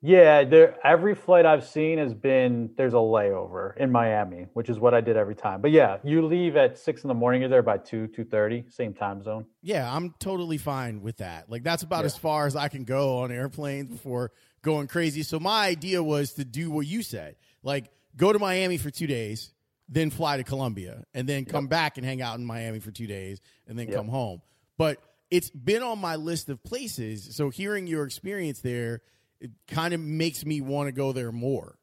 Yeah, 0.03 0.45
there. 0.45 0.77
Every 0.85 1.15
flight 1.15 1.47
I've 1.47 1.65
seen 1.67 1.99
has 1.99 2.13
been 2.15 2.71
there's 2.77 2.93
a 2.93 2.97
layover 2.99 3.77
in 3.77 3.91
Miami, 3.91 4.47
which 4.53 4.69
is 4.69 4.79
what 4.79 4.93
I 4.95 5.01
did 5.01 5.17
every 5.17 5.35
time. 5.35 5.63
But 5.63 5.71
yeah, 5.71 5.99
you 6.05 6.25
leave 6.27 6.55
at 6.57 6.79
six 6.79 7.03
in 7.03 7.09
the 7.09 7.15
morning. 7.15 7.41
You're 7.41 7.51
there 7.51 7.63
by 7.63 7.79
two, 7.79 8.07
two 8.09 8.25
thirty, 8.25 8.65
same 8.69 8.93
time 8.93 9.23
zone. 9.23 9.47
Yeah, 9.63 9.91
I'm 9.93 10.15
totally 10.19 10.59
fine 10.59 11.01
with 11.03 11.17
that. 11.17 11.51
Like 11.51 11.63
that's 11.63 11.83
about 11.83 12.01
Yeah. 12.01 12.07
as 12.07 12.17
far 12.17 12.47
as 12.47 12.55
I 12.57 12.69
can 12.69 12.85
go 12.85 13.19
on 13.19 13.33
airplanes 13.33 13.91
before 13.91 14.33
going 14.63 14.87
crazy. 14.87 15.23
So 15.23 15.41
my 15.41 15.67
idea 15.67 16.03
was 16.03 16.35
to 16.35 16.45
do 16.45 16.71
what 16.71 16.87
you 16.87 17.03
said. 17.03 17.37
Like 17.63 17.87
go 18.17 18.33
to 18.33 18.39
Miami 18.39 18.77
for 18.77 18.91
2 18.91 19.07
days, 19.07 19.53
then 19.89 20.11
fly 20.11 20.37
to 20.37 20.45
Colombia 20.45 21.05
and 21.15 21.27
then 21.29 21.47
come 21.47 21.69
back 21.69 21.97
and 21.97 22.05
hang 22.07 22.21
out 22.21 22.39
in 22.39 22.45
Miami 22.45 22.81
for 22.81 22.91
2 22.91 23.07
days 23.07 23.41
and 23.67 23.79
then 23.79 23.89
Yep. 23.89 23.97
come 23.97 24.09
home. 24.09 24.43
But 24.77 24.99
it's 25.31 25.51
been 25.51 25.83
on 25.83 25.99
my 26.01 26.17
list 26.17 26.49
of 26.51 26.63
places. 26.63 27.35
So 27.35 27.49
hearing 27.51 27.87
your 27.87 28.05
experience 28.05 28.61
there 28.61 29.01
it 29.41 29.51
kind 29.69 29.95
of 29.95 30.01
makes 30.01 30.45
me 30.45 30.61
want 30.61 30.89
to 30.89 30.93
go 30.93 31.13
there 31.13 31.33
more. 31.33 31.79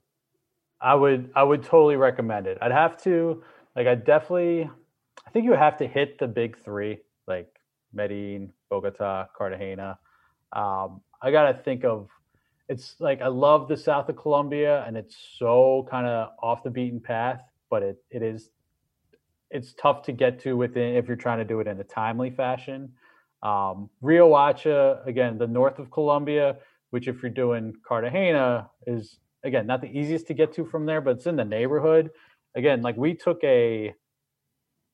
I 0.81 0.95
would 0.95 1.31
I 1.35 1.43
would 1.43 1.63
totally 1.63 1.95
recommend 1.95 2.47
it. 2.47 2.57
I'd 2.61 2.71
have 2.71 3.01
to 3.03 3.43
like 3.75 3.87
I 3.87 3.95
definitely 3.95 4.69
I 5.25 5.29
think 5.31 5.45
you 5.45 5.53
have 5.53 5.77
to 5.77 5.87
hit 5.87 6.19
the 6.19 6.27
big 6.27 6.57
three 6.63 6.99
like 7.27 7.47
Medellin, 7.93 8.51
Bogota, 8.69 9.27
Cartagena. 9.37 9.97
Um, 10.51 11.01
I 11.21 11.31
gotta 11.31 11.53
think 11.53 11.85
of 11.85 12.09
it's 12.67 12.95
like 12.99 13.21
I 13.21 13.27
love 13.27 13.67
the 13.67 13.77
south 13.77 14.09
of 14.09 14.17
Colombia 14.17 14.83
and 14.85 14.97
it's 14.97 15.15
so 15.37 15.87
kind 15.89 16.05
of 16.05 16.31
off 16.41 16.63
the 16.63 16.69
beaten 16.69 16.99
path, 16.99 17.41
but 17.69 17.83
it 17.83 17.97
it 18.09 18.21
is 18.21 18.49
it's 19.51 19.73
tough 19.73 20.01
to 20.01 20.11
get 20.11 20.39
to 20.41 20.57
within 20.57 20.95
if 20.95 21.07
you're 21.07 21.15
trying 21.15 21.37
to 21.37 21.45
do 21.45 21.59
it 21.59 21.67
in 21.67 21.79
a 21.79 21.83
timely 21.83 22.31
fashion. 22.31 22.91
Um, 23.43 23.89
Riohacha, 24.01 25.05
again, 25.05 25.37
the 25.37 25.47
north 25.47 25.77
of 25.77 25.91
Colombia, 25.91 26.57
which 26.93 27.07
if 27.07 27.23
you're 27.23 27.31
doing 27.31 27.73
Cartagena 27.83 28.69
is 28.85 29.17
again 29.43 29.65
not 29.65 29.81
the 29.81 29.87
easiest 29.87 30.27
to 30.27 30.35
get 30.35 30.53
to 30.53 30.63
from 30.63 30.85
there, 30.85 31.01
but 31.01 31.17
it's 31.17 31.25
in 31.25 31.35
the 31.35 31.43
neighborhood. 31.43 32.11
Again, 32.55 32.83
like 32.83 32.95
we 32.97 33.15
took 33.15 33.43
a 33.43 33.95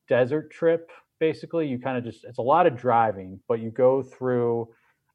desert 0.08 0.50
trip. 0.50 0.90
Basically, 1.18 1.68
you 1.68 1.78
kind 1.78 1.98
of 1.98 2.04
just 2.04 2.24
it's 2.24 2.38
a 2.38 2.42
lot 2.42 2.66
of 2.66 2.74
driving, 2.74 3.38
but 3.48 3.60
you 3.60 3.70
go 3.70 4.02
through 4.02 4.70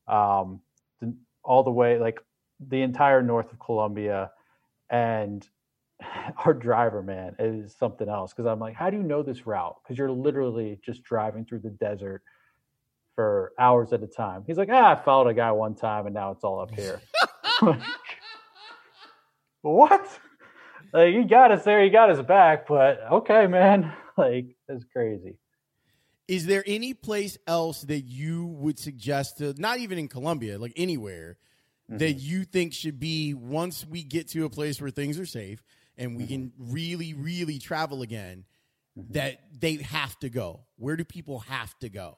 um, 0.08 0.62
the, 1.02 1.12
all 1.44 1.64
the 1.64 1.72
way 1.72 1.98
like 1.98 2.20
the 2.60 2.84
entire 2.84 3.24
north 3.24 3.52
of 3.52 3.58
Colombia, 3.60 4.30
and 4.92 5.50
our 6.46 6.54
driver 6.54 7.02
man 7.02 7.36
is 7.40 7.76
something 7.80 8.08
else 8.08 8.32
because 8.32 8.46
I'm 8.46 8.60
like, 8.60 8.76
how 8.76 8.92
do 8.92 8.98
you 8.98 9.04
know 9.04 9.24
this 9.24 9.48
route? 9.48 9.76
Because 9.84 9.98
you're 9.98 10.12
literally 10.12 10.80
just 10.86 11.02
driving 11.02 11.46
through 11.46 11.62
the 11.62 11.72
desert 11.72 12.22
for 13.16 13.54
hours 13.58 13.94
at 13.94 14.04
a 14.04 14.08
time. 14.08 14.44
He's 14.46 14.58
like, 14.58 14.70
ah, 14.72 14.92
I 14.92 15.04
followed 15.04 15.30
a 15.30 15.34
guy 15.34 15.52
one 15.52 15.76
time 15.76 16.06
and 16.06 16.14
now 16.14 16.32
it's 16.32 16.44
all 16.44 16.60
up 16.60 16.72
here. 16.72 17.02
Like, 17.62 17.80
what? 19.62 20.20
Like 20.94 21.14
he 21.14 21.24
got 21.24 21.52
us 21.52 21.64
there, 21.64 21.84
he 21.84 21.90
got 21.90 22.10
us 22.10 22.26
back, 22.26 22.68
but 22.68 23.00
okay, 23.12 23.48
man. 23.48 23.94
Like 24.18 24.56
it's 24.70 24.86
crazy. 24.94 25.36
Is 26.30 26.46
there 26.46 26.64
any 26.66 26.94
place 26.94 27.38
else 27.48 27.82
that 27.82 28.04
you 28.04 28.46
would 28.46 28.80
suggest 28.80 29.40
to 29.40 29.54
not 29.58 29.80
even 29.80 29.98
in 29.98 30.08
Colombia, 30.08 30.58
like 30.58 30.72
anywhere, 30.78 31.38
that 31.90 32.00
mm-hmm. 32.00 32.18
you 32.20 32.46
think 32.46 32.72
should 32.72 32.98
be 32.98 33.34
once 33.34 33.86
we 33.86 34.04
get 34.04 34.30
to 34.30 34.46
a 34.46 34.50
place 34.50 34.80
where 34.80 34.90
things 34.90 35.20
are 35.20 35.26
safe 35.26 35.62
and 35.98 36.16
we 36.16 36.26
can 36.26 36.46
mm-hmm. 36.46 36.72
really, 36.72 37.14
really 37.14 37.60
travel 37.60 38.04
again, 38.04 38.46
mm-hmm. 38.98 39.12
that 39.12 39.42
they 39.60 39.76
have 39.76 40.18
to 40.20 40.30
go? 40.30 40.62
Where 40.78 40.96
do 40.96 41.04
people 41.04 41.40
have 41.40 41.78
to 41.80 41.90
go? 41.90 42.18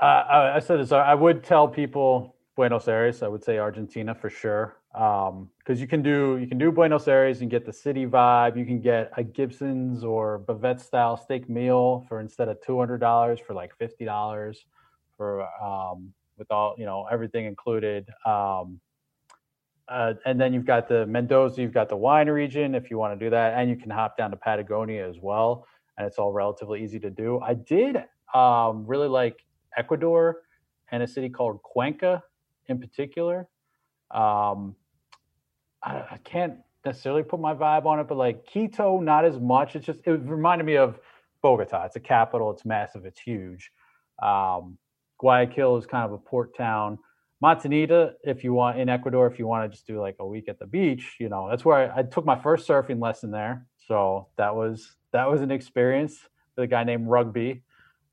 Uh, 0.00 0.04
I, 0.04 0.56
I 0.56 0.58
said 0.58 0.80
this. 0.80 0.92
I 0.92 1.14
would 1.14 1.42
tell 1.42 1.66
people 1.66 2.36
Buenos 2.54 2.88
Aires. 2.88 3.22
I 3.22 3.28
would 3.28 3.42
say 3.42 3.58
Argentina 3.58 4.14
for 4.14 4.28
sure, 4.28 4.76
because 4.92 5.80
you 5.80 5.86
can 5.86 6.02
do 6.02 6.38
you 6.38 6.46
can 6.46 6.58
do 6.58 6.70
Buenos 6.70 7.08
Aires 7.08 7.40
and 7.40 7.50
get 7.50 7.64
the 7.64 7.72
city 7.72 8.06
vibe. 8.06 8.58
You 8.58 8.66
can 8.66 8.80
get 8.80 9.10
a 9.16 9.22
Gibson's 9.22 10.04
or 10.04 10.40
Bavette 10.40 10.80
style 10.80 11.16
steak 11.16 11.48
meal 11.48 12.04
for 12.08 12.20
instead 12.20 12.48
of 12.48 12.60
two 12.60 12.78
hundred 12.78 12.98
dollars 12.98 13.40
for 13.40 13.54
like 13.54 13.74
fifty 13.78 14.04
dollars 14.04 14.66
for 15.16 15.46
um, 15.62 16.12
with 16.36 16.50
all 16.50 16.74
you 16.76 16.84
know 16.84 17.06
everything 17.10 17.46
included. 17.46 18.08
Um, 18.26 18.80
uh, 19.88 20.14
and 20.26 20.38
then 20.38 20.52
you've 20.52 20.66
got 20.66 20.88
the 20.88 21.06
Mendoza, 21.06 21.62
you've 21.62 21.72
got 21.72 21.88
the 21.88 21.96
wine 21.96 22.28
region 22.28 22.74
if 22.74 22.90
you 22.90 22.98
want 22.98 23.18
to 23.18 23.24
do 23.24 23.30
that, 23.30 23.54
and 23.54 23.70
you 23.70 23.76
can 23.76 23.88
hop 23.88 24.18
down 24.18 24.30
to 24.32 24.36
Patagonia 24.36 25.08
as 25.08 25.16
well, 25.22 25.66
and 25.96 26.06
it's 26.06 26.18
all 26.18 26.32
relatively 26.32 26.82
easy 26.82 26.98
to 26.98 27.08
do. 27.08 27.40
I 27.40 27.54
did 27.54 28.04
um, 28.34 28.84
really 28.86 29.08
like 29.08 29.45
Ecuador 29.76 30.42
and 30.90 31.02
a 31.02 31.06
city 31.06 31.28
called 31.28 31.62
Cuenca 31.62 32.22
in 32.68 32.78
particular. 32.78 33.48
Um, 34.10 34.76
I, 35.82 36.04
I 36.12 36.18
can't 36.24 36.58
necessarily 36.84 37.22
put 37.22 37.40
my 37.40 37.54
vibe 37.54 37.86
on 37.86 37.98
it, 37.98 38.08
but 38.08 38.16
like 38.16 38.46
Quito, 38.46 39.00
not 39.00 39.24
as 39.24 39.38
much. 39.38 39.76
It's 39.76 39.86
just 39.86 40.00
it 40.04 40.10
reminded 40.10 40.64
me 40.64 40.76
of 40.76 40.98
Bogota. 41.42 41.84
It's 41.84 41.96
a 41.96 42.00
capital. 42.00 42.50
It's 42.50 42.64
massive. 42.64 43.04
It's 43.04 43.20
huge. 43.20 43.70
Um, 44.22 44.78
Guayaquil 45.18 45.76
is 45.78 45.86
kind 45.86 46.04
of 46.04 46.12
a 46.12 46.18
port 46.18 46.56
town. 46.56 46.98
Montanita, 47.42 48.12
if 48.24 48.42
you 48.42 48.54
want 48.54 48.78
in 48.78 48.88
Ecuador, 48.88 49.26
if 49.26 49.38
you 49.38 49.46
want 49.46 49.70
to 49.70 49.74
just 49.74 49.86
do 49.86 50.00
like 50.00 50.16
a 50.20 50.26
week 50.26 50.48
at 50.48 50.58
the 50.58 50.66
beach, 50.66 51.16
you 51.20 51.28
know, 51.28 51.48
that's 51.50 51.64
where 51.64 51.92
I, 51.92 52.00
I 52.00 52.02
took 52.02 52.24
my 52.24 52.38
first 52.38 52.66
surfing 52.66 53.00
lesson 53.00 53.30
there. 53.30 53.66
So 53.86 54.28
that 54.36 54.54
was 54.54 54.96
that 55.12 55.30
was 55.30 55.42
an 55.42 55.50
experience 55.50 56.18
with 56.56 56.64
a 56.64 56.66
guy 56.66 56.84
named 56.84 57.08
Rugby. 57.08 57.62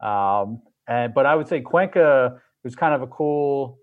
Um, 0.02 0.62
and 0.88 1.14
but 1.14 1.26
I 1.26 1.36
would 1.36 1.48
say 1.48 1.62
Cuenca 1.62 2.42
was 2.64 2.76
kind 2.76 2.94
of 2.94 3.02
a 3.02 3.08
cool 3.08 3.80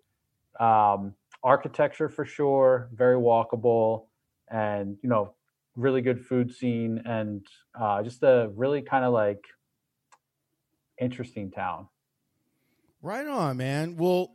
um, 0.59 1.15
architecture 1.43 2.09
for 2.09 2.25
sure, 2.25 2.89
very 2.93 3.17
walkable, 3.17 4.07
and 4.49 4.97
you 5.03 5.09
know, 5.09 5.35
really 5.77 6.03
good 6.03 6.25
food 6.25 6.55
scene, 6.55 7.03
and 7.05 7.47
uh, 7.79 8.03
just 8.03 8.23
a 8.23 8.51
really 8.55 8.83
kind 8.83 9.05
of 9.05 9.13
like 9.13 9.45
interesting 11.01 11.51
town. 11.51 11.89
Right 13.03 13.27
on, 13.27 13.57
man. 13.57 13.97
Well, 13.97 14.35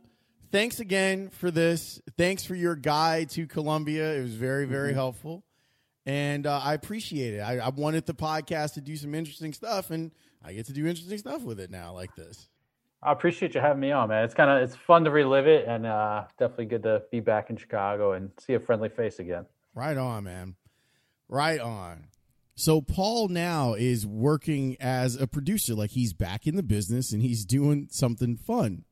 thanks 0.50 0.80
again 0.80 1.30
for 1.30 1.50
this. 1.50 2.00
Thanks 2.18 2.44
for 2.44 2.56
your 2.56 2.74
guide 2.74 3.30
to 3.30 3.46
Colombia. 3.46 4.14
It 4.14 4.22
was 4.22 4.34
very, 4.34 4.66
very 4.66 4.92
helpful. 4.92 5.44
And 6.04 6.46
uh, 6.46 6.60
I 6.62 6.74
appreciate 6.74 7.34
it. 7.34 7.40
I, 7.40 7.58
I 7.58 7.68
wanted 7.70 8.06
the 8.06 8.14
podcast 8.14 8.74
to 8.74 8.80
do 8.80 8.96
some 8.96 9.14
interesting 9.14 9.52
stuff, 9.52 9.90
and 9.90 10.12
I 10.44 10.52
get 10.52 10.66
to 10.66 10.72
do 10.72 10.86
interesting 10.86 11.18
stuff 11.18 11.42
with 11.42 11.60
it 11.60 11.70
now, 11.70 11.92
like 11.92 12.14
this. 12.16 12.48
I 13.06 13.12
appreciate 13.12 13.54
you 13.54 13.60
having 13.60 13.80
me 13.80 13.92
on, 13.92 14.08
man. 14.08 14.24
It's 14.24 14.34
kind 14.34 14.50
of 14.50 14.62
it's 14.62 14.74
fun 14.74 15.04
to 15.04 15.12
relive 15.12 15.46
it, 15.46 15.66
and 15.68 15.86
uh, 15.86 16.24
definitely 16.38 16.66
good 16.66 16.82
to 16.82 17.04
be 17.12 17.20
back 17.20 17.50
in 17.50 17.56
Chicago 17.56 18.12
and 18.12 18.32
see 18.40 18.54
a 18.54 18.60
friendly 18.60 18.88
face 18.88 19.20
again. 19.20 19.46
Right 19.74 19.96
on, 19.96 20.24
man. 20.24 20.56
Right 21.28 21.60
on. 21.60 22.08
So 22.56 22.80
Paul 22.80 23.28
now 23.28 23.74
is 23.74 24.06
working 24.06 24.76
as 24.80 25.14
a 25.14 25.28
producer, 25.28 25.74
like 25.74 25.90
he's 25.90 26.14
back 26.14 26.46
in 26.48 26.56
the 26.56 26.62
business 26.64 27.12
and 27.12 27.22
he's 27.22 27.44
doing 27.44 27.86
something 27.90 28.36
fun. 28.36 28.84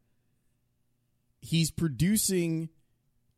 He's 1.41 1.71
producing 1.71 2.69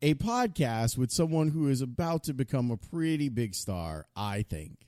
a 0.01 0.13
podcast 0.13 0.97
with 0.97 1.11
someone 1.11 1.49
who 1.49 1.69
is 1.69 1.81
about 1.81 2.23
to 2.25 2.33
become 2.33 2.69
a 2.69 2.77
pretty 2.77 3.29
big 3.29 3.55
star, 3.55 4.05
I 4.15 4.43
think, 4.43 4.85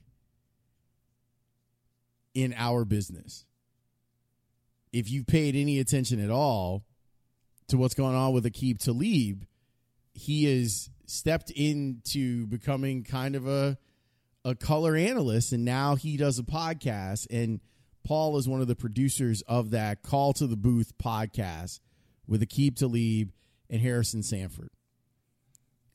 in 2.32 2.54
our 2.56 2.84
business. 2.84 3.46
If 4.92 5.10
you've 5.10 5.26
paid 5.26 5.54
any 5.54 5.78
attention 5.78 6.22
at 6.22 6.30
all 6.30 6.84
to 7.68 7.76
what's 7.76 7.94
going 7.94 8.16
on 8.16 8.32
with 8.32 8.44
Aqib 8.44 8.78
Talib, 8.78 9.44
he 10.14 10.44
has 10.44 10.90
stepped 11.06 11.50
into 11.50 12.46
becoming 12.46 13.04
kind 13.04 13.34
of 13.36 13.46
a 13.46 13.78
a 14.42 14.54
color 14.54 14.96
analyst 14.96 15.52
and 15.52 15.66
now 15.66 15.96
he 15.96 16.16
does 16.16 16.38
a 16.38 16.42
podcast 16.42 17.26
and 17.30 17.60
Paul 18.04 18.38
is 18.38 18.48
one 18.48 18.62
of 18.62 18.68
the 18.68 18.74
producers 18.74 19.42
of 19.42 19.70
that 19.70 20.02
Call 20.02 20.32
to 20.34 20.46
the 20.46 20.56
Booth 20.56 20.96
podcast 20.96 21.80
with 22.26 22.40
Aqib 22.40 22.76
Talib 22.76 23.32
and 23.68 23.80
Harrison 23.80 24.22
Sanford. 24.22 24.70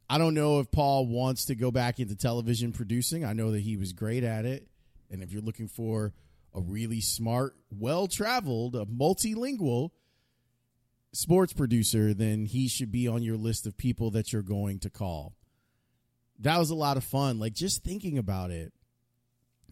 I 0.07 0.19
don't 0.19 0.35
know 0.35 0.59
if 0.59 0.69
Paul 0.69 1.07
wants 1.07 1.45
to 1.45 1.55
go 1.55 1.71
back 1.71 1.99
into 1.99 2.15
television 2.15 2.71
producing. 2.71 3.25
I 3.25 3.33
know 3.33 3.51
that 3.51 3.61
he 3.61 3.77
was 3.77 3.93
great 3.93 4.23
at 4.23 4.45
it. 4.45 4.67
And 5.09 5.23
if 5.23 5.31
you're 5.31 5.41
looking 5.41 5.67
for 5.67 6.13
a 6.55 6.61
really 6.61 7.01
smart, 7.01 7.55
well 7.69 8.07
traveled, 8.07 8.75
a 8.75 8.85
multilingual 8.85 9.91
sports 11.11 11.53
producer, 11.53 12.13
then 12.13 12.45
he 12.45 12.67
should 12.67 12.91
be 12.91 13.07
on 13.07 13.23
your 13.23 13.37
list 13.37 13.67
of 13.67 13.77
people 13.77 14.11
that 14.11 14.31
you're 14.31 14.41
going 14.41 14.79
to 14.79 14.89
call. 14.89 15.35
That 16.39 16.57
was 16.57 16.69
a 16.69 16.75
lot 16.75 16.97
of 16.97 17.03
fun. 17.03 17.39
Like 17.39 17.53
just 17.53 17.83
thinking 17.83 18.17
about 18.17 18.51
it, 18.51 18.73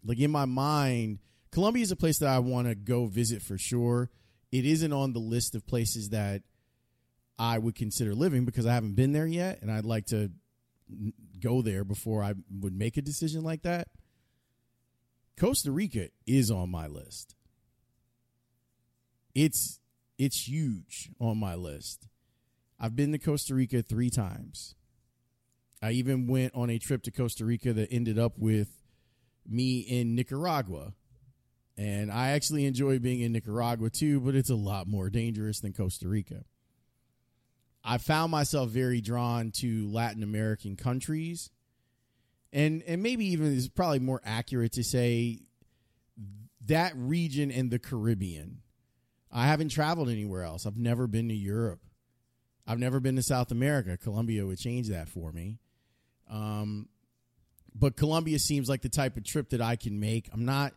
like 0.06 0.20
in 0.20 0.32
my 0.32 0.46
mind, 0.46 1.20
Colombia 1.52 1.84
is 1.84 1.92
a 1.92 1.96
place 1.96 2.20
that 2.20 2.30
I 2.30 2.40
want 2.40 2.68
to 2.68 2.76
go 2.76 3.06
visit 3.06 3.42
for 3.42 3.58
sure. 3.58 4.10
It 4.52 4.66
isn't 4.66 4.94
on 4.94 5.14
the 5.14 5.20
list 5.20 5.56
of 5.56 5.66
places 5.66 6.10
that 6.10 6.44
I 7.40 7.58
would 7.58 7.76
consider 7.76 8.14
living 8.14 8.46
because 8.46 8.66
I 8.66 8.74
haven't 8.74 8.96
been 8.96 9.14
there 9.14 9.26
yet, 9.26 9.62
and 9.62 9.72
I'd 9.72 9.86
like 9.86 10.08
to 10.08 10.32
go 11.40 11.62
there 11.62 11.84
before 11.84 12.24
I 12.24 12.34
would 12.62 12.78
make 12.78 12.98
a 12.98 13.02
decision 13.02 13.44
like 13.44 13.64
that. 13.64 13.88
Costa 15.38 15.72
Rica 15.72 16.10
is 16.26 16.52
on 16.52 16.70
my 16.70 16.88
list. 16.88 17.36
It's 19.34 19.80
it's 20.18 20.48
huge 20.48 21.10
on 21.20 21.38
my 21.38 21.56
list. 21.56 22.08
I've 22.80 22.96
been 22.96 23.12
to 23.14 23.18
Costa 23.18 23.56
Rica 23.56 23.82
3 23.82 24.10
times. 24.10 24.76
I 25.82 25.92
even 25.92 26.28
went 26.28 26.54
on 26.56 26.70
a 26.70 26.80
trip 26.80 27.04
to 27.04 27.12
Costa 27.12 27.46
Rica 27.46 27.74
that 27.74 27.92
ended 27.92 28.20
up 28.20 28.38
with 28.38 28.84
me 29.48 29.80
in 29.80 30.16
Nicaragua. 30.16 30.94
And 31.78 32.12
I 32.12 32.30
actually 32.30 32.66
enjoy 32.66 33.00
being 33.00 33.22
in 33.22 33.32
Nicaragua 33.32 33.90
too, 33.90 34.20
but 34.20 34.36
it's 34.36 34.50
a 34.50 34.56
lot 34.56 34.88
more 34.88 35.10
dangerous 35.10 35.60
than 35.60 35.74
Costa 35.74 36.08
Rica. 36.08 36.46
I 37.84 37.98
found 37.98 38.32
myself 38.32 38.70
very 38.70 39.02
drawn 39.02 39.52
to 39.56 39.90
Latin 39.90 40.24
American 40.24 40.76
countries. 40.76 41.50
And 42.54 42.84
and 42.84 43.02
maybe 43.02 43.26
even 43.34 43.48
is 43.48 43.68
probably 43.68 44.00
more 44.00 44.22
accurate 44.24 44.74
to 44.74 44.84
say 44.84 45.40
that 46.68 46.94
region 46.96 47.52
in 47.52 47.70
the 47.70 47.80
Caribbean. 47.80 48.62
I 49.32 49.48
haven't 49.48 49.70
traveled 49.70 50.10
anywhere 50.10 50.44
else. 50.44 50.66
I've 50.68 50.78
never 50.78 51.08
been 51.08 51.28
to 51.30 51.36
Europe. 51.36 51.82
I've 52.68 52.80
never 52.80 53.00
been 53.00 53.16
to 53.16 53.24
South 53.24 53.52
America. 53.52 53.98
Colombia 53.98 54.46
would 54.46 54.60
change 54.60 54.90
that 54.90 55.10
for 55.10 55.32
me. 55.32 55.58
Um, 56.30 56.88
but 57.76 57.96
Colombia 57.96 58.40
seems 58.40 58.70
like 58.70 58.82
the 58.82 58.90
type 58.90 59.18
of 59.18 59.24
trip 59.24 59.50
that 59.50 59.62
I 59.62 59.76
can 59.76 60.00
make. 60.00 60.30
I'm 60.32 60.46
not 60.46 60.74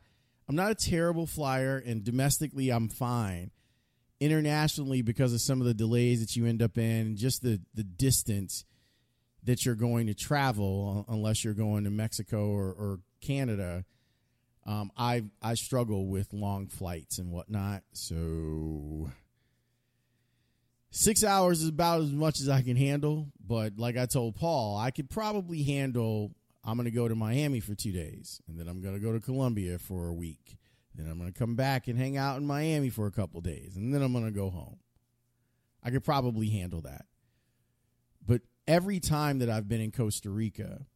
I'm 0.48 0.56
not 0.56 0.70
a 0.70 0.74
terrible 0.74 1.26
flyer 1.26 1.82
and 1.84 2.02
domestically 2.02 2.70
I'm 2.70 2.88
fine 2.88 3.50
internationally 4.18 5.02
because 5.02 5.34
of 5.34 5.40
some 5.42 5.60
of 5.60 5.66
the 5.66 5.74
delays 5.74 6.20
that 6.20 6.36
you 6.36 6.46
end 6.46 6.62
up 6.62 6.78
in, 6.78 7.16
just 7.16 7.42
the 7.42 7.60
the 7.74 7.84
distance 7.84 8.64
that 9.46 9.64
you're 9.64 9.74
going 9.74 10.08
to 10.08 10.14
travel, 10.14 11.04
unless 11.08 11.44
you're 11.44 11.54
going 11.54 11.84
to 11.84 11.90
Mexico 11.90 12.50
or, 12.50 12.68
or 12.72 13.00
Canada. 13.20 13.84
Um, 14.66 14.90
I 14.96 15.24
I 15.40 15.54
struggle 15.54 16.08
with 16.08 16.32
long 16.32 16.66
flights 16.66 17.18
and 17.18 17.30
whatnot, 17.30 17.82
so 17.92 19.10
six 20.90 21.22
hours 21.22 21.62
is 21.62 21.68
about 21.68 22.02
as 22.02 22.12
much 22.12 22.40
as 22.40 22.48
I 22.48 22.62
can 22.62 22.76
handle. 22.76 23.28
But 23.44 23.78
like 23.78 23.96
I 23.96 24.06
told 24.06 24.34
Paul, 24.34 24.76
I 24.76 24.90
could 24.90 25.08
probably 25.08 25.62
handle. 25.62 26.32
I'm 26.64 26.76
going 26.76 26.86
to 26.86 26.90
go 26.90 27.06
to 27.06 27.14
Miami 27.14 27.60
for 27.60 27.76
two 27.76 27.92
days, 27.92 28.42
and 28.48 28.58
then 28.58 28.66
I'm 28.66 28.82
going 28.82 28.94
to 28.94 29.00
go 29.00 29.12
to 29.12 29.20
Colombia 29.20 29.78
for 29.78 30.08
a 30.08 30.12
week, 30.12 30.56
then 30.96 31.06
I'm 31.08 31.18
going 31.18 31.32
to 31.32 31.38
come 31.38 31.54
back 31.54 31.86
and 31.86 31.96
hang 31.96 32.16
out 32.16 32.38
in 32.38 32.46
Miami 32.46 32.88
for 32.88 33.06
a 33.06 33.12
couple 33.12 33.40
days, 33.40 33.76
and 33.76 33.94
then 33.94 34.02
I'm 34.02 34.12
going 34.12 34.24
to 34.24 34.32
go 34.32 34.50
home. 34.50 34.78
I 35.82 35.90
could 35.90 36.04
probably 36.04 36.48
handle 36.50 36.80
that. 36.82 37.04
Every 38.68 39.00
time 39.00 39.38
that 39.38 39.50
I've 39.50 39.68
been 39.68 39.80
in 39.80 39.92
Costa 39.92 40.30
Rica, 40.30 40.86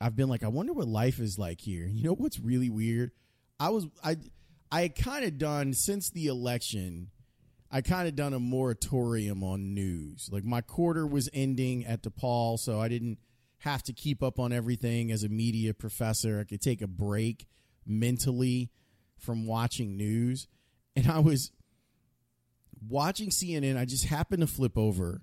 I've 0.00 0.16
been 0.16 0.28
like, 0.28 0.42
I 0.42 0.48
wonder 0.48 0.72
what 0.72 0.88
life 0.88 1.20
is 1.20 1.38
like 1.38 1.60
here. 1.60 1.86
You 1.86 2.04
know 2.04 2.14
what's 2.14 2.40
really 2.40 2.68
weird? 2.68 3.12
I 3.60 3.70
was 3.70 3.86
I 4.02 4.16
I 4.70 4.82
had 4.82 4.96
kind 4.96 5.24
of 5.24 5.38
done 5.38 5.72
since 5.72 6.10
the 6.10 6.26
election. 6.26 7.10
I 7.70 7.80
kind 7.80 8.08
of 8.08 8.14
done 8.14 8.34
a 8.34 8.40
moratorium 8.40 9.42
on 9.42 9.74
news. 9.74 10.28
Like 10.30 10.44
my 10.44 10.60
quarter 10.60 11.06
was 11.06 11.28
ending 11.32 11.84
at 11.86 12.02
DePaul, 12.02 12.58
so 12.58 12.80
I 12.80 12.88
didn't 12.88 13.18
have 13.58 13.82
to 13.84 13.92
keep 13.92 14.22
up 14.22 14.38
on 14.38 14.52
everything 14.52 15.10
as 15.10 15.24
a 15.24 15.28
media 15.28 15.74
professor. 15.74 16.40
I 16.40 16.44
could 16.44 16.60
take 16.60 16.82
a 16.82 16.86
break 16.86 17.46
mentally 17.86 18.70
from 19.18 19.46
watching 19.46 19.96
news. 19.96 20.46
And 20.96 21.08
I 21.08 21.18
was 21.18 21.50
watching 22.88 23.30
CNN. 23.30 23.76
I 23.76 23.84
just 23.84 24.04
happened 24.04 24.42
to 24.42 24.46
flip 24.46 24.78
over 24.78 25.22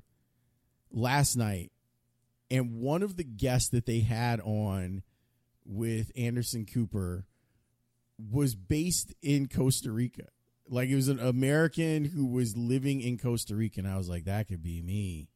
last 0.91 1.35
night. 1.35 1.71
And 2.49 2.81
one 2.81 3.01
of 3.01 3.15
the 3.15 3.23
guests 3.23 3.69
that 3.69 3.85
they 3.85 4.01
had 4.01 4.41
on 4.41 5.03
with 5.65 6.11
Anderson 6.17 6.65
Cooper 6.65 7.25
was 8.17 8.55
based 8.55 9.13
in 9.21 9.47
Costa 9.47 9.91
Rica. 9.91 10.27
Like 10.67 10.89
it 10.89 10.95
was 10.95 11.07
an 11.07 11.19
American 11.19 12.05
who 12.05 12.25
was 12.25 12.57
living 12.57 13.01
in 13.01 13.17
Costa 13.17 13.55
Rica. 13.55 13.79
And 13.79 13.87
I 13.87 13.97
was 13.97 14.09
like, 14.09 14.25
that 14.25 14.47
could 14.47 14.63
be 14.63 14.81
me. 14.81 15.29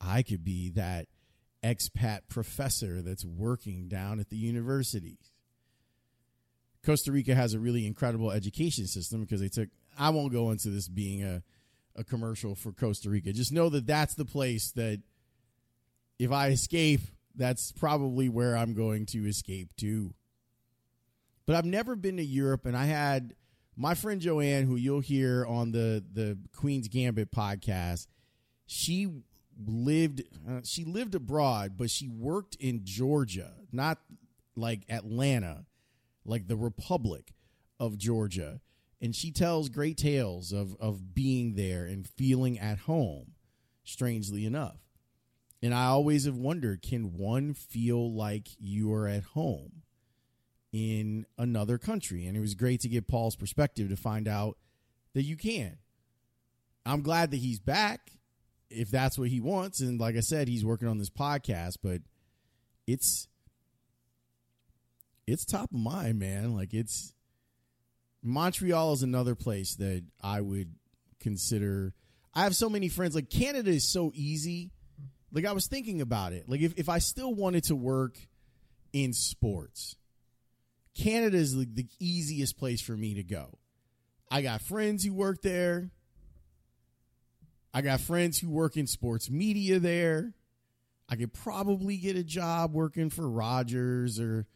I 0.00 0.22
could 0.22 0.44
be 0.44 0.70
that 0.70 1.08
expat 1.62 2.20
professor 2.28 3.02
that's 3.02 3.24
working 3.24 3.88
down 3.88 4.20
at 4.20 4.28
the 4.28 4.36
universities. 4.36 5.32
Costa 6.84 7.12
Rica 7.12 7.34
has 7.34 7.54
a 7.54 7.58
really 7.58 7.86
incredible 7.86 8.30
education 8.30 8.86
system 8.86 9.22
because 9.22 9.40
they 9.40 9.48
took. 9.48 9.68
I 9.98 10.10
won't 10.10 10.32
go 10.32 10.50
into 10.50 10.70
this 10.70 10.88
being 10.88 11.24
a 11.24 11.42
a 11.98 12.04
commercial 12.04 12.54
for 12.54 12.72
Costa 12.72 13.10
Rica. 13.10 13.32
Just 13.32 13.52
know 13.52 13.68
that 13.68 13.86
that's 13.86 14.14
the 14.14 14.24
place 14.24 14.70
that 14.72 15.02
if 16.18 16.32
I 16.32 16.48
escape, 16.48 17.00
that's 17.34 17.72
probably 17.72 18.28
where 18.28 18.56
I'm 18.56 18.74
going 18.74 19.06
to 19.06 19.26
escape 19.26 19.70
to. 19.78 20.14
But 21.46 21.56
I've 21.56 21.64
never 21.64 21.96
been 21.96 22.16
to 22.16 22.24
Europe, 22.24 22.66
and 22.66 22.76
I 22.76 22.84
had 22.84 23.34
my 23.76 23.94
friend 23.94 24.20
Joanne, 24.20 24.66
who 24.66 24.76
you'll 24.76 25.00
hear 25.00 25.44
on 25.46 25.72
the 25.72 26.04
the 26.12 26.38
Queen's 26.56 26.88
Gambit 26.88 27.30
podcast. 27.30 28.06
She 28.66 29.08
lived 29.66 30.22
uh, 30.48 30.60
she 30.64 30.84
lived 30.84 31.14
abroad, 31.14 31.76
but 31.76 31.90
she 31.90 32.08
worked 32.08 32.54
in 32.56 32.80
Georgia, 32.84 33.52
not 33.72 33.98
like 34.56 34.82
Atlanta 34.88 35.64
like 36.28 36.46
the 36.46 36.56
Republic 36.56 37.32
of 37.80 37.96
Georgia. 37.96 38.60
And 39.00 39.14
she 39.14 39.30
tells 39.30 39.68
great 39.68 39.96
tales 39.96 40.52
of, 40.52 40.76
of 40.80 41.14
being 41.14 41.54
there 41.54 41.84
and 41.84 42.06
feeling 42.06 42.58
at 42.58 42.78
home, 42.80 43.32
strangely 43.84 44.44
enough. 44.44 44.78
And 45.62 45.74
I 45.74 45.86
always 45.86 46.24
have 46.24 46.36
wondered 46.36 46.82
can 46.82 47.16
one 47.16 47.54
feel 47.54 48.12
like 48.12 48.48
you 48.58 48.92
are 48.92 49.08
at 49.08 49.24
home 49.24 49.82
in 50.72 51.26
another 51.36 51.78
country? 51.78 52.26
And 52.26 52.36
it 52.36 52.40
was 52.40 52.54
great 52.54 52.80
to 52.80 52.88
get 52.88 53.08
Paul's 53.08 53.36
perspective 53.36 53.88
to 53.88 53.96
find 53.96 54.28
out 54.28 54.56
that 55.14 55.22
you 55.22 55.36
can. 55.36 55.78
I'm 56.86 57.02
glad 57.02 57.30
that 57.32 57.38
he's 57.38 57.58
back 57.60 58.12
if 58.70 58.90
that's 58.90 59.18
what 59.18 59.28
he 59.28 59.40
wants. 59.40 59.80
And 59.80 60.00
like 60.00 60.16
I 60.16 60.20
said, 60.20 60.48
he's 60.48 60.64
working 60.64 60.88
on 60.88 60.98
this 60.98 61.10
podcast, 61.10 61.78
but 61.82 62.02
it's 62.86 63.28
it's 65.26 65.44
top 65.44 65.70
of 65.72 65.78
mind, 65.78 66.18
man. 66.18 66.54
Like 66.54 66.72
it's 66.72 67.12
Montreal 68.28 68.92
is 68.92 69.02
another 69.02 69.34
place 69.34 69.74
that 69.76 70.04
I 70.22 70.40
would 70.40 70.74
consider. 71.20 71.94
I 72.34 72.42
have 72.44 72.54
so 72.54 72.68
many 72.68 72.88
friends. 72.88 73.14
Like 73.14 73.30
Canada 73.30 73.70
is 73.70 73.88
so 73.88 74.12
easy. 74.14 74.70
Like 75.32 75.46
I 75.46 75.52
was 75.52 75.66
thinking 75.66 76.00
about 76.00 76.32
it. 76.32 76.48
Like 76.48 76.60
if, 76.60 76.74
if 76.78 76.88
I 76.88 76.98
still 76.98 77.34
wanted 77.34 77.64
to 77.64 77.76
work 77.76 78.16
in 78.92 79.12
sports, 79.12 79.96
Canada 80.94 81.36
is 81.36 81.54
like 81.54 81.74
the 81.74 81.86
easiest 82.00 82.58
place 82.58 82.80
for 82.80 82.96
me 82.96 83.14
to 83.14 83.22
go. 83.22 83.58
I 84.30 84.42
got 84.42 84.62
friends 84.62 85.04
who 85.04 85.12
work 85.14 85.42
there. 85.42 85.90
I 87.72 87.82
got 87.82 88.00
friends 88.00 88.38
who 88.38 88.50
work 88.50 88.76
in 88.76 88.86
sports 88.86 89.30
media 89.30 89.78
there. 89.78 90.34
I 91.08 91.16
could 91.16 91.32
probably 91.32 91.96
get 91.96 92.16
a 92.16 92.24
job 92.24 92.74
working 92.74 93.08
for 93.10 93.28
Rogers 93.28 94.20
or 94.20 94.46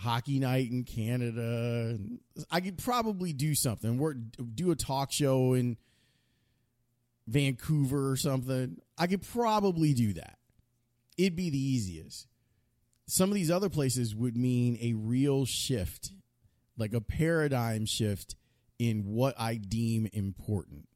hockey 0.00 0.38
night 0.38 0.70
in 0.70 0.84
Canada. 0.84 1.98
I 2.50 2.60
could 2.60 2.78
probably 2.78 3.32
do 3.32 3.54
something. 3.54 3.98
Work, 3.98 4.16
do 4.54 4.70
a 4.70 4.76
talk 4.76 5.12
show 5.12 5.52
in 5.52 5.76
Vancouver 7.26 8.10
or 8.10 8.16
something. 8.16 8.78
I 8.96 9.06
could 9.06 9.22
probably 9.22 9.92
do 9.92 10.14
that. 10.14 10.38
It'd 11.18 11.36
be 11.36 11.50
the 11.50 11.58
easiest. 11.58 12.26
Some 13.06 13.28
of 13.28 13.34
these 13.34 13.50
other 13.50 13.68
places 13.68 14.14
would 14.14 14.36
mean 14.36 14.78
a 14.80 14.94
real 14.94 15.44
shift, 15.44 16.12
like 16.78 16.94
a 16.94 17.00
paradigm 17.00 17.84
shift 17.84 18.36
in 18.78 19.04
what 19.04 19.38
I 19.38 19.56
deem 19.56 20.08
important 20.14 20.88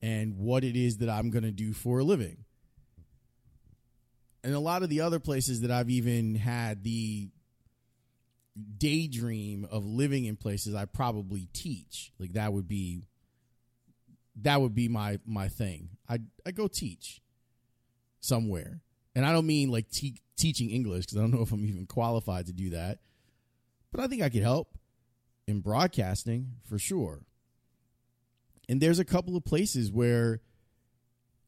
and 0.00 0.38
what 0.38 0.64
it 0.64 0.74
is 0.74 0.98
that 0.98 1.10
I'm 1.10 1.30
going 1.30 1.44
to 1.44 1.52
do 1.52 1.74
for 1.74 1.98
a 1.98 2.04
living. 2.04 2.44
And 4.42 4.54
a 4.54 4.60
lot 4.60 4.82
of 4.82 4.88
the 4.88 5.02
other 5.02 5.20
places 5.20 5.60
that 5.60 5.70
I've 5.70 5.90
even 5.90 6.34
had 6.34 6.82
the 6.82 7.28
daydream 8.78 9.66
of 9.70 9.84
living 9.84 10.24
in 10.26 10.36
places 10.36 10.74
I 10.74 10.84
probably 10.84 11.48
teach. 11.52 12.12
Like 12.18 12.34
that 12.34 12.52
would 12.52 12.68
be 12.68 13.02
that 14.42 14.60
would 14.60 14.74
be 14.74 14.88
my 14.88 15.18
my 15.26 15.48
thing. 15.48 15.90
I 16.08 16.20
I 16.46 16.50
go 16.52 16.68
teach. 16.68 17.20
somewhere. 18.20 18.80
And 19.14 19.26
I 19.26 19.32
don't 19.32 19.46
mean 19.46 19.68
like 19.70 19.90
te- 19.90 20.20
teaching 20.36 20.70
English 20.70 21.06
because 21.06 21.18
I 21.18 21.20
don't 21.22 21.32
know 21.32 21.42
if 21.42 21.52
I'm 21.52 21.64
even 21.66 21.86
qualified 21.86 22.46
to 22.46 22.52
do 22.52 22.70
that. 22.70 22.98
But 23.90 24.00
I 24.00 24.06
think 24.06 24.22
I 24.22 24.28
could 24.30 24.42
help 24.42 24.78
in 25.46 25.60
broadcasting 25.60 26.52
for 26.68 26.78
sure. 26.78 27.22
And 28.68 28.80
there's 28.80 28.98
a 29.00 29.04
couple 29.04 29.36
of 29.36 29.44
places 29.44 29.90
where, 29.90 30.40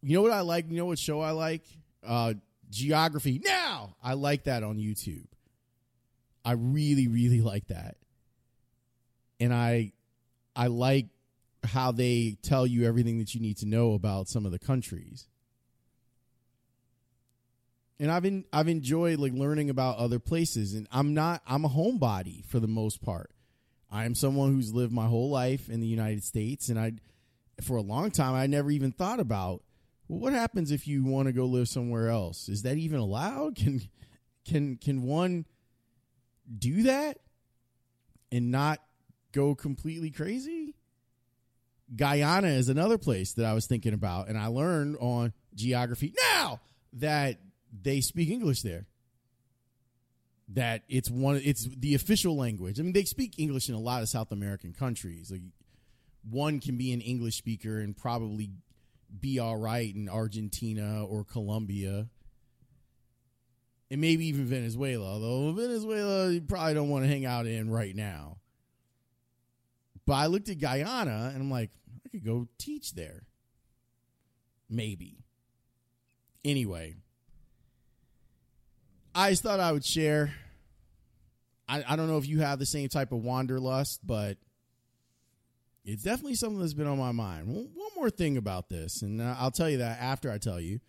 you 0.02 0.14
know 0.14 0.20
what 0.22 0.32
I 0.32 0.40
like? 0.40 0.68
You 0.68 0.76
know 0.76 0.86
what 0.86 0.98
show 0.98 1.20
I 1.20 1.30
like? 1.30 1.64
Uh, 2.07 2.34
Geography 2.70 3.40
Now! 3.42 3.94
I 4.02 4.14
like 4.14 4.44
that 4.44 4.62
on 4.64 4.76
YouTube. 4.78 5.26
I 6.45 6.53
really, 6.53 7.09
really 7.09 7.40
like 7.40 7.68
that. 7.68 7.97
And 9.40 9.53
I 9.53 9.92
I 10.55 10.68
like 10.68 11.07
how 11.64 11.92
they 11.92 12.36
tell 12.42 12.66
you 12.66 12.84
everything 12.84 13.18
that 13.18 13.34
you 13.34 13.40
need 13.40 13.57
to 13.59 13.66
know 13.66 13.95
about 13.95 14.28
some 14.28 14.45
of 14.45 14.53
the 14.53 14.59
countries. 14.59 15.28
And 17.99 18.11
I've 18.11 18.22
been 18.22 18.45
I've 18.53 18.68
enjoyed 18.68 19.18
like 19.18 19.32
learning 19.32 19.70
about 19.70 19.99
other 19.99 20.18
places 20.18 20.74
and 20.74 20.86
I'm 20.92 21.14
not 21.14 21.42
I'm 21.47 21.64
a 21.64 21.68
homebody 21.68 22.45
for 22.45 22.61
the 22.61 22.68
most 22.68 23.03
part. 23.03 23.30
I 23.90 24.05
am 24.05 24.14
someone 24.14 24.53
who's 24.53 24.74
lived 24.74 24.92
my 24.92 25.07
whole 25.07 25.30
life 25.30 25.68
in 25.68 25.80
the 25.80 25.86
United 25.86 26.24
States 26.24 26.68
and 26.68 26.78
I 26.78 26.92
for 27.62 27.76
a 27.76 27.82
long 27.82 28.11
time 28.11 28.34
I 28.34 28.47
never 28.47 28.70
even 28.70 28.92
thought 28.92 29.20
about 29.20 29.62
well, 30.09 30.18
what 30.18 30.32
happens 30.32 30.70
if 30.70 30.86
you 30.86 31.05
want 31.05 31.26
to 31.26 31.32
go 31.32 31.47
live 31.47 31.68
somewhere 31.68 32.09
else? 32.09 32.49
Is 32.49 32.62
that 32.62 32.76
even 32.76 32.99
allowed? 32.99 33.57
Can 33.64 33.80
can 34.45 34.76
can 34.76 35.03
one 35.03 35.47
do 36.59 36.84
that 36.84 37.18
and 38.30 38.51
not 38.51 38.80
go 39.32 39.55
completely 39.55 40.11
crazy? 40.11 40.74
Guyana 41.95 42.49
is 42.49 42.68
another 42.68 42.99
place 42.99 43.32
that 43.34 43.45
I 43.45 43.53
was 43.53 43.66
thinking 43.66 43.92
about, 43.92 44.28
and 44.28 44.38
I 44.38 44.47
learned 44.47 44.97
on 45.01 45.32
geography 45.55 46.14
now 46.32 46.61
that 46.95 47.38
they 47.82 48.01
speak 48.01 48.30
English 48.30 48.62
there. 48.62 48.86
That 50.49 50.82
it's 50.88 51.11
one, 51.11 51.40
it's 51.42 51.66
the 51.76 51.95
official 51.95 52.36
language. 52.36 52.78
I 52.78 52.82
mean, 52.82 52.92
they 52.92 53.05
speak 53.05 53.38
English 53.38 53.68
in 53.68 53.74
a 53.74 53.80
lot 53.80 54.03
of 54.03 54.09
South 54.09 54.30
American 54.30 54.72
countries. 54.72 55.30
Like 55.30 55.42
one 56.28 56.61
can 56.61 56.76
be 56.76 56.92
an 56.92 57.01
English 57.01 57.36
speaker 57.36 57.80
and 57.80 57.97
probably 57.97 58.51
be 59.20 59.38
all 59.38 59.57
right 59.57 59.95
in 59.95 60.09
Argentina 60.09 61.05
or 61.05 61.24
Colombia. 61.24 62.09
And 63.95 64.01
maybe 64.01 64.26
even 64.26 64.47
Venezuela, 64.47 65.07
although 65.07 65.53
Venezuela 65.53 66.28
you 66.28 66.40
probably 66.40 66.74
don't 66.74 66.88
want 66.88 67.05
to 67.05 67.09
hang 67.09 67.26
out 67.26 67.47
in 67.47 67.70
right 67.70 67.95
now. 67.95 68.38
But 70.05 70.14
I 70.14 70.26
looked 70.26 70.49
at 70.49 70.59
Guyana 70.59 71.30
and 71.32 71.40
I'm 71.40 71.49
like, 71.49 71.70
I 72.05 72.09
could 72.09 72.24
go 72.24 72.49
teach 72.59 72.95
there. 72.95 73.22
Maybe. 74.68 75.18
Anyway, 76.45 76.97
I 79.14 79.30
just 79.30 79.45
thought 79.45 79.61
I 79.61 79.70
would 79.70 79.84
share. 79.84 80.34
I, 81.68 81.84
I 81.86 81.95
don't 81.95 82.09
know 82.09 82.18
if 82.18 82.26
you 82.26 82.40
have 82.40 82.59
the 82.59 82.66
same 82.66 82.88
type 82.88 83.12
of 83.12 83.22
wanderlust, 83.22 84.05
but 84.05 84.38
it's 85.84 86.03
definitely 86.03 86.34
something 86.34 86.59
that's 86.59 86.74
been 86.74 86.88
on 86.88 86.99
my 86.99 87.12
mind. 87.12 87.47
One, 87.47 87.68
one 87.72 87.90
more 87.95 88.11
thing 88.11 88.38
about 88.38 88.68
this, 88.68 89.03
and 89.03 89.22
I'll 89.22 89.53
tell 89.53 89.70
you 89.70 89.78
that 89.78 90.01
after 90.01 90.32
I 90.32 90.38
tell 90.38 90.61
you 90.61 90.80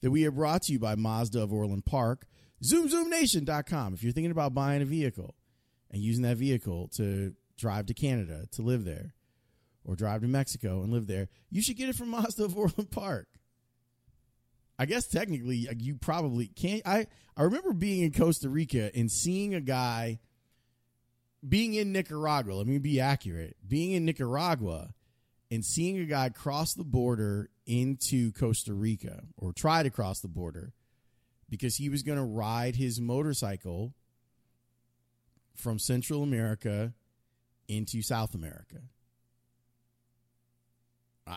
that 0.00 0.12
we 0.12 0.24
are 0.26 0.30
brought 0.30 0.62
to 0.62 0.72
you 0.72 0.78
by 0.78 0.94
Mazda 0.94 1.42
of 1.42 1.52
Orland 1.52 1.84
Park, 1.84 2.24
ZoomZoomNation.com. 2.62 3.94
If 3.94 4.02
you're 4.02 4.12
thinking 4.12 4.30
about 4.30 4.54
buying 4.54 4.82
a 4.82 4.86
vehicle 4.86 5.34
and 5.90 6.02
using 6.02 6.22
that 6.22 6.36
vehicle 6.36 6.88
to 6.96 7.34
drive 7.58 7.86
to 7.86 7.94
Canada 7.94 8.46
to 8.52 8.62
live 8.62 8.84
there, 8.84 9.14
or 9.84 9.96
drive 9.96 10.20
to 10.22 10.28
Mexico 10.28 10.82
and 10.82 10.92
live 10.92 11.06
there, 11.06 11.28
you 11.50 11.60
should 11.62 11.76
get 11.76 11.88
it 11.88 11.96
from 11.96 12.08
Mazda 12.10 12.44
of 12.44 12.56
Orland 12.56 12.90
Park. 12.90 13.28
I 14.78 14.86
guess 14.86 15.06
technically 15.06 15.68
you 15.78 15.96
probably 15.96 16.48
can't. 16.48 16.82
I 16.84 17.06
I 17.36 17.42
remember 17.42 17.72
being 17.72 18.02
in 18.02 18.12
Costa 18.12 18.48
Rica 18.48 18.90
and 18.94 19.10
seeing 19.10 19.54
a 19.54 19.60
guy 19.60 20.18
being 21.46 21.74
in 21.74 21.92
Nicaragua, 21.92 22.54
let 22.54 22.66
me 22.66 22.78
be 22.78 23.00
accurate, 23.00 23.56
being 23.66 23.92
in 23.92 24.04
Nicaragua 24.04 24.94
and 25.50 25.64
seeing 25.64 25.98
a 25.98 26.04
guy 26.04 26.30
cross 26.30 26.74
the 26.74 26.84
border 26.84 27.50
into 27.66 28.32
Costa 28.32 28.72
Rica 28.72 29.24
or 29.36 29.52
try 29.52 29.82
to 29.82 29.90
cross 29.90 30.20
the 30.20 30.28
border 30.28 30.72
because 31.52 31.76
he 31.76 31.90
was 31.90 32.02
going 32.02 32.16
to 32.16 32.24
ride 32.24 32.76
his 32.76 32.98
motorcycle 32.98 33.92
from 35.54 35.78
Central 35.78 36.22
America 36.22 36.94
into 37.68 38.00
South 38.00 38.34
America. 38.34 38.78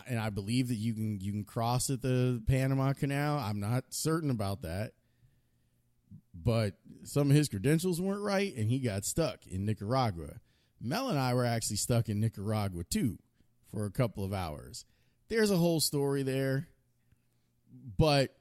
And 0.08 0.18
I 0.18 0.30
believe 0.30 0.68
that 0.68 0.76
you 0.76 0.94
can 0.94 1.20
you 1.20 1.32
can 1.32 1.44
cross 1.44 1.90
at 1.90 2.00
the 2.00 2.42
Panama 2.46 2.94
Canal. 2.94 3.38
I'm 3.38 3.60
not 3.60 3.84
certain 3.90 4.30
about 4.30 4.62
that 4.62 4.92
but 6.34 6.74
some 7.04 7.30
of 7.30 7.36
his 7.36 7.48
credentials 7.48 8.00
weren't 8.00 8.22
right 8.22 8.54
and 8.56 8.70
he 8.70 8.78
got 8.78 9.04
stuck 9.04 9.46
in 9.46 9.64
Nicaragua. 9.64 10.40
Mel 10.80 11.08
and 11.08 11.18
I 11.18 11.34
were 11.34 11.44
actually 11.44 11.76
stuck 11.76 12.08
in 12.08 12.20
Nicaragua 12.20 12.84
too 12.84 13.18
for 13.70 13.86
a 13.86 13.90
couple 13.90 14.24
of 14.24 14.32
hours. 14.32 14.84
There's 15.28 15.50
a 15.50 15.56
whole 15.56 15.80
story 15.80 16.22
there, 16.22 16.68
but 17.98 18.36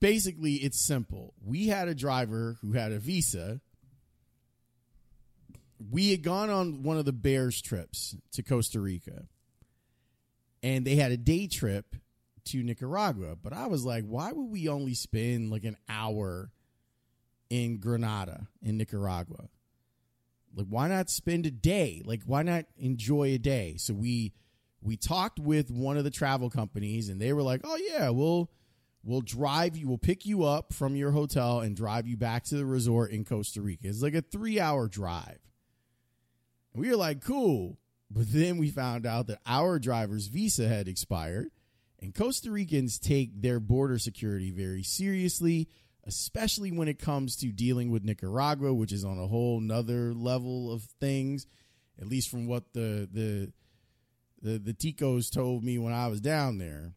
basically 0.00 0.54
it's 0.54 0.80
simple. 0.80 1.34
We 1.44 1.68
had 1.68 1.88
a 1.88 1.94
driver 1.94 2.56
who 2.60 2.72
had 2.72 2.92
a 2.92 2.98
visa. 2.98 3.60
We 5.90 6.10
had 6.10 6.22
gone 6.22 6.50
on 6.50 6.82
one 6.82 6.96
of 6.96 7.04
the 7.04 7.12
Bears 7.12 7.60
trips 7.60 8.16
to 8.32 8.42
Costa 8.42 8.80
Rica, 8.80 9.24
and 10.62 10.86
they 10.86 10.96
had 10.96 11.12
a 11.12 11.16
day 11.16 11.46
trip 11.46 11.96
to 12.46 12.62
Nicaragua. 12.62 13.36
But 13.36 13.52
I 13.52 13.66
was 13.66 13.84
like, 13.84 14.04
why 14.04 14.32
would 14.32 14.50
we 14.50 14.68
only 14.68 14.94
spend 14.94 15.50
like 15.50 15.64
an 15.64 15.76
hour 15.88 16.50
in 17.50 17.78
Granada 17.78 18.48
in 18.62 18.76
Nicaragua. 18.76 19.48
Like 20.54 20.66
why 20.68 20.88
not 20.88 21.10
spend 21.10 21.46
a 21.46 21.50
day? 21.50 22.02
Like 22.04 22.22
why 22.24 22.42
not 22.42 22.64
enjoy 22.78 23.34
a 23.34 23.38
day? 23.38 23.76
So 23.76 23.94
we 23.94 24.32
we 24.82 24.96
talked 24.96 25.38
with 25.38 25.70
one 25.70 25.96
of 25.96 26.04
the 26.04 26.10
travel 26.10 26.50
companies 26.50 27.08
and 27.08 27.20
they 27.20 27.32
were 27.32 27.42
like, 27.42 27.60
"Oh 27.64 27.76
yeah, 27.76 28.10
we'll 28.10 28.50
we'll 29.06 29.22
drive 29.22 29.76
you, 29.76 29.88
we'll 29.88 29.98
pick 29.98 30.26
you 30.26 30.44
up 30.44 30.72
from 30.72 30.96
your 30.96 31.12
hotel 31.12 31.60
and 31.60 31.76
drive 31.76 32.06
you 32.06 32.16
back 32.16 32.44
to 32.44 32.56
the 32.56 32.66
resort 32.66 33.10
in 33.10 33.24
Costa 33.24 33.62
Rica." 33.62 33.88
It's 33.88 34.02
like 34.02 34.14
a 34.14 34.22
3-hour 34.22 34.88
drive. 34.88 35.38
And 36.74 36.82
we 36.82 36.90
were 36.90 36.96
like, 36.96 37.22
"Cool." 37.22 37.78
But 38.10 38.32
then 38.32 38.58
we 38.58 38.70
found 38.70 39.04
out 39.06 39.26
that 39.28 39.40
our 39.46 39.78
driver's 39.78 40.28
visa 40.28 40.68
had 40.68 40.86
expired 40.86 41.50
and 42.00 42.14
Costa 42.14 42.52
Ricans 42.52 43.00
take 43.00 43.40
their 43.42 43.58
border 43.58 43.98
security 43.98 44.52
very 44.52 44.84
seriously 44.84 45.68
especially 46.06 46.70
when 46.70 46.88
it 46.88 47.00
comes 47.00 47.36
to 47.36 47.48
dealing 47.48 47.90
with 47.90 48.04
Nicaragua, 48.04 48.72
which 48.72 48.92
is 48.92 49.04
on 49.04 49.18
a 49.18 49.26
whole 49.26 49.60
nother 49.60 50.14
level 50.14 50.72
of 50.72 50.82
things, 51.00 51.46
at 52.00 52.06
least 52.06 52.30
from 52.30 52.46
what 52.46 52.72
the 52.72 53.08
the 53.12 53.52
the, 54.40 54.58
the 54.58 54.74
Ticos 54.74 55.30
told 55.30 55.64
me 55.64 55.78
when 55.78 55.92
I 55.92 56.06
was 56.06 56.20
down 56.20 56.58
there. 56.58 56.94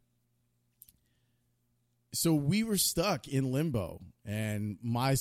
So 2.12 2.34
we 2.34 2.64
were 2.64 2.78
stuck 2.78 3.28
in 3.28 3.51
limbo, 3.51 4.01
and 4.26 4.78
my 4.82 5.16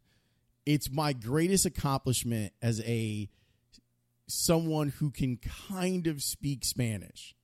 it's 0.66 0.90
my 0.90 1.12
greatest 1.12 1.66
accomplishment 1.66 2.52
as 2.60 2.80
a 2.82 3.28
someone 4.26 4.90
who 4.90 5.10
can 5.10 5.38
kind 5.68 6.06
of 6.06 6.22
speak 6.22 6.64
Spanish. 6.64 7.34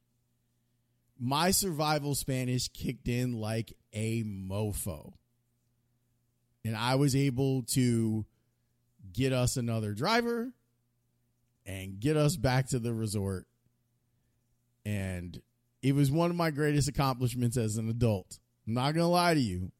My 1.18 1.51
survival 1.51 2.14
Spanish 2.14 2.68
kicked 2.68 3.09
in 3.09 3.41
like 3.41 3.72
a 3.93 4.24
mofo 4.24 5.14
and 6.64 6.76
I 6.76 6.95
was 6.95 7.14
able 7.14 7.62
to 7.74 8.24
get 9.12 9.32
us 9.32 9.57
another 9.57 9.93
driver 9.93 10.53
and 11.66 12.01
get 12.01 12.16
us 12.16 12.37
back 12.37 12.68
to 12.68 12.78
the 12.78 12.95
resort. 12.95 13.47
And 14.85 15.41
it 15.82 15.95
was 15.95 16.11
one 16.11 16.30
of 16.30 16.37
my 16.37 16.51
greatest 16.51 16.89
accomplishments 16.89 17.57
as 17.57 17.76
an 17.76 17.89
adult. 17.89 18.39
I'm 18.67 18.75
not 18.75 18.95
going 18.95 19.05
to 19.05 19.09
lie 19.09 19.35
to 19.35 19.41
you. 19.41 19.73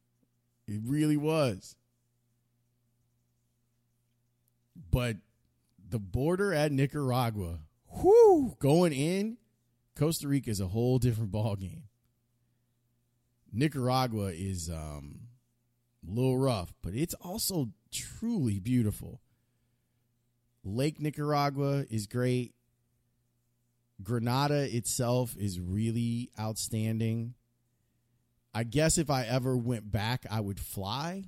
It 0.67 0.81
really 0.85 1.17
was. 1.17 1.75
But 4.91 5.17
the 5.87 5.99
border 5.99 6.53
at 6.53 6.71
Nicaragua, 6.71 7.59
whoo, 7.87 8.55
going 8.59 8.93
in, 8.93 9.37
Costa 9.95 10.27
Rica 10.27 10.49
is 10.49 10.59
a 10.59 10.67
whole 10.67 10.99
different 10.99 11.31
ball 11.31 11.55
game. 11.55 11.83
Nicaragua 13.51 14.31
is 14.33 14.69
um 14.69 15.21
a 16.05 16.11
little 16.11 16.37
rough, 16.37 16.73
but 16.81 16.93
it's 16.93 17.13
also 17.15 17.69
truly 17.91 18.59
beautiful. 18.59 19.21
Lake 20.63 20.99
Nicaragua 20.99 21.85
is 21.89 22.07
great. 22.07 22.53
Granada 24.03 24.75
itself 24.75 25.35
is 25.37 25.59
really 25.59 26.31
outstanding. 26.39 27.35
I 28.55 28.63
guess 28.63 28.97
if 28.97 29.09
I 29.09 29.25
ever 29.25 29.57
went 29.57 29.91
back, 29.91 30.25
I 30.31 30.39
would 30.39 30.61
fly 30.61 31.25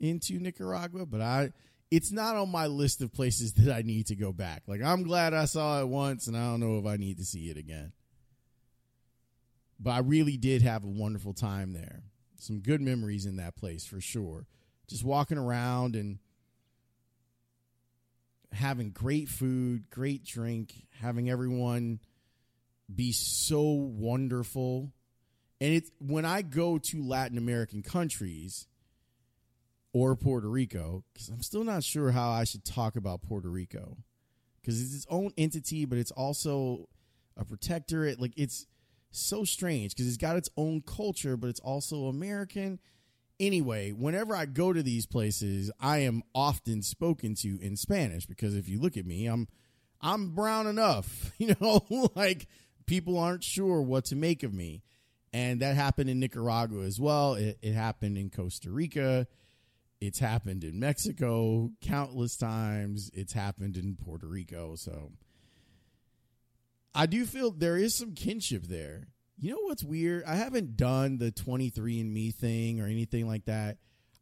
into 0.00 0.40
Nicaragua, 0.40 1.06
but 1.06 1.20
I 1.20 1.52
it's 1.88 2.10
not 2.10 2.34
on 2.34 2.50
my 2.50 2.66
list 2.66 3.00
of 3.00 3.12
places 3.12 3.52
that 3.54 3.72
I 3.72 3.82
need 3.82 4.08
to 4.08 4.16
go 4.16 4.32
back. 4.32 4.64
Like 4.66 4.82
I'm 4.82 5.04
glad 5.04 5.34
I 5.34 5.44
saw 5.44 5.80
it 5.80 5.88
once 5.88 6.26
and 6.26 6.36
I 6.36 6.40
don't 6.40 6.58
know 6.58 6.78
if 6.78 6.86
I 6.86 6.96
need 6.96 7.18
to 7.18 7.24
see 7.24 7.48
it 7.48 7.56
again. 7.56 7.92
But 9.78 9.90
I 9.92 9.98
really 9.98 10.36
did 10.36 10.62
have 10.62 10.84
a 10.84 10.88
wonderful 10.88 11.32
time 11.32 11.72
there. 11.72 12.02
some 12.38 12.58
good 12.58 12.80
memories 12.80 13.24
in 13.24 13.36
that 13.36 13.54
place 13.54 13.86
for 13.86 14.00
sure. 14.00 14.46
Just 14.88 15.04
walking 15.04 15.38
around 15.38 15.94
and 15.94 16.18
having 18.50 18.90
great 18.90 19.28
food, 19.28 19.88
great 19.90 20.24
drink, 20.24 20.86
having 21.00 21.30
everyone 21.30 22.00
be 22.92 23.12
so 23.12 23.62
wonderful. 23.62 24.92
And 25.62 25.74
it's 25.74 25.92
when 26.00 26.24
I 26.24 26.42
go 26.42 26.76
to 26.76 27.04
Latin 27.04 27.38
American 27.38 27.82
countries 27.82 28.66
or 29.92 30.16
Puerto 30.16 30.48
Rico, 30.48 31.04
because 31.12 31.28
I'm 31.28 31.40
still 31.40 31.62
not 31.62 31.84
sure 31.84 32.10
how 32.10 32.30
I 32.30 32.42
should 32.42 32.64
talk 32.64 32.96
about 32.96 33.22
Puerto 33.22 33.48
Rico. 33.48 33.96
Because 34.60 34.82
it's 34.82 34.92
its 34.92 35.06
own 35.08 35.30
entity, 35.38 35.84
but 35.84 35.98
it's 35.98 36.10
also 36.10 36.88
a 37.36 37.44
protectorate. 37.44 38.20
Like 38.20 38.32
it's 38.36 38.66
so 39.12 39.44
strange 39.44 39.94
because 39.94 40.08
it's 40.08 40.16
got 40.16 40.34
its 40.34 40.48
own 40.56 40.82
culture, 40.84 41.36
but 41.36 41.48
it's 41.48 41.60
also 41.60 42.06
American. 42.06 42.80
Anyway, 43.38 43.92
whenever 43.92 44.34
I 44.34 44.46
go 44.46 44.72
to 44.72 44.82
these 44.82 45.06
places, 45.06 45.70
I 45.78 45.98
am 45.98 46.24
often 46.34 46.82
spoken 46.82 47.36
to 47.36 47.60
in 47.62 47.76
Spanish 47.76 48.26
because 48.26 48.56
if 48.56 48.68
you 48.68 48.80
look 48.80 48.96
at 48.96 49.06
me, 49.06 49.26
I'm 49.26 49.46
I'm 50.00 50.30
brown 50.30 50.66
enough, 50.66 51.30
you 51.38 51.54
know, 51.60 51.86
like 52.16 52.48
people 52.84 53.16
aren't 53.16 53.44
sure 53.44 53.80
what 53.80 54.06
to 54.06 54.16
make 54.16 54.42
of 54.42 54.52
me. 54.52 54.82
And 55.32 55.60
that 55.60 55.76
happened 55.76 56.10
in 56.10 56.20
Nicaragua 56.20 56.84
as 56.84 57.00
well. 57.00 57.34
It, 57.34 57.58
it 57.62 57.72
happened 57.72 58.18
in 58.18 58.28
Costa 58.28 58.70
Rica. 58.70 59.26
It's 60.00 60.18
happened 60.18 60.64
in 60.64 60.78
Mexico 60.80 61.70
countless 61.80 62.36
times. 62.36 63.10
It's 63.14 63.32
happened 63.32 63.76
in 63.76 63.96
Puerto 63.96 64.26
Rico. 64.26 64.74
So 64.74 65.12
I 66.94 67.06
do 67.06 67.24
feel 67.24 67.50
there 67.50 67.76
is 67.76 67.94
some 67.94 68.12
kinship 68.12 68.64
there. 68.64 69.08
You 69.38 69.52
know 69.52 69.60
what's 69.62 69.82
weird? 69.82 70.24
I 70.24 70.34
haven't 70.34 70.76
done 70.76 71.18
the 71.18 71.32
23andMe 71.32 72.34
thing 72.34 72.80
or 72.80 72.86
anything 72.86 73.26
like 73.26 73.46
that. 73.46 73.78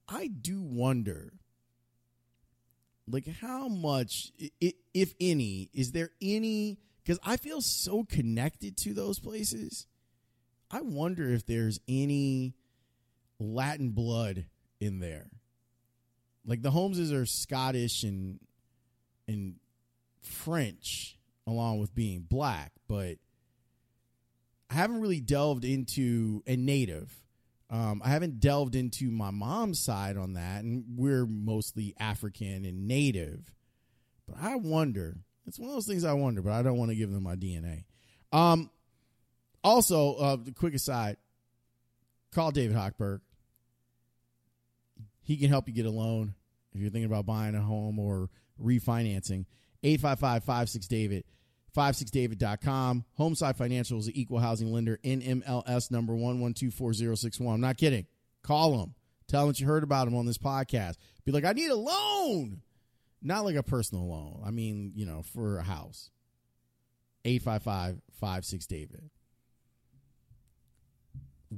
I 0.08 0.28
do 0.28 0.61
wonder 0.61 1.32
like 3.08 3.26
how 3.40 3.68
much 3.68 4.32
if 4.61 5.14
any 5.20 5.68
is 5.72 5.92
there 5.92 6.11
any 6.20 6.78
cuz 7.04 7.18
I 7.24 7.36
feel 7.36 7.61
so 7.61 8.04
connected 8.04 8.76
to 8.78 8.94
those 8.94 9.18
places. 9.18 9.86
I 10.70 10.80
wonder 10.82 11.28
if 11.28 11.46
there's 11.46 11.80
any 11.88 12.54
Latin 13.38 13.90
blood 13.90 14.46
in 14.80 15.00
there. 15.00 15.30
Like 16.46 16.62
the 16.62 16.70
Holmeses 16.70 17.12
are 17.12 17.26
Scottish 17.26 18.02
and 18.02 18.40
and 19.26 19.56
French 20.22 21.18
along 21.46 21.80
with 21.80 21.94
being 21.94 22.20
black, 22.20 22.72
but 22.88 23.16
I 24.68 24.74
haven't 24.74 25.00
really 25.00 25.20
delved 25.20 25.64
into 25.64 26.42
a 26.46 26.56
native. 26.56 27.12
Um, 27.68 28.02
I 28.04 28.08
haven't 28.08 28.40
delved 28.40 28.74
into 28.74 29.10
my 29.10 29.30
mom's 29.30 29.78
side 29.80 30.16
on 30.16 30.34
that, 30.34 30.64
and 30.64 30.84
we're 30.96 31.26
mostly 31.26 31.94
African 31.98 32.64
and 32.64 32.86
native. 32.86 33.52
But 34.26 34.38
I 34.40 34.56
wonder. 34.56 35.18
It's 35.46 35.58
one 35.58 35.70
of 35.70 35.74
those 35.74 35.86
things 35.86 36.04
I 36.04 36.12
wonder, 36.12 36.42
but 36.42 36.52
I 36.52 36.62
don't 36.62 36.78
want 36.78 36.90
to 36.90 36.96
give 36.96 37.10
them 37.10 37.22
my 37.22 37.36
DNA. 37.36 37.84
Um, 38.32 38.70
also, 39.62 40.14
uh, 40.14 40.36
the 40.36 40.52
quick 40.52 40.74
aside: 40.74 41.16
call 42.32 42.50
David 42.50 42.76
Hochberg. 42.76 43.20
He 45.22 45.36
can 45.36 45.48
help 45.48 45.68
you 45.68 45.74
get 45.74 45.86
a 45.86 45.90
loan 45.90 46.34
if 46.72 46.80
you're 46.80 46.90
thinking 46.90 47.11
about 47.11 47.26
buying 47.26 47.54
a 47.54 47.61
home 47.61 47.98
or 47.98 48.30
refinancing. 48.61 49.46
855 49.82 50.44
56 50.44 50.86
David. 50.88 51.24
56david.com. 51.76 53.04
Homeside 53.18 53.56
Financial 53.56 53.98
is 53.98 54.08
an 54.08 54.16
equal 54.16 54.40
housing 54.40 54.72
lender. 54.72 54.98
NMLS 55.04 55.90
number 55.90 56.14
1124061. 56.14 57.54
I'm 57.54 57.61
not 57.61 57.76
kidding. 57.76 58.06
Call 58.42 58.78
them. 58.78 58.94
Tell 59.28 59.42
them 59.42 59.50
that 59.50 59.61
you 59.61 59.66
heard 59.66 59.84
about 59.84 60.06
them 60.06 60.16
on 60.16 60.26
this 60.26 60.38
podcast. 60.38 60.96
Be 61.24 61.32
like, 61.32 61.44
I 61.44 61.52
need 61.52 61.70
a 61.70 61.76
loan. 61.76 62.62
Not 63.22 63.44
like 63.44 63.54
a 63.54 63.62
personal 63.62 64.08
loan. 64.08 64.42
I 64.44 64.50
mean, 64.50 64.92
you 64.94 65.06
know, 65.06 65.22
for 65.22 65.58
a 65.58 65.62
house. 65.62 66.11
855 67.24 68.00
56 68.18 68.66
David. 68.66 69.11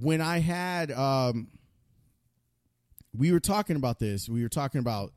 When 0.00 0.20
I 0.20 0.38
had, 0.38 0.90
um, 0.90 1.48
we 3.16 3.32
were 3.32 3.40
talking 3.40 3.76
about 3.76 3.98
this. 3.98 4.28
We 4.28 4.42
were 4.42 4.48
talking 4.48 4.78
about 4.78 5.12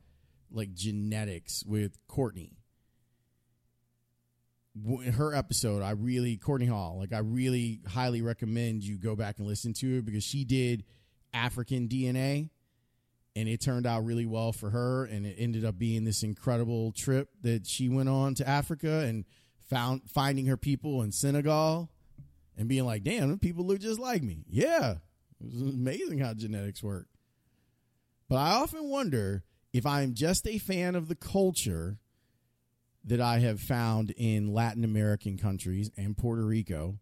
like 0.50 0.74
genetics 0.74 1.64
with 1.66 1.98
Courtney 2.06 2.52
In 5.04 5.12
her 5.12 5.34
episode, 5.34 5.82
I 5.82 5.90
really 5.92 6.36
Courtney 6.36 6.66
Hall, 6.66 6.98
like 6.98 7.12
I 7.12 7.18
really 7.18 7.80
highly 7.86 8.22
recommend 8.22 8.84
you 8.84 8.96
go 8.98 9.16
back 9.16 9.38
and 9.38 9.46
listen 9.46 9.72
to 9.74 9.98
it 9.98 10.04
because 10.04 10.22
she 10.22 10.44
did 10.44 10.84
African 11.32 11.88
DNA 11.88 12.50
and 13.34 13.48
it 13.48 13.60
turned 13.60 13.86
out 13.86 14.04
really 14.04 14.26
well 14.26 14.52
for 14.52 14.70
her 14.70 15.04
and 15.04 15.26
it 15.26 15.36
ended 15.38 15.64
up 15.64 15.78
being 15.78 16.04
this 16.04 16.22
incredible 16.22 16.92
trip 16.92 17.28
that 17.42 17.66
she 17.66 17.88
went 17.88 18.08
on 18.08 18.34
to 18.34 18.48
Africa 18.48 19.00
and 19.00 19.24
found 19.68 20.02
finding 20.08 20.46
her 20.46 20.56
people 20.56 21.02
in 21.02 21.10
Senegal 21.12 21.90
and 22.56 22.68
being 22.68 22.84
like, 22.84 23.02
"Damn, 23.04 23.38
people 23.38 23.64
look 23.66 23.80
just 23.80 24.00
like 24.00 24.22
me." 24.22 24.44
Yeah. 24.48 24.96
It 25.40 25.52
was 25.52 25.60
amazing 25.60 26.18
how 26.18 26.34
genetics 26.34 26.82
work. 26.82 27.08
But 28.28 28.36
I 28.36 28.52
often 28.52 28.88
wonder 28.88 29.44
if 29.72 29.84
I'm 29.84 30.14
just 30.14 30.46
a 30.46 30.58
fan 30.58 30.94
of 30.94 31.08
the 31.08 31.14
culture 31.14 31.98
that 33.04 33.20
I 33.20 33.38
have 33.38 33.60
found 33.60 34.10
in 34.16 34.52
Latin 34.52 34.82
American 34.82 35.38
countries 35.38 35.90
and 35.96 36.16
Puerto 36.16 36.44
Rico, 36.44 36.98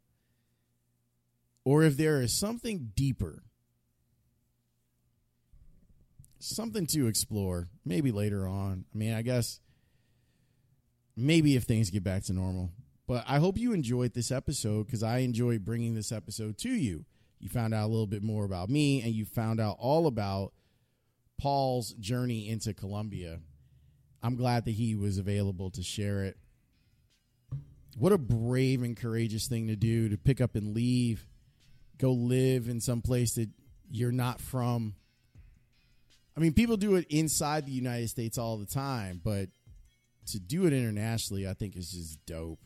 or 1.65 1.83
if 1.83 1.97
there 1.97 2.21
is 2.21 2.39
something 2.39 2.93
deeper, 2.95 3.45
something 6.39 6.87
to 6.89 7.07
explore, 7.07 7.69
maybe 7.85 8.13
later 8.13 8.47
on. 8.47 8.85
I 8.95 8.99
mean, 8.99 9.15
I 9.15 9.23
guess 9.23 9.61
maybe 11.17 11.57
if 11.57 11.65
things 11.65 11.91
get 11.91 12.05
back 12.05 12.25
to 12.25 12.35
normal. 12.35 12.71
But 13.07 13.25
I 13.29 13.39
hope 13.39 13.59
you 13.59 13.73
enjoyed 13.73 14.15
this 14.15 14.31
episode 14.31 14.87
because 14.87 15.03
I 15.03 15.19
enjoy 15.19 15.59
bringing 15.59 15.95
this 15.95 16.13
episode 16.13 16.57
to 16.59 16.71
you. 16.71 17.05
You 17.39 17.49
found 17.49 17.75
out 17.75 17.87
a 17.87 17.93
little 17.93 18.07
bit 18.07 18.23
more 18.23 18.45
about 18.45 18.71
me 18.71 19.03
and 19.03 19.13
you 19.13 19.25
found 19.25 19.61
out 19.61 19.77
all 19.79 20.07
about 20.07 20.53
Paul's 21.39 21.93
journey 21.95 22.49
into 22.49 22.73
Colombia 22.73 23.41
I'm 24.25 24.37
glad 24.37 24.65
that 24.65 24.71
he 24.71 24.95
was 24.95 25.19
available 25.19 25.71
to 25.73 25.83
share 25.83 26.25
it. 26.25 26.39
What 27.99 28.13
a 28.13 28.19
brave 28.19 28.83
and 28.83 28.97
courageous 28.97 29.49
thing 29.49 29.67
to 29.67 29.77
do 29.77 30.09
to 30.09 30.17
pick 30.17 30.41
up 30.41 30.55
and 30.57 30.75
leave, 30.75 31.27
go 31.99 32.11
live 32.13 32.67
in 32.67 32.81
some 32.81 33.03
place 33.03 33.35
that 33.35 33.51
you're 33.91 34.13
not 34.13 34.41
from. 34.41 34.95
I 36.35 36.41
mean, 36.41 36.55
people 36.55 36.79
do 36.79 36.95
it 36.95 37.07
inside 37.11 37.67
the 37.67 37.73
United 37.73 38.09
States 38.09 38.39
all 38.39 38.57
the 38.57 38.65
time, 38.65 39.21
but 39.23 39.51
to 40.29 40.41
do 40.41 40.65
it 40.65 40.73
internationally, 40.73 41.47
I 41.47 41.53
think 41.53 41.77
is 41.77 41.91
just 41.91 42.25
dope. 42.25 42.61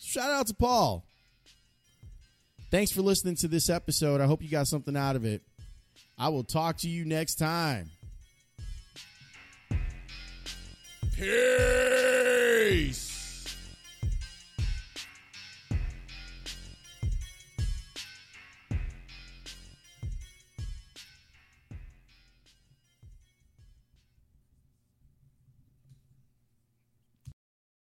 Shout 0.00 0.30
out 0.30 0.46
to 0.48 0.54
Paul. 0.54 1.04
Thanks 2.70 2.90
for 2.92 3.02
listening 3.02 3.36
to 3.36 3.48
this 3.48 3.68
episode. 3.68 4.20
I 4.20 4.26
hope 4.26 4.42
you 4.42 4.48
got 4.48 4.66
something 4.66 4.96
out 4.96 5.16
of 5.16 5.24
it. 5.24 5.42
I 6.18 6.28
will 6.28 6.44
talk 6.44 6.78
to 6.78 6.88
you 6.88 7.04
next 7.04 7.34
time. 7.36 7.90
Peace. 11.16 13.09